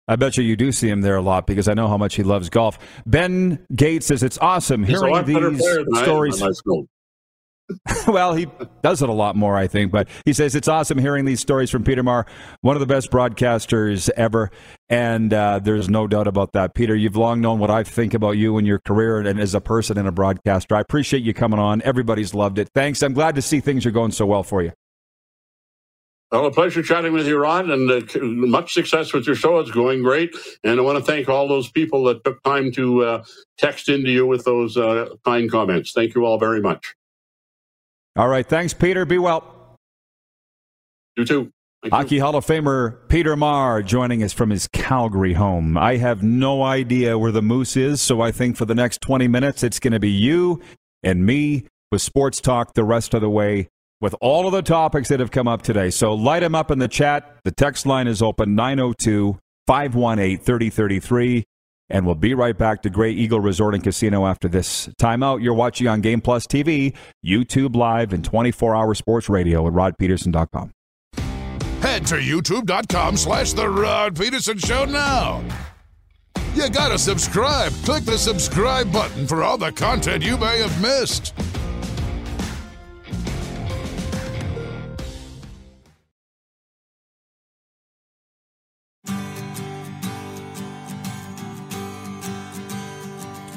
I 0.08 0.16
bet 0.16 0.38
you 0.38 0.44
you 0.44 0.56
do 0.56 0.72
see 0.72 0.88
him 0.88 1.02
there 1.02 1.16
a 1.16 1.22
lot 1.22 1.48
because 1.48 1.68
I 1.68 1.74
know 1.74 1.88
how 1.88 1.98
much 1.98 2.16
he 2.16 2.24
loves 2.24 2.50
golf. 2.50 2.78
Ben 3.08 3.66
Gates 3.76 4.06
says 4.06 4.22
it's 4.22 4.38
awesome 4.38 4.84
He's 4.84 5.00
hearing 5.00 5.26
these 5.26 5.64
stories. 6.04 6.44
well, 8.08 8.34
he 8.34 8.48
does 8.84 9.02
it 9.02 9.10
a 9.10 9.14
lot 9.14 9.36
more, 9.36 9.58
I 9.58 9.68
think. 9.68 9.92
But 9.92 10.08
he 10.24 10.34
says 10.34 10.56
it's 10.56 10.68
awesome 10.68 10.98
hearing 10.98 11.26
these 11.26 11.40
stories 11.40 11.70
from 11.70 11.84
Peter 11.84 12.04
Maher, 12.04 12.26
one 12.62 12.76
of 12.76 12.80
the 12.80 12.86
best 12.86 13.12
broadcasters 13.12 14.10
ever. 14.16 14.52
And 14.90 15.34
uh, 15.34 15.60
there's 15.60 15.90
no 15.90 16.08
doubt 16.08 16.28
about 16.28 16.54
that. 16.54 16.76
Peter, 16.76 16.96
you've 16.96 17.16
long 17.16 17.42
known 17.42 17.60
what 17.60 17.72
I 17.72 17.84
think 17.84 18.14
about 18.14 18.32
you 18.32 18.58
and 18.58 18.68
your 18.68 18.80
career 18.80 19.20
and 19.20 19.40
as 19.40 19.56
a 19.56 19.62
person 19.62 19.98
and 19.98 20.08
a 20.08 20.12
broadcaster. 20.12 20.76
I 20.76 20.82
appreciate 20.82 21.24
you 21.24 21.34
coming 21.34 21.60
on. 21.60 21.82
Everybody's 21.82 22.34
loved 22.34 22.60
it. 22.60 22.70
Thanks. 22.76 23.02
I'm 23.02 23.14
glad 23.14 23.36
to 23.36 23.42
see 23.42 23.60
things 23.60 23.86
are 23.86 23.92
going 23.92 24.12
so 24.12 24.26
well 24.26 24.44
for 24.44 24.62
you. 24.62 24.72
Well, 26.32 26.48
a 26.48 26.52
pleasure 26.52 26.84
chatting 26.84 27.14
with 27.14 27.28
you, 27.28 27.38
Ron, 27.38 27.72
and 27.72 27.90
uh, 27.90 28.02
much 28.22 28.74
success 28.74 29.14
with 29.14 29.26
your 29.26 29.36
show. 29.36 29.60
It's 29.60 29.72
going 29.72 30.04
great. 30.04 30.36
And 30.64 30.80
I 30.80 30.84
want 30.84 30.98
to 30.98 31.04
thank 31.04 31.30
all 31.30 31.48
those 31.48 31.72
people 31.72 32.04
that 32.06 32.24
took 32.24 32.44
time 32.44 32.72
to 32.74 33.04
uh, 33.04 33.24
text 33.58 33.90
into 33.90 34.12
you 34.12 34.26
with 34.26 34.44
those 34.44 34.76
uh, 34.76 35.10
kind 35.24 35.50
comments. 35.50 35.94
Thank 35.94 36.14
you 36.14 36.26
all 36.26 36.38
very 36.38 36.62
much. 36.62 36.96
All 38.16 38.28
right. 38.28 38.48
Thanks, 38.48 38.74
Peter. 38.74 39.06
Be 39.06 39.18
well. 39.18 39.78
You 41.18 41.26
too. 41.26 41.52
Thank 41.82 41.94
Hockey 41.94 42.16
you. 42.16 42.22
Hall 42.22 42.36
of 42.36 42.46
Famer 42.46 43.08
Peter 43.10 43.36
Maher 43.36 43.84
joining 43.84 44.24
us 44.24 44.34
from 44.34 44.50
his 44.50 44.68
Calgary 44.68 45.34
home. 45.34 45.78
I 45.78 45.98
have 45.98 46.24
no 46.24 46.64
idea 46.64 47.18
where 47.18 47.32
the 47.32 47.42
moose 47.42 47.78
is, 47.78 48.02
so 48.02 48.22
I 48.22 48.32
think 48.32 48.58
for 48.58 48.66
the 48.66 48.74
next 48.74 49.02
20 49.02 49.28
minutes 49.28 49.64
it's 49.64 49.80
going 49.80 49.94
to 49.94 50.00
be 50.00 50.10
you 50.10 50.62
and 51.04 51.26
me 51.26 51.68
with 51.92 52.02
sports 52.02 52.42
talk 52.42 52.74
the 52.74 52.84
rest 52.84 53.14
of 53.14 53.22
the 53.22 53.30
way 53.30 53.70
with 54.02 54.16
all 54.20 54.48
of 54.48 54.52
the 54.52 54.62
topics 54.62 55.10
that 55.10 55.20
have 55.20 55.32
come 55.32 55.48
up 55.48 55.62
today. 55.62 55.90
So 55.90 56.14
light 56.14 56.42
them 56.42 56.56
up 56.56 56.72
in 56.72 56.80
the 56.80 56.88
chat. 56.88 57.38
The 57.44 57.52
text 57.52 57.86
line 57.86 58.08
is 58.08 58.22
open 58.22 58.56
902 58.56 59.38
518 59.68 60.38
3033. 60.40 61.44
And 61.90 62.06
we'll 62.06 62.16
be 62.16 62.34
right 62.34 62.58
back 62.58 62.82
to 62.84 62.90
Grey 62.90 63.12
Eagle 63.12 63.40
Resort 63.40 63.76
and 63.76 63.84
Casino 63.84 64.26
after 64.26 64.48
this 64.48 64.88
timeout. 65.00 65.44
You're 65.44 65.54
watching 65.54 65.88
on 65.88 66.02
Game 66.02 66.20
Plus 66.22 66.48
TV, 66.48 66.96
YouTube 67.24 67.76
Live, 67.76 68.12
and 68.12 68.24
24 68.24 68.76
hour 68.76 68.96
sports 68.96 69.30
radio 69.30 69.68
at 69.68 69.74
rodpedersen.com. 69.74 70.72
Head 71.82 72.08
to 72.08 72.16
youtube.com 72.16 73.16
slash 73.18 73.54
The 73.54 73.70
Rod 73.70 74.16
Pedersen 74.16 74.58
Show 74.58 74.86
now. 74.86 75.44
You 76.56 76.70
gotta 76.70 76.98
subscribe. 76.98 77.72
Click 77.84 78.06
the 78.06 78.18
subscribe 78.18 78.92
button 78.92 79.28
for 79.28 79.44
all 79.44 79.58
the 79.58 79.72
content 79.72 80.24
you 80.24 80.38
may 80.38 80.60
have 80.60 80.82
missed. 80.82 81.34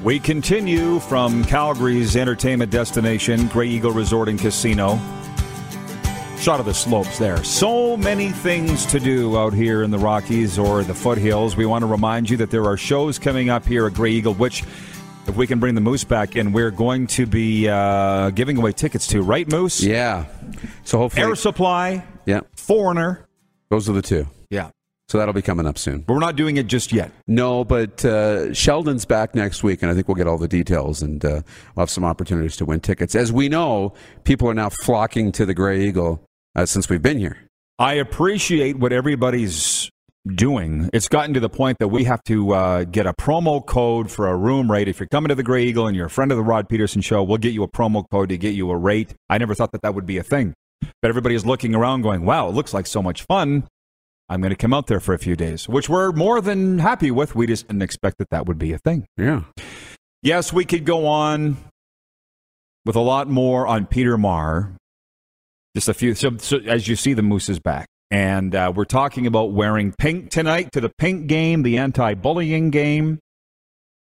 We 0.09 0.19
continue 0.19 1.01
from 1.01 1.45
Calgary's 1.45 2.17
entertainment 2.17 2.73
destination, 2.73 3.47
Grey 3.49 3.69
Eagle 3.69 3.91
Resort 3.91 4.31
and 4.31 4.41
Casino. 4.41 4.99
Shot 6.39 6.61
of 6.61 6.65
the 6.65 6.73
slopes 6.73 7.19
there. 7.19 7.45
So 7.45 7.95
many 7.95 8.31
things 8.31 8.87
to 8.87 9.01
do 9.01 9.37
out 9.37 9.53
here 9.53 9.83
in 9.83 9.91
the 9.91 9.99
Rockies 9.99 10.59
or 10.59 10.83
the 10.83 10.95
foothills. 10.95 11.57
We 11.59 11.67
want 11.67 11.83
to 11.83 11.87
remind 11.87 12.31
you 12.31 12.39
that 12.39 12.51
there 12.51 12.65
are 12.65 12.79
shows 12.79 13.19
coming 13.19 13.51
up 13.51 13.67
here 13.67 13.87
at 13.87 13.93
Grey 13.93 14.13
Eagle, 14.13 14.33
which, 14.33 14.63
if 15.27 15.37
we 15.37 15.47
can 15.47 15.61
bring 15.61 15.75
the 15.75 15.83
Moose 15.83 16.05
back 16.05 16.37
in, 16.37 16.53
we're 16.55 16.71
going 16.71 17.07
to 17.09 17.27
be 17.27 17.69
uh, 17.69 18.31
giving 18.31 18.57
away 18.57 18.73
tickets 18.73 19.09
to, 19.09 19.21
right, 19.21 19.47
Moose? 19.47 19.83
Yeah. 19.83 20.25
So 20.85 20.97
hopefully, 20.97 21.27
Air 21.27 21.35
Supply, 21.35 22.03
yeah, 22.25 22.41
Foreigner. 22.57 23.29
those 23.69 23.91
are 23.91 23.93
the 23.93 24.01
two. 24.01 24.27
Yeah. 24.49 24.71
So 25.09 25.17
that'll 25.17 25.33
be 25.33 25.43
coming 25.43 25.67
up 25.67 25.79
soon. 25.79 26.01
But 26.03 26.13
we're 26.13 26.21
not 26.21 26.37
doing 26.37 26.59
it 26.59 26.67
just 26.67 26.93
yet. 26.93 27.11
No, 27.27 27.65
but 27.65 28.05
uh, 28.05 28.53
Sheldon's 28.53 29.07
back 29.07 29.35
next 29.35 29.63
week, 29.63 29.81
and 29.81 29.91
I 29.91 29.95
think 29.95 30.07
we'll 30.07 30.17
get 30.17 30.27
all 30.27 30.37
the 30.37 30.49
details, 30.49 31.01
and 31.01 31.25
uh, 31.25 31.41
we'll 31.75 31.83
have 31.83 31.91
some 31.91 32.05
opportunities 32.05 32.57
to 32.59 32.67
win 32.67 32.81
tickets. 32.81 33.15
As 33.15 33.33
we 33.33 33.49
know, 33.49 33.95
people 34.25 34.51
are 34.51 34.55
now 34.55 34.69
flocking 34.69 35.33
to 35.33 35.47
the 35.47 35.55
Grey 35.55 35.87
Eagle 35.87 36.23
uh, 36.55 36.67
since 36.67 36.91
we've 36.91 37.01
been 37.01 37.19
here. 37.19 37.39
I 37.79 37.95
appreciate 37.95 38.79
what 38.79 38.93
everybody's 38.93 39.91
doing. 40.27 40.91
It's 40.93 41.09
gotten 41.09 41.33
to 41.35 41.41
the 41.41 41.49
point 41.49 41.79
that 41.79 41.89
we 41.89 42.05
have 42.05 42.23
to 42.25 42.53
uh, 42.53 42.85
get 42.85 43.07
a 43.07 43.15
promo 43.15 43.65
code 43.65 44.11
for 44.11 44.29
a 44.29 44.37
room 44.37 44.71
rate. 44.71 44.89
If 44.89 45.01
you're 45.01 45.09
coming 45.09 45.31
to 45.31 45.35
the 45.35 45.43
Grey 45.43 45.65
Eagle 45.65 45.87
and 45.87 45.97
you're 45.97 46.07
a 46.07 46.11
friend 46.11 46.31
of 46.31 46.37
the 46.37 46.45
Rod 46.45 46.69
Pedersen 46.69 47.01
Show, 47.01 47.23
we'll 47.23 47.39
get 47.39 47.55
you 47.55 47.63
a 47.63 47.69
promo 47.69 48.05
code 48.11 48.29
to 48.29 48.37
get 48.37 48.55
you 48.55 48.71
a 48.71 48.77
rate. 48.77 49.15
I 49.31 49.39
never 49.39 49.55
thought 49.55 49.73
that 49.73 49.81
that 49.83 49.95
would 49.95 50.07
be 50.07 50.19
a 50.19 50.23
thing. 50.23 50.55
But 51.01 51.09
everybody 51.09 51.35
is 51.35 51.47
looking 51.47 51.75
around 51.75 52.03
going, 52.03 52.25
wow, 52.25 52.49
it 52.49 52.55
looks 52.55 52.75
like 52.75 52.87
so 52.87 53.03
much 53.03 53.23
fun. 53.23 53.67
I'm 54.29 54.41
going 54.41 54.51
to 54.51 54.57
come 54.57 54.75
out 54.75 54.87
there 54.89 55.01
for 55.01 55.15
a 55.15 55.19
few 55.19 55.37
days, 55.37 55.69
which 55.69 55.89
we're 55.89 56.13
more 56.13 56.41
than 56.41 56.79
happy 56.79 57.11
with. 57.11 57.35
We 57.35 57.47
just 57.47 57.67
didn't 57.67 57.83
expect 57.83 58.19
that 58.19 58.31
that 58.31 58.47
would 58.47 58.59
be 58.59 58.73
a 58.73 58.79
thing. 58.79 59.07
Yeah. 59.17 59.45
Yes, 60.23 60.53
we 60.53 60.65
could 60.65 60.85
go 60.85 61.07
on 61.07 61.57
with 62.85 62.97
a 62.97 63.01
lot 63.01 63.29
more 63.29 63.67
on 63.67 63.87
Peter 63.87 64.19
Maher. 64.19 64.73
Just 65.75 65.89
a 65.89 65.95
few. 65.95 66.15
So, 66.15 66.37
so 66.39 66.59
as 66.59 66.89
you 66.89 66.97
see, 66.97 67.15
the 67.15 67.23
Moose 67.23 67.49
is 67.49 67.61
back. 67.61 67.87
And 68.11 68.55
uh, 68.55 68.73
we're 68.75 68.85
talking 68.85 69.27
about 69.27 69.53
wearing 69.53 69.93
pink 69.99 70.31
tonight 70.31 70.73
to 70.73 70.81
the 70.81 70.91
pink 70.99 71.27
game, 71.27 71.63
the 71.63 71.79
anti-bullying 71.79 72.71
game 72.71 73.19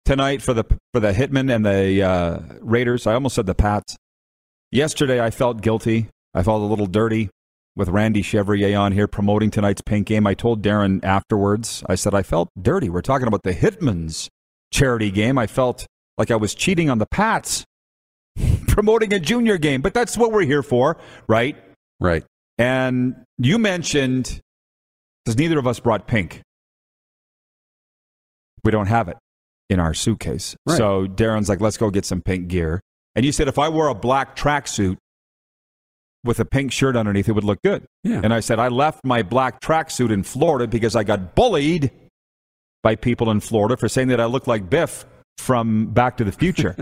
tonight 0.05 0.41
for 0.41 0.53
the 0.53 0.63
for 0.93 0.99
the 0.99 1.11
Hitmen 1.11 1.53
and 1.53 1.65
the 1.65 2.01
uh, 2.01 2.39
Raiders. 2.61 3.05
I 3.05 3.13
almost 3.13 3.35
said 3.35 3.45
the 3.45 3.55
Pats. 3.55 3.97
Yesterday, 4.71 5.21
I 5.21 5.29
felt 5.29 5.61
guilty. 5.61 6.07
I 6.33 6.43
felt 6.43 6.61
a 6.61 6.65
little 6.65 6.85
dirty 6.85 7.29
with 7.75 7.89
Randy 7.89 8.21
Chevrier 8.21 8.77
on 8.77 8.91
here 8.91 9.07
promoting 9.07 9.49
tonight's 9.49 9.81
pink 9.81 10.07
game. 10.07 10.27
I 10.27 10.33
told 10.33 10.61
Darren 10.61 11.03
afterwards. 11.03 11.83
I 11.87 11.95
said 11.95 12.13
I 12.13 12.23
felt 12.23 12.49
dirty. 12.61 12.89
We're 12.89 13.01
talking 13.01 13.27
about 13.27 13.43
the 13.43 13.53
Hitmen's 13.53 14.29
charity 14.71 15.11
game. 15.11 15.37
I 15.37 15.47
felt 15.47 15.87
like 16.17 16.31
I 16.31 16.35
was 16.35 16.53
cheating 16.53 16.89
on 16.89 16.97
the 16.97 17.05
Pats 17.05 17.65
promoting 18.67 19.13
a 19.13 19.19
junior 19.19 19.57
game, 19.57 19.81
but 19.81 19.93
that's 19.93 20.17
what 20.17 20.31
we're 20.31 20.45
here 20.45 20.63
for, 20.63 20.97
right? 21.27 21.55
Right. 21.99 22.23
And 22.57 23.15
you 23.37 23.57
mentioned, 23.57 24.39
because 25.23 25.37
neither 25.37 25.57
of 25.57 25.67
us 25.67 25.79
brought 25.79 26.07
pink, 26.07 26.41
we 28.63 28.71
don't 28.71 28.87
have 28.87 29.07
it 29.07 29.17
in 29.69 29.79
our 29.79 29.93
suitcase. 29.93 30.55
Right. 30.67 30.77
So 30.77 31.07
Darren's 31.07 31.49
like, 31.49 31.61
let's 31.61 31.77
go 31.77 31.89
get 31.89 32.05
some 32.05 32.21
pink 32.21 32.49
gear. 32.49 32.81
And 33.15 33.25
you 33.25 33.31
said, 33.31 33.47
if 33.47 33.57
I 33.57 33.69
wore 33.69 33.87
a 33.87 33.95
black 33.95 34.35
tracksuit 34.35 34.97
with 36.23 36.39
a 36.39 36.45
pink 36.45 36.71
shirt 36.71 36.95
underneath, 36.95 37.27
it 37.27 37.33
would 37.33 37.43
look 37.43 37.61
good. 37.63 37.85
Yeah. 38.03 38.21
And 38.23 38.33
I 38.33 38.39
said, 38.39 38.59
I 38.59 38.67
left 38.67 39.03
my 39.03 39.23
black 39.23 39.61
tracksuit 39.61 40.11
in 40.11 40.23
Florida 40.23 40.67
because 40.67 40.95
I 40.95 41.03
got 41.03 41.35
bullied 41.35 41.91
by 42.83 42.95
people 42.95 43.29
in 43.31 43.39
Florida 43.39 43.77
for 43.77 43.87
saying 43.87 44.09
that 44.09 44.19
I 44.19 44.25
looked 44.25 44.47
like 44.47 44.69
Biff 44.69 45.05
from 45.37 45.87
Back 45.87 46.17
to 46.17 46.23
the 46.23 46.31
Future 46.31 46.75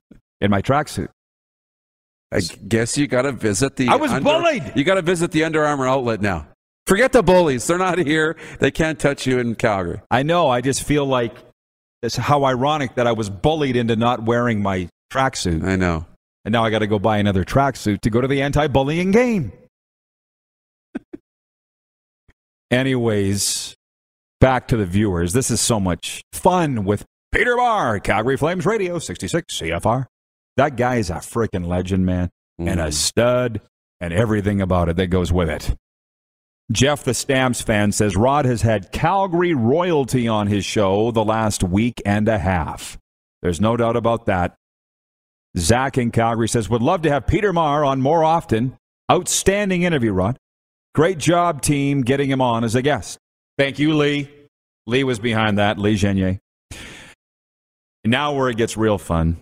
in 0.40 0.50
my 0.50 0.62
tracksuit. 0.62 1.08
I 2.32 2.40
guess 2.40 2.98
you 2.98 3.06
got 3.06 3.22
to 3.22 3.32
visit 3.32 3.76
the. 3.76 3.88
I 3.88 3.96
was 3.96 4.12
bullied! 4.20 4.72
You 4.74 4.84
got 4.84 4.96
to 4.96 5.02
visit 5.02 5.30
the 5.30 5.44
Under 5.44 5.64
Armour 5.64 5.86
outlet 5.86 6.20
now. 6.20 6.48
Forget 6.86 7.12
the 7.12 7.22
bullies. 7.22 7.66
They're 7.66 7.78
not 7.78 7.98
here. 7.98 8.36
They 8.58 8.70
can't 8.70 8.98
touch 8.98 9.26
you 9.26 9.38
in 9.38 9.54
Calgary. 9.54 10.00
I 10.10 10.22
know. 10.22 10.48
I 10.48 10.60
just 10.60 10.82
feel 10.82 11.04
like 11.04 11.34
it's 12.02 12.16
how 12.16 12.44
ironic 12.44 12.94
that 12.96 13.06
I 13.06 13.12
was 13.12 13.30
bullied 13.30 13.76
into 13.76 13.96
not 13.96 14.22
wearing 14.22 14.62
my 14.62 14.88
tracksuit. 15.12 15.64
I 15.64 15.76
know. 15.76 16.06
And 16.46 16.52
now 16.52 16.64
I 16.64 16.70
got 16.70 16.78
to 16.78 16.86
go 16.86 17.00
buy 17.00 17.18
another 17.18 17.44
tracksuit 17.44 18.00
to 18.02 18.08
go 18.10 18.20
to 18.20 18.28
the 18.28 18.40
anti 18.40 18.68
bullying 18.68 19.10
game. 19.10 19.50
Anyways, 22.70 23.74
back 24.40 24.68
to 24.68 24.76
the 24.76 24.86
viewers. 24.86 25.32
This 25.32 25.50
is 25.50 25.60
so 25.60 25.80
much 25.80 26.22
fun 26.32 26.84
with 26.84 27.04
Peter 27.32 27.56
Maher, 27.56 27.98
Calgary 27.98 28.36
Flames 28.36 28.64
Radio, 28.64 29.00
66 29.00 29.58
CFR. 29.60 30.06
That 30.56 30.76
guy 30.76 30.96
is 30.96 31.10
a 31.10 31.14
freaking 31.14 31.66
legend, 31.66 32.06
man, 32.06 32.30
and 32.58 32.80
a 32.80 32.86
Mm. 32.86 32.92
stud, 32.92 33.60
and 34.00 34.12
everything 34.14 34.60
about 34.62 34.88
it 34.88 34.96
that 34.96 35.08
goes 35.08 35.32
with 35.32 35.48
it. 35.50 35.74
Jeff, 36.72 37.02
the 37.04 37.12
Stamps 37.14 37.60
fan, 37.60 37.90
says 37.90 38.16
Rod 38.16 38.44
has 38.44 38.62
had 38.62 38.90
Calgary 38.92 39.52
royalty 39.54 40.26
on 40.28 40.46
his 40.46 40.64
show 40.64 41.10
the 41.10 41.24
last 41.24 41.62
week 41.64 42.00
and 42.06 42.28
a 42.28 42.38
half. 42.38 42.98
There's 43.42 43.60
no 43.60 43.76
doubt 43.76 43.96
about 43.96 44.26
that. 44.26 44.54
Zach 45.58 45.96
in 45.98 46.10
Calgary 46.10 46.48
says, 46.48 46.68
would 46.68 46.82
love 46.82 47.02
to 47.02 47.10
have 47.10 47.26
Peter 47.26 47.52
Maher 47.52 47.84
on 47.84 48.00
more 48.00 48.22
often. 48.24 48.76
Outstanding 49.10 49.82
interview, 49.82 50.12
Rod. 50.12 50.38
Great 50.94 51.18
job, 51.18 51.62
team, 51.62 52.02
getting 52.02 52.30
him 52.30 52.40
on 52.40 52.64
as 52.64 52.74
a 52.74 52.82
guest. 52.82 53.18
Thank 53.58 53.78
you, 53.78 53.94
Lee. 53.94 54.30
Lee 54.86 55.04
was 55.04 55.18
behind 55.18 55.58
that, 55.58 55.78
Lee 55.78 55.96
Genier. 55.96 56.38
Now 58.04 58.34
where 58.34 58.48
it 58.48 58.56
gets 58.56 58.76
real 58.76 58.98
fun. 58.98 59.38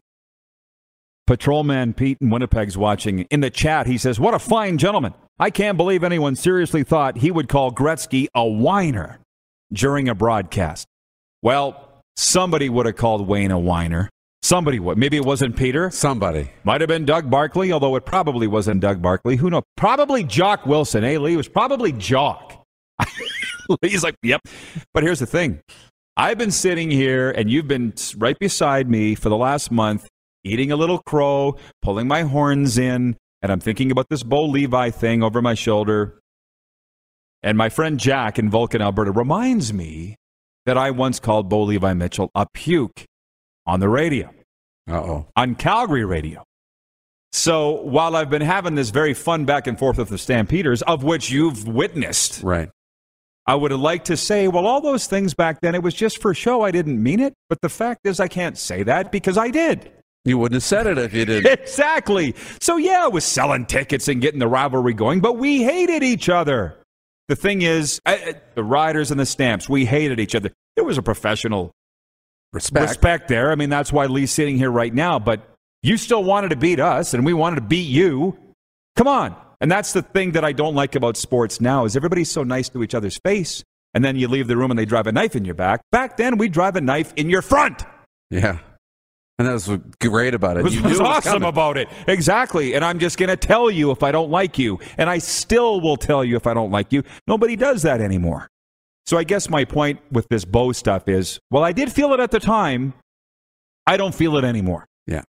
Patrolman 1.27 1.95
Pete 1.95 2.19
in 2.21 2.31
Winnipeg's 2.31 2.77
watching. 2.77 3.21
In 3.31 3.41
the 3.41 3.51
chat, 3.51 3.87
he 3.87 3.99
says, 3.99 4.21
What 4.21 4.35
a 4.35 4.39
fine 4.39 4.79
gentleman. 4.79 5.15
I 5.39 5.51
can't 5.51 5.77
believe 5.77 6.05
anyone 6.05 6.37
seriously 6.37 6.85
thought 6.85 7.19
he 7.19 7.31
would 7.31 7.49
call 7.49 7.73
Gretzky 7.73 8.27
a 8.35 8.45
whiner 8.45 9.21
during 9.73 10.09
a 10.09 10.15
broadcast. 10.15 10.87
Well, 11.43 12.03
somebody 12.17 12.69
would 12.69 12.87
have 12.87 12.97
called 12.97 13.27
Wayne 13.27 13.51
a 13.51 13.59
whiner. 13.59 14.11
Somebody 14.45 14.78
would. 14.78 14.99
Maybe 14.99 15.16
it 15.16 15.24
wasn't 15.24 15.57
Peter. 15.57 15.90
Somebody. 15.90 16.51
Might 16.64 16.82
have 16.82 16.88
been 16.88 17.07
Doug 17.07 17.30
Barkley, 17.30 17.72
although 17.72 17.97
it 17.97 18.05
probably 18.05 18.47
wasn't 18.47 18.82
Doug 18.82 19.01
Barkley. 19.01 19.36
Who 19.36 19.49
knows? 19.49 19.62
Probably 19.74 20.22
Jock 20.22 20.66
Wilson. 20.66 21.03
Hey, 21.03 21.16
Lee, 21.16 21.32
it 21.32 21.36
was 21.38 21.49
probably 21.49 21.92
Jock. 21.92 22.62
Lee's 23.82 24.05
like, 24.05 24.16
yep. 24.22 24.42
But 24.92 25.03
here's 25.03 25.20
the 25.20 25.24
thing 25.24 25.62
I've 26.18 26.36
been 26.36 26.51
sitting 26.51 26.90
here, 26.90 27.30
and 27.30 27.51
you've 27.51 27.66
been 27.66 27.95
right 28.18 28.38
beside 28.38 28.90
me 28.90 29.14
for 29.14 29.30
the 29.30 29.36
last 29.36 29.70
month, 29.70 30.11
eating 30.45 30.70
a 30.70 30.76
little 30.76 30.99
crow, 30.99 31.57
pulling 31.80 32.07
my 32.07 32.20
horns 32.20 32.76
in, 32.76 33.16
and 33.40 33.51
I'm 33.51 33.61
thinking 33.61 33.90
about 33.90 34.11
this 34.11 34.22
Bo 34.22 34.45
Levi 34.45 34.90
thing 34.90 35.22
over 35.22 35.40
my 35.40 35.55
shoulder. 35.55 36.20
And 37.42 37.57
my 37.57 37.70
friend 37.70 37.99
Jack 37.99 38.38
in 38.38 38.51
Vulcan, 38.51 38.82
Alberta, 38.82 39.11
reminds 39.11 39.72
me 39.72 40.16
that 40.66 40.76
I 40.76 40.90
once 40.90 41.18
called 41.18 41.49
Bo 41.49 41.62
Levi 41.62 41.95
Mitchell 41.95 42.30
a 42.34 42.47
puke 42.53 43.07
on 43.67 43.81
the 43.81 43.89
radio 43.89 44.31
Uh 44.89 44.95
oh. 44.95 45.27
on 45.37 45.55
Calgary 45.55 46.05
radio. 46.05 46.45
So 47.33 47.71
while 47.83 48.15
I've 48.15 48.31
been 48.31 48.43
having 48.43 48.75
this 48.77 48.91
very 48.91 49.15
fun 49.15 49.45
back 49.45 49.67
and 49.67 49.79
forth 49.79 49.99
with 49.99 50.09
the 50.09 50.19
Stampeders, 50.19 50.83
of 50.83 51.03
which 51.03 51.31
you've 51.31 51.67
witnessed, 51.67 52.43
Right. 52.43 52.71
I 53.47 53.55
would 53.57 53.73
have 53.73 53.81
liked 53.81 54.07
to 54.07 54.17
say, 54.17 54.49
well, 54.49 54.67
all 54.67 54.81
those 54.81 55.07
things 55.07 55.35
back 55.35 55.61
then, 55.61 55.75
it 55.75 55.83
was 55.83 55.93
just 55.93 56.23
for 56.23 56.33
show. 56.33 56.62
I 56.62 56.71
didn't 56.71 57.03
mean 57.03 57.21
it. 57.21 57.35
But 57.51 57.61
the 57.61 57.69
fact 57.69 58.01
is, 58.05 58.19
I 58.19 58.27
can't 58.29 58.57
say 58.57 58.85
that 58.85 59.12
because 59.12 59.37
I 59.37 59.51
did. 59.51 59.91
You 60.25 60.39
wouldn't 60.39 60.55
have 60.57 60.62
said 60.62 60.87
it 60.87 60.97
if 60.97 61.12
you 61.12 61.27
didn't. 61.27 61.53
Exactly. 61.61 62.35
So, 62.62 62.79
yeah, 62.79 63.05
I 63.05 63.09
was 63.09 63.23
selling 63.25 63.67
tickets 63.67 64.09
and 64.09 64.23
getting 64.23 64.41
the 64.41 64.49
rivalry 64.49 64.95
going, 64.95 65.21
but 65.21 65.37
we 65.37 65.62
hated 65.62 66.03
each 66.03 66.31
other. 66.31 66.79
The 67.29 67.37
thing 67.37 67.61
is, 67.61 68.01
I- 68.07 68.37
the 68.55 68.65
Riders 68.65 69.11
and 69.11 69.21
the 69.21 69.27
Stamps, 69.27 69.69
we 69.69 69.85
hated 69.85 70.19
each 70.21 70.35
other. 70.35 70.51
There 70.77 70.85
was 70.85 70.97
a 70.97 71.03
professional 71.03 71.73
Respect. 72.55 72.88
respect 72.88 73.28
there. 73.28 73.50
I 73.50 73.57
mean, 73.57 73.68
that's 73.68 73.92
why 73.92 74.07
Lee's 74.07 74.30
sitting 74.30 74.57
here 74.57 74.70
right 74.70 74.94
now. 74.94 75.18
But 75.18 75.46
you 75.82 75.96
still 75.96 76.24
wanted 76.24 76.48
to 76.50 76.57
beat 76.57 76.80
us, 76.80 77.12
and 77.12 77.24
we 77.26 77.34
wanted 77.34 77.57
to 77.57 77.62
beat 77.62 77.88
you. 77.88 78.38
Come 78.96 79.09
on. 79.09 79.36
And 79.61 79.70
that's 79.70 79.92
the 79.92 80.02
thing 80.02 80.32
that 80.32 80.44
I 80.44 80.52
don't 80.52 80.74
like 80.74 80.94
about 80.94 81.16
sports 81.16 81.61
now 81.61 81.84
is 81.84 81.96
everybody's 81.96 82.30
so 82.30 82.42
nice 82.44 82.68
to 82.70 82.82
each 82.82 82.94
other's 82.94 83.18
face. 83.18 83.64
and 83.94 84.05
then 84.05 84.16
you 84.16 84.28
leave 84.28 84.48
the 84.48 84.57
room 84.57 84.70
and 84.70 84.78
they 84.78 84.84
drive 84.84 85.07
a 85.07 85.12
knife 85.12 85.36
in 85.36 85.44
your 85.44 85.55
back. 85.55 85.80
Back 85.92 86.16
then, 86.16 86.36
we 86.36 86.48
drive 86.48 86.76
a 86.76 86.80
knife 86.80 87.12
in 87.16 87.30
your 87.30 87.42
front. 87.42 87.84
Yeah. 88.30 88.59
And 89.38 89.48
that 89.48 89.52
was 89.52 89.68
great 90.00 90.34
about 90.34 90.57
it. 90.57 90.61
It 90.61 90.64
was, 90.64 90.76
was 90.76 90.84
it 90.84 90.88
was 90.88 91.00
awesome 91.00 91.44
about 91.44 91.76
it. 91.76 91.88
Exactly. 92.07 92.74
And 92.74 92.84
I'm 92.84 92.98
just 92.98 93.18
going 93.18 93.30
to 93.30 93.36
tell 93.36 93.70
you 93.70 93.90
if 93.90 94.02
I 94.02 94.12
don't 94.12 94.30
like 94.30 94.59
you. 94.59 94.78
And 94.98 95.09
I 95.09 95.18
still 95.18 95.80
will 95.80 95.96
tell 95.96 96.24
you 96.24 96.36
if 96.36 96.46
I 96.46 96.55
don't 96.55 96.70
like 96.70 96.92
you. 96.92 97.02
Nobody 97.26 97.57
does 97.57 97.82
that 97.82 98.00
anymore. 98.00 98.48
So 99.07 99.18
I 99.18 99.24
guess 99.24 99.50
my 99.50 99.64
point 99.64 100.00
with 100.11 100.28
this 100.28 100.44
Bo 100.44 100.72
stuff 100.72 101.09
is 101.09 101.38
well, 101.50 101.62
I 101.62 101.72
did 101.72 101.92
feel 101.92 102.12
it 102.12 102.20
at 102.20 102.30
the 102.30 102.40
time. 102.40 102.94
I 103.86 103.96
don't 103.96 104.14
feel 104.14 104.36
it 104.36 104.44
anymore. 104.44 104.86
Yeah. 105.07 105.22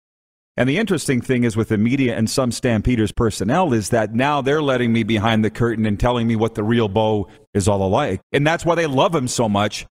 And 0.57 0.69
the 0.69 0.77
interesting 0.77 1.23
thing 1.23 1.45
is 1.45 1.57
with 1.57 1.69
the 1.69 1.79
media 1.79 2.15
and 2.15 2.29
some 2.29 2.53
Stampeders 2.53 3.13
personnel 3.13 3.73
is 3.73 3.89
that 3.89 4.15
now 4.15 4.43
they're 4.43 4.63
letting 4.63 4.93
me 4.93 5.03
behind 5.03 5.43
the 5.43 5.51
curtain 5.51 5.87
and 5.87 5.99
telling 5.99 6.27
me 6.27 6.37
what 6.37 6.55
the 6.55 6.63
real 6.63 6.89
Bo 6.89 7.29
is 7.55 7.67
all 7.67 7.83
alike. 7.83 8.21
And 8.33 8.47
that's 8.47 8.65
why 8.65 8.75
they 8.75 8.87
love 8.87 9.15
him 9.15 9.29
so 9.29 9.49
much 9.49 9.87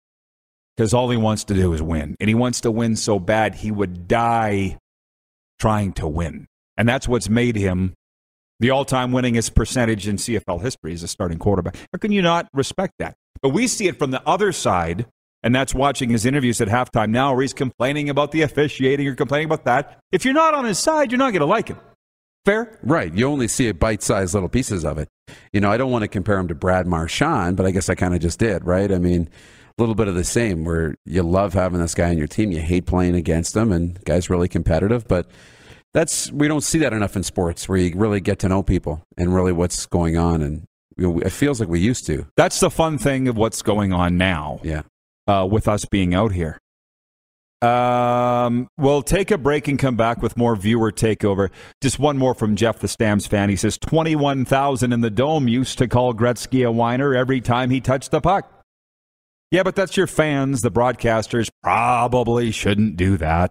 because 0.76 0.94
all 0.94 1.10
he 1.10 1.18
wants 1.18 1.44
to 1.46 1.54
do 1.54 1.74
is 1.74 1.82
win. 1.82 2.16
And 2.20 2.28
he 2.28 2.36
wants 2.36 2.62
to 2.62 2.72
win 2.72 2.96
so 2.96 3.20
bad 3.20 3.56
he 3.56 3.72
would 3.72 4.08
die 4.08 4.78
trying 5.60 5.94
to 5.94 6.08
win. 6.08 6.48
And 6.78 6.88
that's 6.90 7.08
what's 7.08 7.30
made 7.30 7.56
him 7.56 7.94
the 8.60 8.72
all 8.72 8.86
time 8.86 9.12
winningest 9.12 9.56
percentage 9.56 10.08
in 10.08 10.16
CFL 10.16 10.62
history 10.62 10.94
as 10.94 11.04
a 11.04 11.08
starting 11.08 11.38
quarterback. 11.38 11.76
How 11.94 12.00
can 12.00 12.12
you 12.12 12.22
not 12.22 12.48
respect 12.54 12.94
that? 13.00 13.16
But 13.42 13.50
we 13.50 13.68
see 13.68 13.88
it 13.88 14.00
from 14.00 14.12
the 14.12 14.22
other 14.28 14.52
side, 14.52 15.06
and 15.44 15.56
that's 15.56 15.74
watching 15.74 16.10
his 16.10 16.26
interviews 16.26 16.62
at 16.62 16.68
halftime 16.68 17.10
now 17.10 17.34
where 17.34 17.42
he's 17.42 17.54
complaining 17.54 18.10
about 18.10 18.32
the 18.32 18.42
officiating 18.42 19.08
or 19.08 19.16
complaining 19.16 19.46
about 19.46 19.66
that. 19.66 20.00
If 20.12 20.26
you're 20.26 20.34
not 20.34 20.54
on 20.54 20.66
his 20.66 20.80
side, 20.80 21.12
you're 21.12 21.20
not 21.20 21.32
going 21.32 21.42
to 21.42 21.46
like 21.46 21.68
him. 21.70 21.80
Fair? 22.46 22.80
Right. 22.82 23.14
You 23.14 23.28
only 23.28 23.50
see 23.50 23.70
bite 23.74 24.02
sized 24.02 24.34
little 24.34 24.48
pieces 24.48 24.86
of 24.86 24.98
it. 24.98 25.10
You 25.52 25.60
know, 25.60 25.70
I 25.70 25.76
don't 25.76 25.92
want 25.92 26.04
to 26.04 26.08
compare 26.08 26.40
him 26.40 26.48
to 26.48 26.56
Brad 26.56 26.88
Marchand, 26.88 27.58
but 27.58 27.66
I 27.66 27.72
guess 27.72 27.90
I 27.90 27.96
kind 27.96 28.14
of 28.14 28.22
just 28.22 28.40
did, 28.40 28.66
right? 28.66 28.90
I 28.90 29.00
mean, 29.00 29.30
a 29.78 29.82
little 29.82 29.96
bit 29.96 30.08
of 30.08 30.16
the 30.16 30.24
same 30.24 30.64
where 30.64 30.96
you 31.06 31.24
love 31.24 31.54
having 31.54 31.80
this 31.80 31.94
guy 31.94 32.10
on 32.10 32.18
your 32.18 32.28
team, 32.28 32.52
you 32.52 32.62
hate 32.62 32.86
playing 32.86 33.16
against 33.16 33.56
him, 33.56 33.72
and 33.72 34.02
guy's 34.06 34.30
really 34.30 34.48
competitive, 34.48 35.08
but 35.08 35.30
that's 35.94 36.32
we 36.32 36.48
don't 36.48 36.62
see 36.62 36.80
that 36.80 36.94
enough 36.94 37.16
in 37.16 37.24
sports 37.24 37.68
where 37.68 37.78
you 37.78 37.94
really 37.96 38.22
get 38.22 38.40
to 38.40 38.50
know 38.50 38.64
people 38.64 39.04
and 39.18 39.34
really 39.34 39.52
what's 39.52 39.86
going 39.86 40.18
on 40.18 40.42
and 40.42 40.64
you 40.98 41.14
know, 41.14 41.20
it 41.20 41.32
feels 41.32 41.60
like 41.60 41.70
we 41.70 41.80
used 41.80 42.06
to. 42.08 42.26
That's 42.36 42.60
the 42.60 42.70
fun 42.70 42.98
thing 42.98 43.28
of 43.28 43.38
what's 43.38 43.62
going 43.62 43.94
on 43.94 44.18
now. 44.18 44.60
Yeah. 44.64 44.82
uh, 45.28 45.48
with 45.50 45.68
us 45.68 45.86
being 45.86 46.14
out 46.16 46.32
here. 46.32 46.58
Um, 47.62 48.68
we'll 48.78 49.02
take 49.02 49.32
a 49.32 49.38
break 49.38 49.68
and 49.68 49.80
come 49.80 49.96
back 49.96 50.22
with 50.22 50.38
more 50.38 50.56
viewer 50.56 50.92
takeover. 50.92 51.50
Just 51.82 51.98
one 51.98 52.18
more 52.18 52.36
from 52.36 52.56
Jeff, 52.56 52.80
the 52.80 52.88
Stamps 52.88 53.26
fan. 53.26 53.50
He 53.50 53.56
says 53.56 53.78
21,000 53.80 54.94
in 54.94 55.02
the 55.02 55.10
dome 55.10 55.48
used 55.48 55.80
to 55.80 55.88
call 55.88 56.14
Gretzky 56.14 56.66
a 56.66 56.72
whiner 56.72 57.16
every 57.16 57.42
time 57.42 57.72
he 57.72 57.82
touched 57.82 58.12
the 58.12 58.22
puck. 58.22 58.52
Yeah, 59.50 59.64
but 59.64 59.76
that's 59.76 59.98
your 59.98 60.08
fans. 60.08 60.62
The 60.62 60.70
broadcasters 60.72 61.50
probably 61.64 62.52
shouldn't 62.52 62.96
do 62.96 63.18
that. 63.18 63.50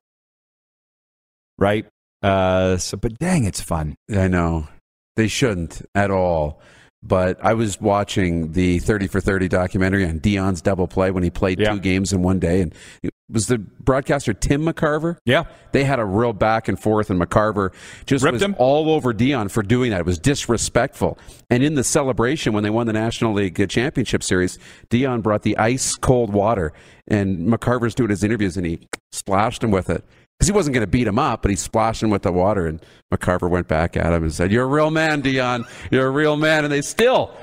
Right? 1.59 1.87
Uh, 2.23 2.77
so, 2.77 2.97
but 2.97 3.19
dang, 3.19 3.45
it's 3.45 3.61
fun. 3.61 3.97
I 4.15 4.29
know. 4.29 4.69
They 5.17 5.27
shouldn't 5.29 5.83
at 5.95 6.11
all. 6.11 6.61
But 7.07 7.39
I 7.45 7.55
was 7.55 7.81
watching 7.81 8.53
the 8.53 8.79
30 8.81 9.07
for 9.07 9.21
30 9.21 9.49
documentary 9.49 10.05
on 10.05 10.19
Deion's 10.21 10.61
double 10.61 10.89
play 10.89 11.11
when 11.11 11.23
he 11.23 11.31
played 11.31 11.61
Yeah. 11.61 11.73
two 11.75 11.81
games 11.81 12.13
in 12.13 12.23
one 12.23 12.39
day. 12.39 12.63
And 12.63 12.75
it 13.03 13.11
was 13.31 13.47
the 13.47 13.59
broadcaster 13.59 14.33
Tim 14.33 14.63
McCarver? 14.65 15.17
Yeah. 15.25 15.45
They 15.73 15.85
had 15.85 15.99
a 16.01 16.05
real 16.05 16.33
back 16.33 16.69
and 16.69 16.81
forth, 16.81 17.11
and 17.11 17.21
McCarver 17.21 17.73
just 18.07 18.25
Ripped 18.25 18.35
was 18.35 18.43
him? 18.43 18.55
all 18.59 18.91
over 18.91 19.13
Deion 19.13 19.51
for 19.51 19.63
doing 19.63 19.91
that. 19.91 20.01
It 20.01 20.07
was 20.07 20.19
disrespectful. 20.19 21.19
And 21.51 21.63
in 21.63 21.75
the 21.75 21.85
celebration, 21.85 22.53
when 22.53 22.63
they 22.65 22.71
won 22.71 22.87
the 22.87 22.93
National 22.93 23.33
League 23.35 23.69
Championship 23.69 24.23
Series, 24.23 24.59
Deion 24.91 25.23
brought 25.23 25.43
the 25.43 25.57
ice 25.59 25.95
cold 25.95 26.33
water, 26.33 26.73
and 27.07 27.47
McCarver's 27.47 27.95
doing 27.95 28.11
his 28.11 28.25
interviews, 28.25 28.57
and 28.57 28.67
he 28.67 28.81
splashed 29.13 29.63
him 29.63 29.71
with 29.71 29.91
it. 29.91 30.05
Because 30.39 30.49
he 30.49 30.53
wasn't 30.53 30.75
going 30.75 30.83
to 30.83 30.91
beat 30.91 31.07
him 31.07 31.19
up, 31.19 31.43
but 31.43 31.51
he 31.51 31.57
splashed 31.57 32.03
him 32.03 32.11
with 32.11 32.23
the 32.23 32.33
water, 32.33 32.67
and 32.67 32.85
McCarver 33.13 33.49
went 33.49 33.69
back 33.69 33.97
at 33.97 34.13
him 34.13 34.23
and 34.23 34.33
said, 34.33 34.53
You're 34.53 34.65
a 34.65 34.69
real 34.69 34.91
man, 34.91 35.23
Deion. 35.23 35.67
You're 35.91 36.07
a 36.07 36.11
real 36.11 36.37
man. 36.37 36.65
And 36.65 36.73
they 36.73 36.83
still 36.83 37.35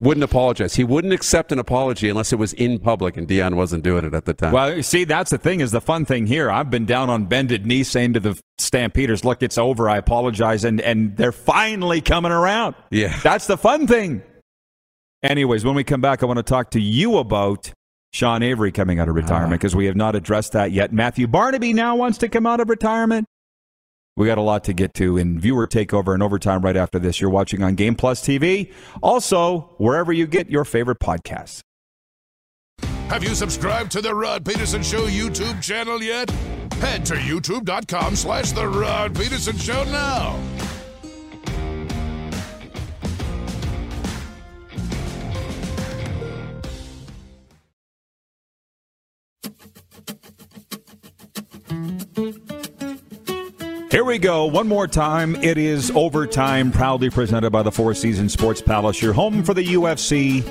wouldn't 0.00 0.24
apologize. 0.24 0.74
He 0.74 0.82
wouldn't 0.82 1.12
accept 1.12 1.52
an 1.52 1.58
apology 1.58 2.08
unless 2.08 2.32
it 2.32 2.36
was 2.36 2.52
in 2.54 2.78
public, 2.78 3.16
and 3.16 3.28
Deion 3.28 3.54
wasn't 3.54 3.84
doing 3.84 4.04
it 4.04 4.14
at 4.14 4.24
the 4.24 4.34
time. 4.34 4.52
Well, 4.52 4.82
see, 4.82 5.04
that's 5.04 5.30
the 5.30 5.38
thing 5.38 5.60
is 5.60 5.70
the 5.70 5.80
fun 5.80 6.04
thing 6.06 6.26
here. 6.26 6.50
I've 6.50 6.70
been 6.70 6.86
down 6.86 7.10
on 7.10 7.26
bended 7.26 7.66
knee 7.66 7.84
saying 7.84 8.14
to 8.14 8.20
the 8.20 8.40
Stampeders, 8.58 9.24
look, 9.24 9.42
it's 9.42 9.58
over. 9.58 9.88
I 9.88 9.98
apologize. 9.98 10.64
And, 10.64 10.80
and 10.80 11.16
they're 11.16 11.32
finally 11.32 12.00
coming 12.00 12.32
around. 12.32 12.74
Yeah. 12.90 13.18
That's 13.22 13.46
the 13.46 13.58
fun 13.58 13.86
thing. 13.86 14.22
Anyways, 15.22 15.64
when 15.64 15.74
we 15.74 15.84
come 15.84 16.00
back, 16.00 16.22
I 16.22 16.26
want 16.26 16.38
to 16.38 16.42
talk 16.42 16.70
to 16.70 16.80
you 16.80 17.18
about 17.18 17.72
Sean 18.12 18.42
Avery 18.42 18.72
coming 18.72 18.98
out 18.98 19.08
of 19.08 19.14
retirement 19.14 19.60
because 19.60 19.76
we 19.76 19.86
have 19.86 19.96
not 19.96 20.16
addressed 20.16 20.52
that 20.52 20.72
yet. 20.72 20.92
Matthew 20.92 21.26
Barnaby 21.26 21.72
now 21.72 21.94
wants 21.94 22.18
to 22.18 22.28
come 22.28 22.46
out 22.46 22.60
of 22.60 22.68
retirement. 22.68 23.26
We 24.16 24.26
got 24.26 24.38
a 24.38 24.42
lot 24.42 24.64
to 24.64 24.72
get 24.72 24.92
to 24.94 25.16
in 25.16 25.38
viewer 25.38 25.66
takeover 25.66 26.12
and 26.12 26.22
overtime 26.22 26.62
right 26.62 26.76
after 26.76 26.98
this. 26.98 27.20
You're 27.20 27.30
watching 27.30 27.62
on 27.62 27.74
Game 27.74 27.94
Plus 27.94 28.20
TV. 28.20 28.72
Also, 29.02 29.74
wherever 29.78 30.12
you 30.12 30.26
get 30.26 30.50
your 30.50 30.64
favorite 30.64 30.98
podcasts. 30.98 31.60
Have 33.08 33.24
you 33.24 33.34
subscribed 33.34 33.90
to 33.92 34.00
the 34.00 34.14
Rod 34.14 34.44
Pedersen 34.44 34.82
Show 34.82 35.06
YouTube 35.06 35.62
channel 35.62 36.02
yet? 36.02 36.30
Head 36.80 37.04
to 37.06 37.14
youtube.com 37.14 38.14
slash 38.16 38.52
the 38.52 38.66
Rod 38.68 39.14
Pedersen 39.14 39.56
Show 39.56 39.84
now. 39.84 40.38
Here 53.90 54.04
we 54.04 54.18
go. 54.18 54.46
One 54.46 54.68
more 54.68 54.86
time. 54.86 55.36
It 55.36 55.58
is 55.58 55.90
overtime, 55.92 56.72
proudly 56.72 57.10
presented 57.10 57.50
by 57.50 57.62
the 57.62 57.72
Four 57.72 57.94
Seasons 57.94 58.32
Sports 58.32 58.60
Palace, 58.60 59.02
your 59.02 59.12
home 59.12 59.42
for 59.42 59.52
the 59.54 59.64
UFC 59.64 60.46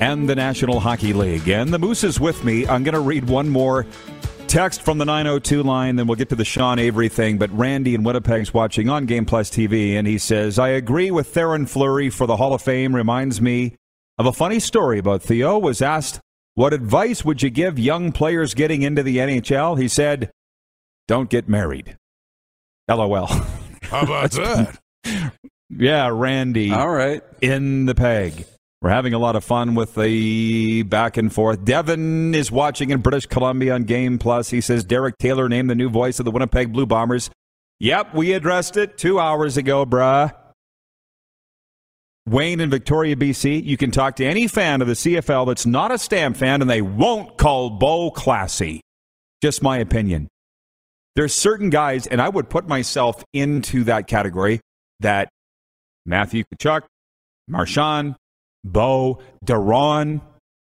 and 0.00 0.28
the 0.28 0.34
National 0.34 0.80
Hockey 0.80 1.12
League. 1.12 1.48
And 1.48 1.72
the 1.72 1.78
Moose 1.78 2.02
is 2.02 2.18
with 2.18 2.44
me. 2.44 2.66
I'm 2.66 2.82
going 2.82 2.94
to 2.94 3.00
read 3.00 3.28
one 3.28 3.48
more 3.48 3.86
text 4.46 4.82
from 4.82 4.98
the 4.98 5.04
902 5.06 5.62
line, 5.62 5.96
then 5.96 6.06
we'll 6.06 6.16
get 6.16 6.28
to 6.28 6.34
the 6.34 6.44
Sean 6.44 6.78
Avery 6.78 7.08
thing. 7.08 7.38
But 7.38 7.50
Randy 7.56 7.94
in 7.94 8.04
Winnipeg's 8.04 8.52
watching 8.52 8.90
on 8.90 9.06
Game 9.06 9.24
Plus 9.24 9.50
TV, 9.50 9.94
and 9.94 10.06
he 10.06 10.18
says, 10.18 10.58
I 10.58 10.68
agree 10.68 11.10
with 11.10 11.32
Theoren 11.32 11.66
Fleury 11.66 12.10
for 12.10 12.26
the 12.26 12.36
Hall 12.36 12.52
of 12.52 12.60
Fame. 12.60 12.94
Reminds 12.94 13.40
me 13.40 13.76
of 14.18 14.26
a 14.26 14.32
funny 14.32 14.60
story 14.60 14.98
about 14.98 15.22
Theo 15.22 15.58
was 15.58 15.80
asked, 15.80 16.20
What 16.54 16.74
advice 16.74 17.24
would 17.24 17.42
you 17.42 17.48
give 17.48 17.78
young 17.78 18.12
players 18.12 18.52
getting 18.52 18.82
into 18.82 19.02
the 19.02 19.16
NHL? 19.16 19.80
He 19.80 19.88
said, 19.88 20.30
Don't 21.08 21.28
get 21.30 21.48
married. 21.48 21.96
LOL. 22.88 23.26
How 23.26 24.00
about 24.02 24.30
that? 24.32 24.78
yeah, 25.70 26.08
Randy 26.12 26.72
All 26.72 26.88
right. 26.90 27.22
in 27.40 27.86
the 27.86 27.94
peg. 27.94 28.46
We're 28.80 28.90
having 28.90 29.14
a 29.14 29.18
lot 29.18 29.36
of 29.36 29.44
fun 29.44 29.74
with 29.76 29.94
the 29.94 30.82
back 30.82 31.16
and 31.16 31.32
forth. 31.32 31.64
Devin 31.64 32.34
is 32.34 32.50
watching 32.50 32.90
in 32.90 33.00
British 33.00 33.26
Columbia 33.26 33.74
on 33.74 33.84
Game 33.84 34.18
Plus. 34.18 34.50
He 34.50 34.60
says 34.60 34.82
Derek 34.82 35.18
Taylor 35.18 35.48
named 35.48 35.70
the 35.70 35.76
new 35.76 35.88
voice 35.88 36.18
of 36.18 36.24
the 36.24 36.32
Winnipeg 36.32 36.72
Blue 36.72 36.86
Bombers. 36.86 37.30
Yep, 37.78 38.14
we 38.14 38.32
addressed 38.32 38.76
it 38.76 38.98
two 38.98 39.20
hours 39.20 39.56
ago, 39.56 39.86
bruh. 39.86 40.32
Wayne 42.28 42.60
in 42.60 42.70
Victoria, 42.70 43.16
BC. 43.16 43.64
You 43.64 43.76
can 43.76 43.90
talk 43.90 44.16
to 44.16 44.24
any 44.24 44.46
fan 44.48 44.80
of 44.80 44.88
the 44.88 44.94
CFL 44.94 45.46
that's 45.46 45.66
not 45.66 45.90
a 45.90 45.98
Stamp 45.98 46.36
fan, 46.36 46.60
and 46.60 46.70
they 46.70 46.82
won't 46.82 47.36
call 47.36 47.70
Bo 47.70 48.10
classy. 48.10 48.80
Just 49.42 49.62
my 49.62 49.78
opinion. 49.78 50.28
There's 51.14 51.34
certain 51.34 51.68
guys, 51.70 52.06
and 52.06 52.20
I 52.22 52.28
would 52.28 52.48
put 52.48 52.66
myself 52.66 53.22
into 53.32 53.84
that 53.84 54.06
category 54.06 54.60
that 55.00 55.28
Matthew 56.06 56.44
Tkachuk, 56.58 56.82
Marchand, 57.48 58.16
Bo, 58.64 59.20
Duron. 59.44 60.20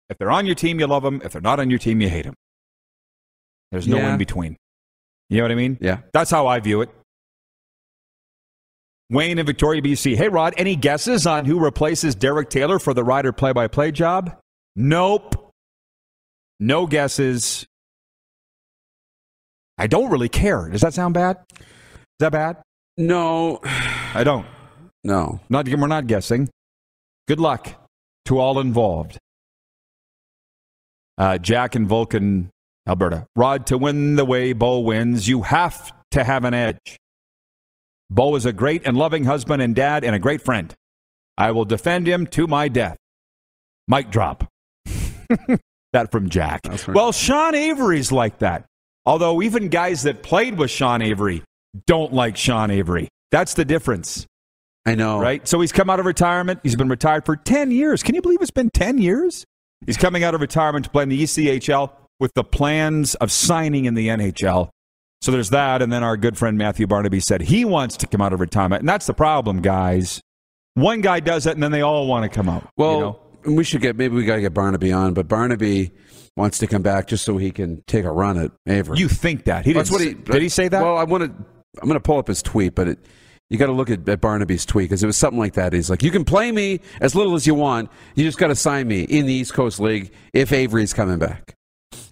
If 0.09 0.19
they're 0.19 0.31
on 0.31 0.47
your 0.47 0.55
team, 0.55 0.81
you 0.81 0.87
love 0.87 1.03
them. 1.03 1.21
If 1.25 1.33
they're 1.33 1.43
not 1.43 1.61
on 1.61 1.69
your 1.71 1.79
team, 1.79 2.01
you 2.01 2.09
hate 2.09 2.25
them. 2.25 2.35
There's 3.71 3.87
no 3.87 3.99
Yeah. 3.99 4.13
in 4.13 4.19
between. 4.19 4.57
You 5.29 5.39
know 5.39 5.45
what 5.45 5.53
I 5.53 5.57
mean? 5.57 5.79
Yeah. 5.81 5.99
That's 6.13 6.31
how 6.31 6.47
I 6.47 6.59
view 6.61 6.81
it. 6.83 6.91
Wayne 9.11 9.39
in 9.39 9.47
Victoria, 9.47 9.83
BC. 9.83 10.17
Hey, 10.17 10.29
Rod, 10.29 10.55
any 10.57 10.77
guesses 10.77 11.27
on 11.27 11.45
who 11.45 11.63
replaces 11.63 12.15
Derek 12.15 12.49
Taylor 12.49 12.79
for 12.79 12.95
the 12.95 13.03
rider 13.05 13.33
play 13.33 13.53
by 13.53 13.67
play 13.69 13.91
job? 13.93 14.39
Nope. 14.77 15.53
No 16.61 16.87
guesses. 16.87 17.67
I 19.81 19.87
don't 19.87 20.11
really 20.11 20.29
care. 20.29 20.69
Does 20.69 20.83
that 20.83 20.93
sound 20.93 21.15
bad? 21.15 21.39
Is 21.59 21.67
that 22.19 22.33
bad? 22.33 22.59
No. 22.99 23.61
I 23.65 24.23
don't. 24.25 24.45
No. 25.03 25.41
Not, 25.49 25.67
we're 25.71 25.87
not 25.87 26.07
guessing. 26.07 26.51
Good 27.27 27.41
luck 27.41 27.73
to 28.27 28.39
all 28.39 28.61
involved. 28.61 29.17
Uh, 31.17 31.39
Jack 31.39 31.75
and 31.75 31.89
Vulcan, 31.89 32.51
Alberta. 32.87 33.27
Rod, 33.35 33.65
to 33.69 33.79
win 33.79 34.17
the 34.17 34.27
way 34.27 34.53
Bo 34.53 34.81
wins, 34.81 35.29
you 35.29 35.43
have 35.43 35.93
to 36.11 36.25
have 36.25 36.45
an 36.45 36.53
edge. 36.53 36.99
Bo 38.11 38.35
is 38.37 38.45
a 38.45 38.53
great 38.53 38.83
and 38.85 38.99
loving 38.99 39.25
husband 39.25 39.63
and 39.63 39.75
dad 39.75 40.05
and 40.05 40.15
a 40.15 40.19
great 40.19 40.43
friend. 40.43 40.75
I 41.39 41.53
will 41.53 41.65
defend 41.65 42.07
him 42.07 42.27
to 42.29 42.47
my 42.47 42.69
death. 42.69 42.99
Mic 43.89 44.11
drop. 44.11 44.47
that 45.95 46.13
from 46.13 46.29
Jack. 46.29 46.61
Right. 46.69 46.89
Well, 46.89 47.13
Sean 47.13 47.55
Avery's 47.55 48.13
like 48.13 48.41
that. 48.41 48.67
Although 49.07 49.43
even 49.43 49.69
guys 49.69 50.03
that 50.03 50.23
played 50.23 50.59
with 50.59 50.71
Sean 50.71 51.03
Avery 51.03 51.43
don't 51.87 52.13
like 52.13 52.37
Sean 52.37 52.71
Avery. 52.71 53.09
That's 53.31 53.55
the 53.55 53.65
difference, 53.65 54.27
I 54.85 54.95
know. 54.95 55.21
right? 55.21 55.47
So 55.47 55.61
he's 55.61 55.73
come 55.73 55.89
out 55.89 56.01
of 56.01 56.07
retirement. 56.07 56.61
He's 56.63 56.77
been 56.77 56.89
retired 56.89 57.25
for 57.25 57.37
10 57.37 57.71
years. 57.71 58.03
Can 58.03 58.15
you 58.15 58.23
believe 58.23 58.43
it's 58.43 58.51
been 58.51 58.71
10 58.71 58.99
years? 58.99 59.45
He's 59.87 59.97
coming 59.97 60.25
out 60.25 60.35
of 60.35 60.41
retirement 60.41 60.85
to 60.87 60.91
play 60.91 61.05
in 61.05 61.09
the 61.09 61.23
ECHL 61.23 61.93
with 62.19 62.33
the 62.35 62.45
plans 62.45 63.15
of 63.17 63.33
signing 63.33 63.87
in 63.87 63.95
the 63.95 64.09
NHL. 64.09 64.69
So 65.23 65.31
there's 65.33 65.51
that. 65.51 65.81
And 65.81 65.93
then 65.93 66.03
our 66.03 66.17
good 66.17 66.37
friend 66.37 66.59
Matthew 66.59 66.87
Barnaby 66.87 67.21
said 67.21 67.43
he 67.43 67.65
wants 67.65 67.97
to 67.99 68.07
come 68.07 68.21
out 68.21 68.33
of 68.33 68.41
retirement. 68.41 68.81
And 68.81 68.89
that's 68.89 69.07
the 69.07 69.15
problem, 69.15 69.61
guys. 69.63 70.21
One 70.75 71.01
guy 71.01 71.21
does 71.21 71.47
it, 71.47 71.55
and 71.55 71.63
then 71.63 71.73
they 71.73 71.83
all 71.83 72.07
want 72.07 72.31
to 72.31 72.35
come 72.35 72.49
out. 72.49 72.69
Well, 72.77 72.93
you 72.93 72.99
Well, 73.01 73.23
know? 73.45 73.53
we 73.53 73.65
should 73.65 73.81
get 73.81 73.97
maybe 73.97 74.15
we 74.15 74.25
got 74.25 74.37
to 74.37 74.41
get 74.41 74.55
Barnaby 74.55 74.93
on, 74.93 75.15
but 75.15 75.29
Barnaby 75.29 75.93
wants 76.37 76.59
to 76.59 76.67
come 76.67 76.83
back 76.83 77.07
just 77.07 77.25
so 77.25 77.37
he 77.37 77.51
can 77.51 77.83
take 77.87 78.05
a 78.05 78.11
run 78.11 78.39
at 78.39 78.53
Avery. 78.67 78.99
you 78.99 79.09
think 79.09 79.45
that. 79.45 79.65
He 79.65 79.73
That's 79.73 79.91
what 79.91 80.01
he 80.01 80.15
did 80.15 80.43
he 80.43 80.49
say 80.49 80.69
that? 80.69 80.83
Well, 80.83 80.97
I 80.97 81.05
want 81.05 81.25
to. 81.25 81.45
I'm 81.81 81.89
going 81.89 81.95
to 81.95 82.01
pull 82.01 82.19
up 82.19 82.27
his 82.27 82.43
tweet, 82.43 82.75
but 82.75 82.89
it, 82.89 82.99
you 83.49 83.59
got 83.59 83.67
to 83.67 83.73
look 83.73 83.91
at, 83.91 84.09
at 84.09 84.21
Barnaby's 84.21 84.67
tweet 84.67 84.89
because 84.89 85.03
it 85.03 85.07
was 85.07 85.17
something 85.17 85.39
like 85.39 85.55
that. 85.55 85.73
He's 85.73 85.89
like, 85.91 86.03
"You 86.03 86.11
can 86.11 86.25
play 86.25 86.51
me 86.53 86.81
as 87.01 87.15
little 87.15 87.35
as 87.35 87.47
you 87.47 87.55
want. 87.55 87.91
You 88.15 88.25
just 88.25 88.39
got 88.39 88.49
to 88.49 88.57
sign 88.57 88.89
me 88.89 89.03
in 89.03 89.27
the 89.27 89.33
East 89.33 89.55
Coast 89.55 89.81
League 89.81 90.13
if 90.33 90.53
Avery's 90.53 90.93
coming 90.93 91.19
back." 91.19 91.55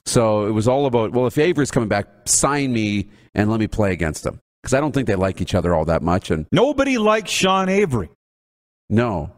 So 0.07 0.47
it 0.47 0.53
was 0.53 0.66
all 0.66 0.87
about, 0.87 1.12
well, 1.12 1.26
if 1.26 1.37
Avery's 1.37 1.70
coming 1.70 1.89
back, 1.89 2.09
sign 2.24 2.72
me 2.72 3.09
and 3.35 3.51
let 3.51 3.61
me 3.61 3.66
play 3.66 3.93
against 3.93 4.24
him 4.24 4.41
because 4.62 4.72
I 4.72 4.81
don't 4.81 4.93
think 4.93 5.07
they 5.07 5.14
like 5.16 5.43
each 5.43 5.55
other 5.55 5.74
all 5.74 5.85
that 5.85 6.03
much. 6.03 6.31
And 6.31 6.47
Nobody 6.51 6.97
likes 6.99 7.31
Sean 7.31 7.68
Avery. 7.68 8.11
no. 8.89 9.33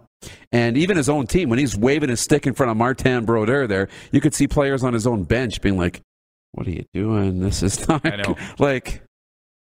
And 0.53 0.77
even 0.77 0.97
his 0.97 1.09
own 1.09 1.27
team, 1.27 1.49
when 1.49 1.59
he's 1.59 1.77
waving 1.77 2.11
his 2.11 2.21
stick 2.21 2.47
in 2.47 2.55
front 2.55 2.71
of 2.71 2.77
Martin 2.77 3.25
Brodeur 3.25 3.66
there, 3.66 3.89
you 4.12 4.21
could 4.21 4.35
see 4.35 4.47
players 4.47 4.83
on 4.83 4.93
his 4.93 5.07
own 5.07 5.25
bench 5.25 5.61
being 5.61 5.77
like, 5.77 6.01
What 6.53 6.66
are 6.66 6.71
you 6.71 6.85
doing? 6.93 7.41
This 7.41 7.62
is 7.62 7.89
not 7.89 8.05
I 8.05 8.16
know. 8.16 8.37
like 8.59 9.03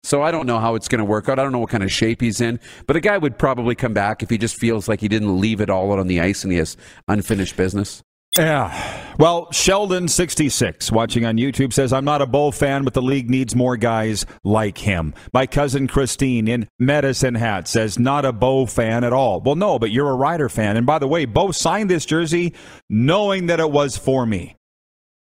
so 0.05 0.23
I 0.23 0.31
don't 0.31 0.47
know 0.47 0.59
how 0.59 0.75
it's 0.75 0.87
gonna 0.87 1.05
work 1.05 1.31
out. 1.31 1.39
I 1.39 1.43
don't 1.43 1.53
know 1.53 1.59
what 1.59 1.71
kind 1.71 1.83
of 1.83 1.91
shape 1.91 2.21
he's 2.21 2.41
in. 2.41 2.61
But 2.87 2.97
a 2.97 3.01
guy 3.01 3.17
would 3.17 3.39
probably 3.39 3.75
come 3.75 3.95
back 3.95 4.23
if 4.23 4.29
he 4.29 4.37
just 4.37 4.57
feels 4.57 4.87
like 4.87 5.01
he 5.01 5.09
didn't 5.09 5.41
leave 5.41 5.63
it 5.63 5.71
all 5.71 5.93
out 5.93 5.99
on 5.99 6.09
the 6.09 6.21
ice 6.21 6.45
and 6.45 6.53
he 6.53 6.59
has 6.59 6.77
unfinished 7.09 7.57
business. 7.57 8.03
Yeah. 8.39 9.01
Well, 9.17 9.47
Sheldon66 9.47 10.91
watching 10.91 11.25
on 11.25 11.37
YouTube 11.37 11.73
says, 11.73 11.93
I'm 11.93 12.05
not 12.05 12.21
a 12.21 12.27
Bull 12.27 12.51
fan, 12.51 12.83
but 12.83 12.93
the 12.93 13.03
league 13.03 13.31
needs 13.31 13.55
more 13.55 13.77
guys 13.77 14.27
like 14.43 14.77
him. 14.77 15.15
My 15.33 15.47
cousin 15.47 15.87
Christine 15.87 16.49
in 16.49 16.69
Medicine 16.81 17.37
Hat 17.37 17.69
says, 17.69 17.97
not 17.97 18.25
a 18.25 18.33
Bo 18.33 18.67
fan 18.67 19.05
at 19.05 19.13
all. 19.13 19.41
Well, 19.41 19.55
no, 19.55 19.79
but 19.79 19.93
you're 19.93 20.11
a 20.11 20.17
Rider 20.17 20.49
fan. 20.49 20.77
And 20.77 20.85
by 20.85 20.99
the 20.99 21.07
way, 21.07 21.27
Bo 21.27 21.53
signed 21.53 21.89
this 21.89 22.05
jersey 22.05 22.55
knowing 22.91 23.47
that 23.47 23.61
it 23.61 23.71
was 23.71 23.97
for 23.97 24.27
me. 24.27 24.57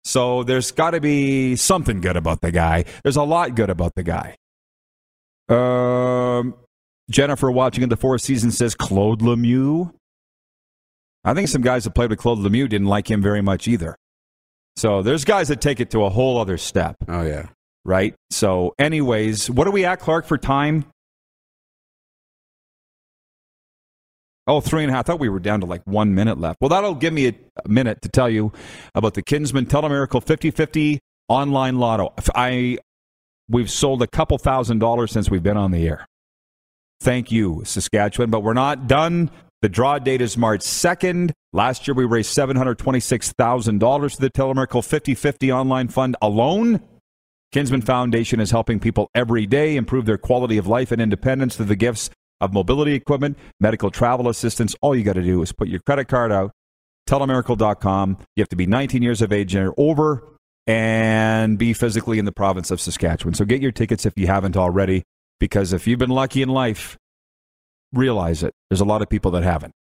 So 0.03 0.43
there's 0.43 0.71
got 0.71 0.91
to 0.91 1.01
be 1.01 1.55
something 1.55 2.01
good 2.01 2.17
about 2.17 2.41
the 2.41 2.51
guy. 2.51 2.85
There's 3.01 3.15
a 3.15 3.23
lot 3.23 3.55
good 3.55 3.71
about 3.71 3.93
the 3.95 4.03
guy. 4.03 4.37
Um, 5.49 6.53
Jennifer 7.09 7.49
watching 7.49 7.81
in 7.81 7.89
the 7.89 7.97
Four 7.97 8.19
Seasons 8.19 8.57
says, 8.57 8.75
Claude 8.75 9.21
Lemieux. 9.21 9.91
I 11.23 11.33
think 11.33 11.47
some 11.47 11.61
guys 11.61 11.83
that 11.83 11.91
played 11.95 12.09
with 12.09 12.19
Claude 12.19 12.39
Lemieux 12.39 12.67
didn't 12.69 12.87
like 12.87 13.09
him 13.09 13.21
very 13.21 13.41
much 13.41 13.67
either. 13.67 13.95
So 14.75 15.01
there's 15.01 15.25
guys 15.25 15.49
that 15.49 15.61
take 15.61 15.79
it 15.79 15.91
to 15.91 16.03
a 16.05 16.09
whole 16.09 16.37
other 16.39 16.57
step, 16.57 16.95
Oh 17.07 17.21
yeah. 17.21 17.47
right? 17.85 18.15
So, 18.31 18.73
anyways, 18.79 19.49
what 19.49 19.67
are 19.67 19.71
we 19.71 19.85
at, 19.85 19.99
Clark, 19.99 20.25
for 20.25 20.37
time? 20.37 20.85
Oh, 24.47 24.59
three 24.59 24.83
and 24.83 24.91
a 24.91 24.95
half. 24.95 25.05
I 25.05 25.13
thought 25.13 25.19
we 25.19 25.29
were 25.29 25.39
down 25.39 25.59
to 25.61 25.65
like 25.65 25.81
one 25.85 26.15
minute 26.15 26.39
left. 26.39 26.57
Well, 26.59 26.69
that'll 26.69 26.95
give 26.95 27.13
me 27.13 27.27
a, 27.27 27.33
minute 27.67 28.01
to 28.01 28.09
tell 28.09 28.29
you 28.29 28.51
about 28.95 29.13
the 29.13 29.21
Kinsmen 29.21 29.67
Telemiracle 29.67 30.23
50-50 30.25 30.97
online 31.29 31.77
lotto. 31.77 32.13
I 32.33 32.79
we've 33.47 33.69
sold 33.69 34.01
a 34.01 34.07
couple 34.07 34.37
thousand 34.39 34.79
dollars 34.79 35.11
since 35.11 35.29
we've 35.29 35.43
been 35.43 35.57
on 35.57 35.71
the 35.71 35.87
air. 35.87 36.07
Thank 37.01 37.31
you, 37.31 37.61
Saskatchewan. 37.65 38.31
But 38.31 38.39
we're 38.41 38.53
not 38.53 38.87
done. 38.87 39.29
The 39.61 39.69
draw 39.69 39.99
date 39.99 40.21
is 40.21 40.37
March 40.37 40.61
2nd. 40.61 41.33
Last 41.53 41.87
year 41.87 41.93
we 41.93 42.05
raised 42.05 42.35
$726,000 42.35 44.15
to 44.15 44.21
the 44.21 44.31
Telemiracle 44.31 44.81
50-50 44.81 45.55
online 45.55 45.87
fund 45.87 46.15
alone. 46.19 46.81
Kinsmen 47.51 47.81
Foundation 47.81 48.39
is 48.39 48.49
helping 48.49 48.79
people 48.79 49.07
every 49.13 49.45
day 49.45 49.75
improve 49.75 50.05
their 50.05 50.17
quality 50.17 50.57
of 50.57 50.65
life 50.65 50.91
and 50.91 50.99
independence 50.99 51.57
through 51.57 51.67
the 51.67 51.75
gifts 51.75 52.09
of 52.39 52.53
mobility 52.53 52.93
equipment, 52.93 53.37
medical 53.59 53.91
travel 53.91 54.29
assistance. 54.29 54.75
All 54.81 54.95
you 54.95 55.03
got 55.03 55.13
to 55.13 55.21
do 55.21 55.43
is 55.43 55.51
put 55.51 55.67
your 55.67 55.81
credit 55.81 56.07
card 56.07 56.31
out, 56.31 56.51
telemiracle.com. 57.07 58.17
You 58.35 58.41
have 58.41 58.49
to 58.49 58.55
be 58.55 58.65
19 58.65 59.03
years 59.03 59.21
of 59.21 59.31
age 59.31 59.55
or 59.55 59.75
over 59.77 60.27
and 60.65 61.59
be 61.59 61.73
physically 61.73 62.17
in 62.17 62.25
the 62.25 62.31
province 62.31 62.71
of 62.71 62.81
Saskatchewan. 62.81 63.35
So 63.35 63.45
get 63.45 63.61
your 63.61 63.71
tickets 63.71 64.07
if 64.07 64.13
you 64.15 64.25
haven't 64.25 64.57
already, 64.57 65.03
because 65.39 65.71
if 65.71 65.85
you've 65.85 65.99
been 65.99 66.09
lucky 66.09 66.41
in 66.41 66.49
life, 66.49 66.97
realize 67.93 68.43
it. 68.43 68.53
There's 68.69 68.81
a 68.81 68.85
lot 68.85 69.01
of 69.01 69.09
people 69.09 69.31
that 69.31 69.43
haven't. 69.43 69.73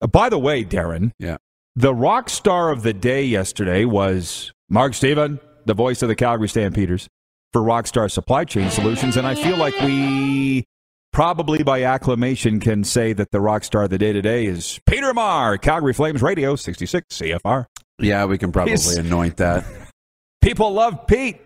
Uh, 0.00 0.06
by 0.06 0.28
the 0.28 0.38
way, 0.38 0.64
Darren, 0.64 1.12
Yeah. 1.18 1.36
the 1.76 1.94
rock 1.94 2.28
star 2.30 2.70
of 2.70 2.82
the 2.82 2.92
day 2.92 3.24
yesterday 3.24 3.84
was 3.84 4.52
Mark 4.68 4.94
Steven, 4.94 5.40
the 5.66 5.74
voice 5.74 6.02
of 6.02 6.08
the 6.08 6.14
Calgary 6.16 6.48
Stampeders 6.48 7.08
for 7.52 7.62
Rockstar 7.62 8.10
Supply 8.10 8.44
Chain 8.44 8.70
Solutions. 8.70 9.16
And 9.16 9.26
I 9.26 9.34
feel 9.34 9.56
like 9.56 9.78
we 9.80 10.64
probably 11.12 11.62
by 11.62 11.82
acclamation 11.82 12.58
can 12.60 12.82
say 12.84 13.12
that 13.12 13.30
the 13.30 13.40
rock 13.40 13.62
star 13.64 13.84
of 13.84 13.90
the 13.90 13.98
day 13.98 14.12
today 14.12 14.46
is 14.46 14.80
Peter 14.86 15.12
Maher, 15.12 15.58
Calgary 15.58 15.92
Flames 15.92 16.22
Radio 16.22 16.56
66 16.56 17.06
CFR. 17.10 17.66
Yeah, 17.98 18.24
we 18.24 18.38
can 18.38 18.50
probably 18.52 18.72
He's- 18.72 18.96
anoint 18.96 19.36
that. 19.36 19.64
People 20.42 20.72
love 20.72 21.06
Pete. 21.06 21.40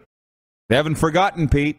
They 0.68 0.76
haven't 0.76 0.94
forgotten 0.94 1.48
Pete. 1.48 1.78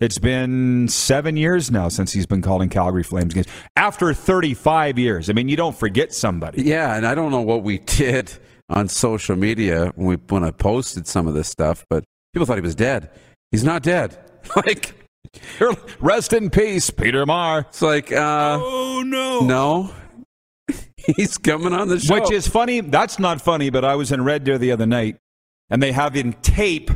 It's 0.00 0.18
been 0.18 0.88
seven 0.88 1.36
years 1.36 1.70
now 1.70 1.88
since 1.88 2.12
he's 2.12 2.24
been 2.26 2.40
calling 2.40 2.70
Calgary 2.70 3.02
Flames 3.02 3.34
games. 3.34 3.46
After 3.76 4.14
35 4.14 4.98
years. 4.98 5.28
I 5.28 5.34
mean, 5.34 5.48
you 5.48 5.56
don't 5.56 5.76
forget 5.76 6.14
somebody. 6.14 6.62
Yeah, 6.62 6.96
and 6.96 7.06
I 7.06 7.14
don't 7.14 7.30
know 7.30 7.42
what 7.42 7.62
we 7.62 7.78
did 7.78 8.32
on 8.70 8.88
social 8.88 9.36
media 9.36 9.92
when 9.96 10.06
we 10.06 10.14
when 10.28 10.42
I 10.44 10.52
posted 10.52 11.06
some 11.06 11.26
of 11.26 11.34
this 11.34 11.48
stuff, 11.48 11.84
but 11.90 12.04
people 12.32 12.46
thought 12.46 12.56
he 12.56 12.62
was 12.62 12.74
dead. 12.74 13.10
He's 13.50 13.64
not 13.64 13.82
dead. 13.82 14.16
Like 14.56 14.94
Rest 16.00 16.32
in 16.32 16.50
peace, 16.50 16.90
Peter 16.90 17.24
Maher. 17.26 17.66
it's 17.68 17.82
like 17.82 18.10
uh 18.10 18.58
Oh, 18.60 19.02
no. 19.06 19.40
no. 19.40 19.94
He's 20.96 21.36
coming 21.38 21.72
on 21.72 21.88
the 21.88 22.00
show. 22.00 22.14
Which 22.14 22.32
is 22.32 22.48
funny. 22.48 22.80
That's 22.80 23.18
not 23.18 23.40
funny, 23.40 23.70
but 23.70 23.84
I 23.84 23.94
was 23.96 24.12
in 24.12 24.24
Red 24.24 24.44
Deer 24.44 24.58
the 24.58 24.72
other 24.72 24.86
night, 24.86 25.18
and 25.68 25.82
they 25.82 25.92
have 25.92 26.16
in 26.16 26.32
tape 26.34 26.90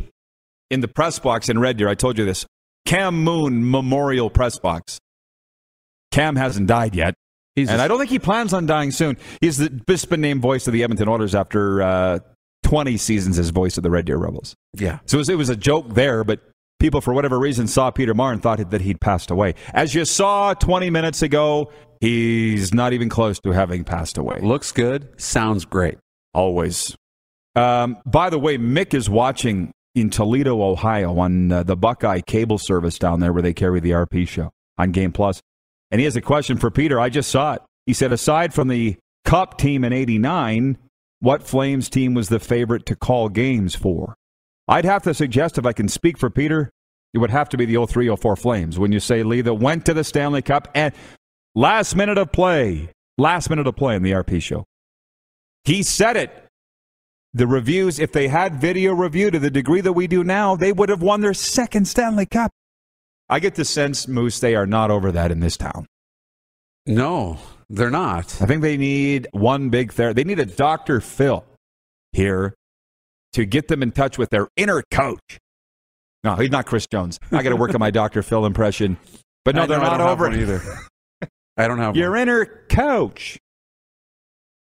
in 0.70 0.80
the 0.80 0.88
press 0.88 1.18
box 1.18 1.48
in 1.48 1.58
Red 1.58 1.76
Deer. 1.76 1.88
I 1.88 1.94
told 1.94 2.18
you 2.18 2.24
this 2.24 2.46
Cam 2.86 3.22
Moon 3.22 3.70
Memorial 3.70 4.30
Press 4.30 4.58
Box. 4.58 4.98
Cam 6.10 6.36
hasn't 6.36 6.66
died 6.66 6.94
yet. 6.94 7.14
He's 7.56 7.70
and 7.70 7.80
I 7.80 7.88
don't 7.88 7.98
think 7.98 8.10
he 8.10 8.18
plans 8.18 8.52
on 8.52 8.66
dying 8.66 8.90
soon. 8.90 9.16
He's 9.40 9.58
the 9.58 9.68
just 9.88 10.08
been 10.08 10.20
named 10.20 10.42
voice 10.42 10.66
of 10.66 10.72
the 10.72 10.82
Edmonton 10.82 11.08
Oilers 11.08 11.34
after 11.34 11.82
uh, 11.82 12.18
20 12.64 12.96
seasons 12.96 13.38
as 13.38 13.50
voice 13.50 13.76
of 13.76 13.82
the 13.82 13.90
Red 13.90 14.06
Deer 14.06 14.16
Rebels. 14.16 14.54
yeah. 14.74 14.98
So 15.06 15.16
it 15.16 15.18
was, 15.18 15.28
it 15.28 15.38
was 15.38 15.48
a 15.50 15.56
joke 15.56 15.94
there, 15.94 16.24
but 16.24 16.40
people, 16.80 17.00
for 17.00 17.14
whatever 17.14 17.38
reason, 17.38 17.68
saw 17.68 17.90
Peter 17.90 18.12
Maher 18.14 18.32
and 18.32 18.42
thought 18.42 18.70
that 18.70 18.80
he'd 18.80 19.00
passed 19.00 19.30
away. 19.30 19.54
As 19.72 19.94
you 19.94 20.04
saw 20.04 20.54
20 20.54 20.90
minutes 20.90 21.22
ago, 21.22 21.70
he's 22.00 22.74
not 22.74 22.92
even 22.92 23.08
close 23.08 23.38
to 23.40 23.52
having 23.52 23.84
passed 23.84 24.18
away. 24.18 24.40
Looks 24.40 24.72
good, 24.72 25.08
sounds 25.20 25.64
great. 25.64 25.98
Always. 26.32 26.96
Um, 27.54 27.98
by 28.04 28.30
the 28.30 28.38
way, 28.38 28.58
Mick 28.58 28.94
is 28.94 29.08
watching 29.08 29.72
in 29.94 30.10
Toledo, 30.10 30.62
Ohio, 30.62 31.18
on 31.18 31.52
uh, 31.52 31.62
the 31.62 31.76
Buckeye 31.76 32.20
cable 32.20 32.58
service 32.58 32.98
down 32.98 33.20
there 33.20 33.32
where 33.32 33.42
they 33.42 33.54
carry 33.54 33.80
the 33.80 33.90
RP 33.90 34.26
show 34.26 34.50
on 34.78 34.92
Game 34.92 35.12
Plus. 35.12 35.40
And 35.90 36.00
he 36.00 36.04
has 36.04 36.16
a 36.16 36.20
question 36.20 36.56
for 36.58 36.70
Peter. 36.70 36.98
I 36.98 37.08
just 37.08 37.30
saw 37.30 37.54
it. 37.54 37.62
He 37.86 37.92
said, 37.92 38.12
aside 38.12 38.52
from 38.54 38.68
the 38.68 38.96
Cup 39.24 39.58
team 39.58 39.84
in 39.84 39.92
89, 39.92 40.78
what 41.20 41.42
Flames 41.42 41.88
team 41.88 42.14
was 42.14 42.28
the 42.28 42.40
favorite 42.40 42.86
to 42.86 42.96
call 42.96 43.28
games 43.28 43.74
for? 43.74 44.14
I'd 44.66 44.84
have 44.84 45.02
to 45.04 45.14
suggest, 45.14 45.58
if 45.58 45.66
I 45.66 45.72
can 45.72 45.88
speak 45.88 46.18
for 46.18 46.30
Peter, 46.30 46.70
it 47.12 47.18
would 47.18 47.30
have 47.30 47.48
to 47.50 47.56
be 47.56 47.64
the 47.64 47.86
03 47.86 48.14
04 48.14 48.36
Flames. 48.36 48.78
When 48.78 48.92
you 48.92 49.00
say, 49.00 49.22
Lee, 49.22 49.40
that 49.42 49.54
went 49.54 49.86
to 49.86 49.94
the 49.94 50.04
Stanley 50.04 50.42
Cup 50.42 50.68
and 50.74 50.94
last 51.54 51.94
minute 51.94 52.18
of 52.18 52.32
play, 52.32 52.90
last 53.18 53.50
minute 53.50 53.66
of 53.66 53.76
play 53.76 53.94
in 53.94 54.02
the 54.02 54.12
RP 54.12 54.42
show. 54.42 54.64
He 55.64 55.82
said 55.82 56.16
it. 56.16 56.43
The 57.36 57.46
reviews, 57.48 57.98
if 57.98 58.12
they 58.12 58.28
had 58.28 58.60
video 58.60 58.92
review 58.94 59.30
to 59.32 59.38
the 59.40 59.50
degree 59.50 59.80
that 59.80 59.92
we 59.92 60.06
do 60.06 60.22
now, 60.22 60.54
they 60.54 60.70
would 60.72 60.88
have 60.88 61.02
won 61.02 61.20
their 61.20 61.34
second 61.34 61.88
Stanley 61.88 62.26
Cup. 62.26 62.52
I 63.28 63.40
get 63.40 63.56
the 63.56 63.64
sense, 63.64 64.06
Moose, 64.06 64.38
they 64.38 64.54
are 64.54 64.66
not 64.66 64.90
over 64.92 65.10
that 65.10 65.32
in 65.32 65.40
this 65.40 65.56
town. 65.56 65.86
No, 66.86 67.38
they're 67.68 67.90
not. 67.90 68.40
I 68.40 68.46
think 68.46 68.62
they 68.62 68.76
need 68.76 69.26
one 69.32 69.68
big 69.70 69.92
therapy. 69.92 70.22
They 70.22 70.28
need 70.28 70.38
a 70.38 70.46
Dr. 70.46 71.00
Phil 71.00 71.44
here 72.12 72.54
to 73.32 73.44
get 73.44 73.66
them 73.66 73.82
in 73.82 73.90
touch 73.90 74.16
with 74.16 74.30
their 74.30 74.46
inner 74.56 74.82
coach. 74.92 75.38
No, 76.22 76.36
he's 76.36 76.50
not 76.50 76.66
Chris 76.66 76.86
Jones. 76.86 77.18
I 77.32 77.42
got 77.42 77.50
to 77.50 77.56
work 77.56 77.74
on 77.74 77.80
my 77.80 77.90
Dr. 77.90 78.22
Phil 78.22 78.46
impression. 78.46 78.96
But 79.44 79.56
no, 79.56 79.62
I 79.62 79.66
they're 79.66 79.78
know 79.78 79.84
not 79.84 80.00
over 80.00 80.30
it. 80.30 80.36
either. 80.38 80.62
I 81.56 81.66
don't 81.66 81.78
have 81.78 81.96
Your 81.96 82.10
one. 82.10 82.20
inner 82.20 82.44
coach. 82.68 83.38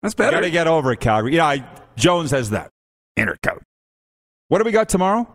That's 0.04 0.14
Got 0.14 0.32
better. 0.32 0.42
to 0.44 0.52
get 0.52 0.68
over 0.68 0.92
it, 0.92 1.00
Calgary. 1.00 1.36
Yeah, 1.36 1.46
I, 1.46 1.64
Jones 1.96 2.30
has 2.32 2.52
that. 2.52 2.70
Intercoat. 3.18 3.62
What 4.50 4.60
do 4.60 4.66
we 4.66 4.72
got 4.72 4.90
tomorrow? 4.90 5.28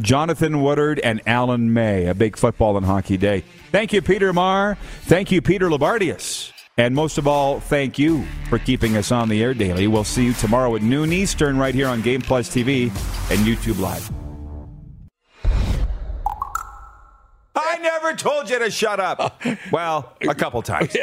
Jonathan 0.00 0.62
Woodard 0.62 1.00
and 1.00 1.20
Alan 1.26 1.72
May, 1.72 2.06
a 2.06 2.14
big 2.14 2.36
football 2.36 2.76
and 2.76 2.84
hockey 2.86 3.16
day. 3.16 3.42
Thank 3.72 3.92
you, 3.92 4.00
Peter 4.02 4.32
Maher. 4.32 4.76
Thank 5.02 5.32
you, 5.32 5.42
Peter 5.42 5.68
Loubardias. 5.68 6.52
And 6.78 6.94
most 6.94 7.16
of 7.16 7.26
all, 7.26 7.58
thank 7.60 7.98
you 7.98 8.24
for 8.50 8.58
keeping 8.58 8.98
us 8.98 9.10
on 9.10 9.30
the 9.30 9.42
air 9.42 9.54
daily. 9.54 9.86
We'll 9.88 10.04
see 10.04 10.26
you 10.26 10.34
tomorrow 10.34 10.76
at 10.76 10.82
noon 10.82 11.12
Eastern 11.12 11.56
right 11.56 11.74
here 11.74 11.88
on 11.88 12.02
Game 12.02 12.20
Plus 12.20 12.50
TV 12.50 12.84
and 13.30 13.40
YouTube 13.46 13.80
Live. 13.80 14.25
I 17.56 17.78
never 17.78 18.12
told 18.14 18.50
you 18.50 18.58
to 18.58 18.70
shut 18.70 19.00
up. 19.00 19.42
Well, 19.72 20.14
a 20.28 20.34
couple 20.34 20.62
times. 20.62 20.96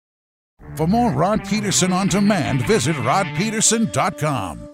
For 0.76 0.86
more 0.86 1.12
Rod 1.12 1.44
Pedersen 1.44 1.92
on 1.92 2.08
demand, 2.08 2.66
visit 2.66 2.96
rodpedersen.com. 2.96 4.73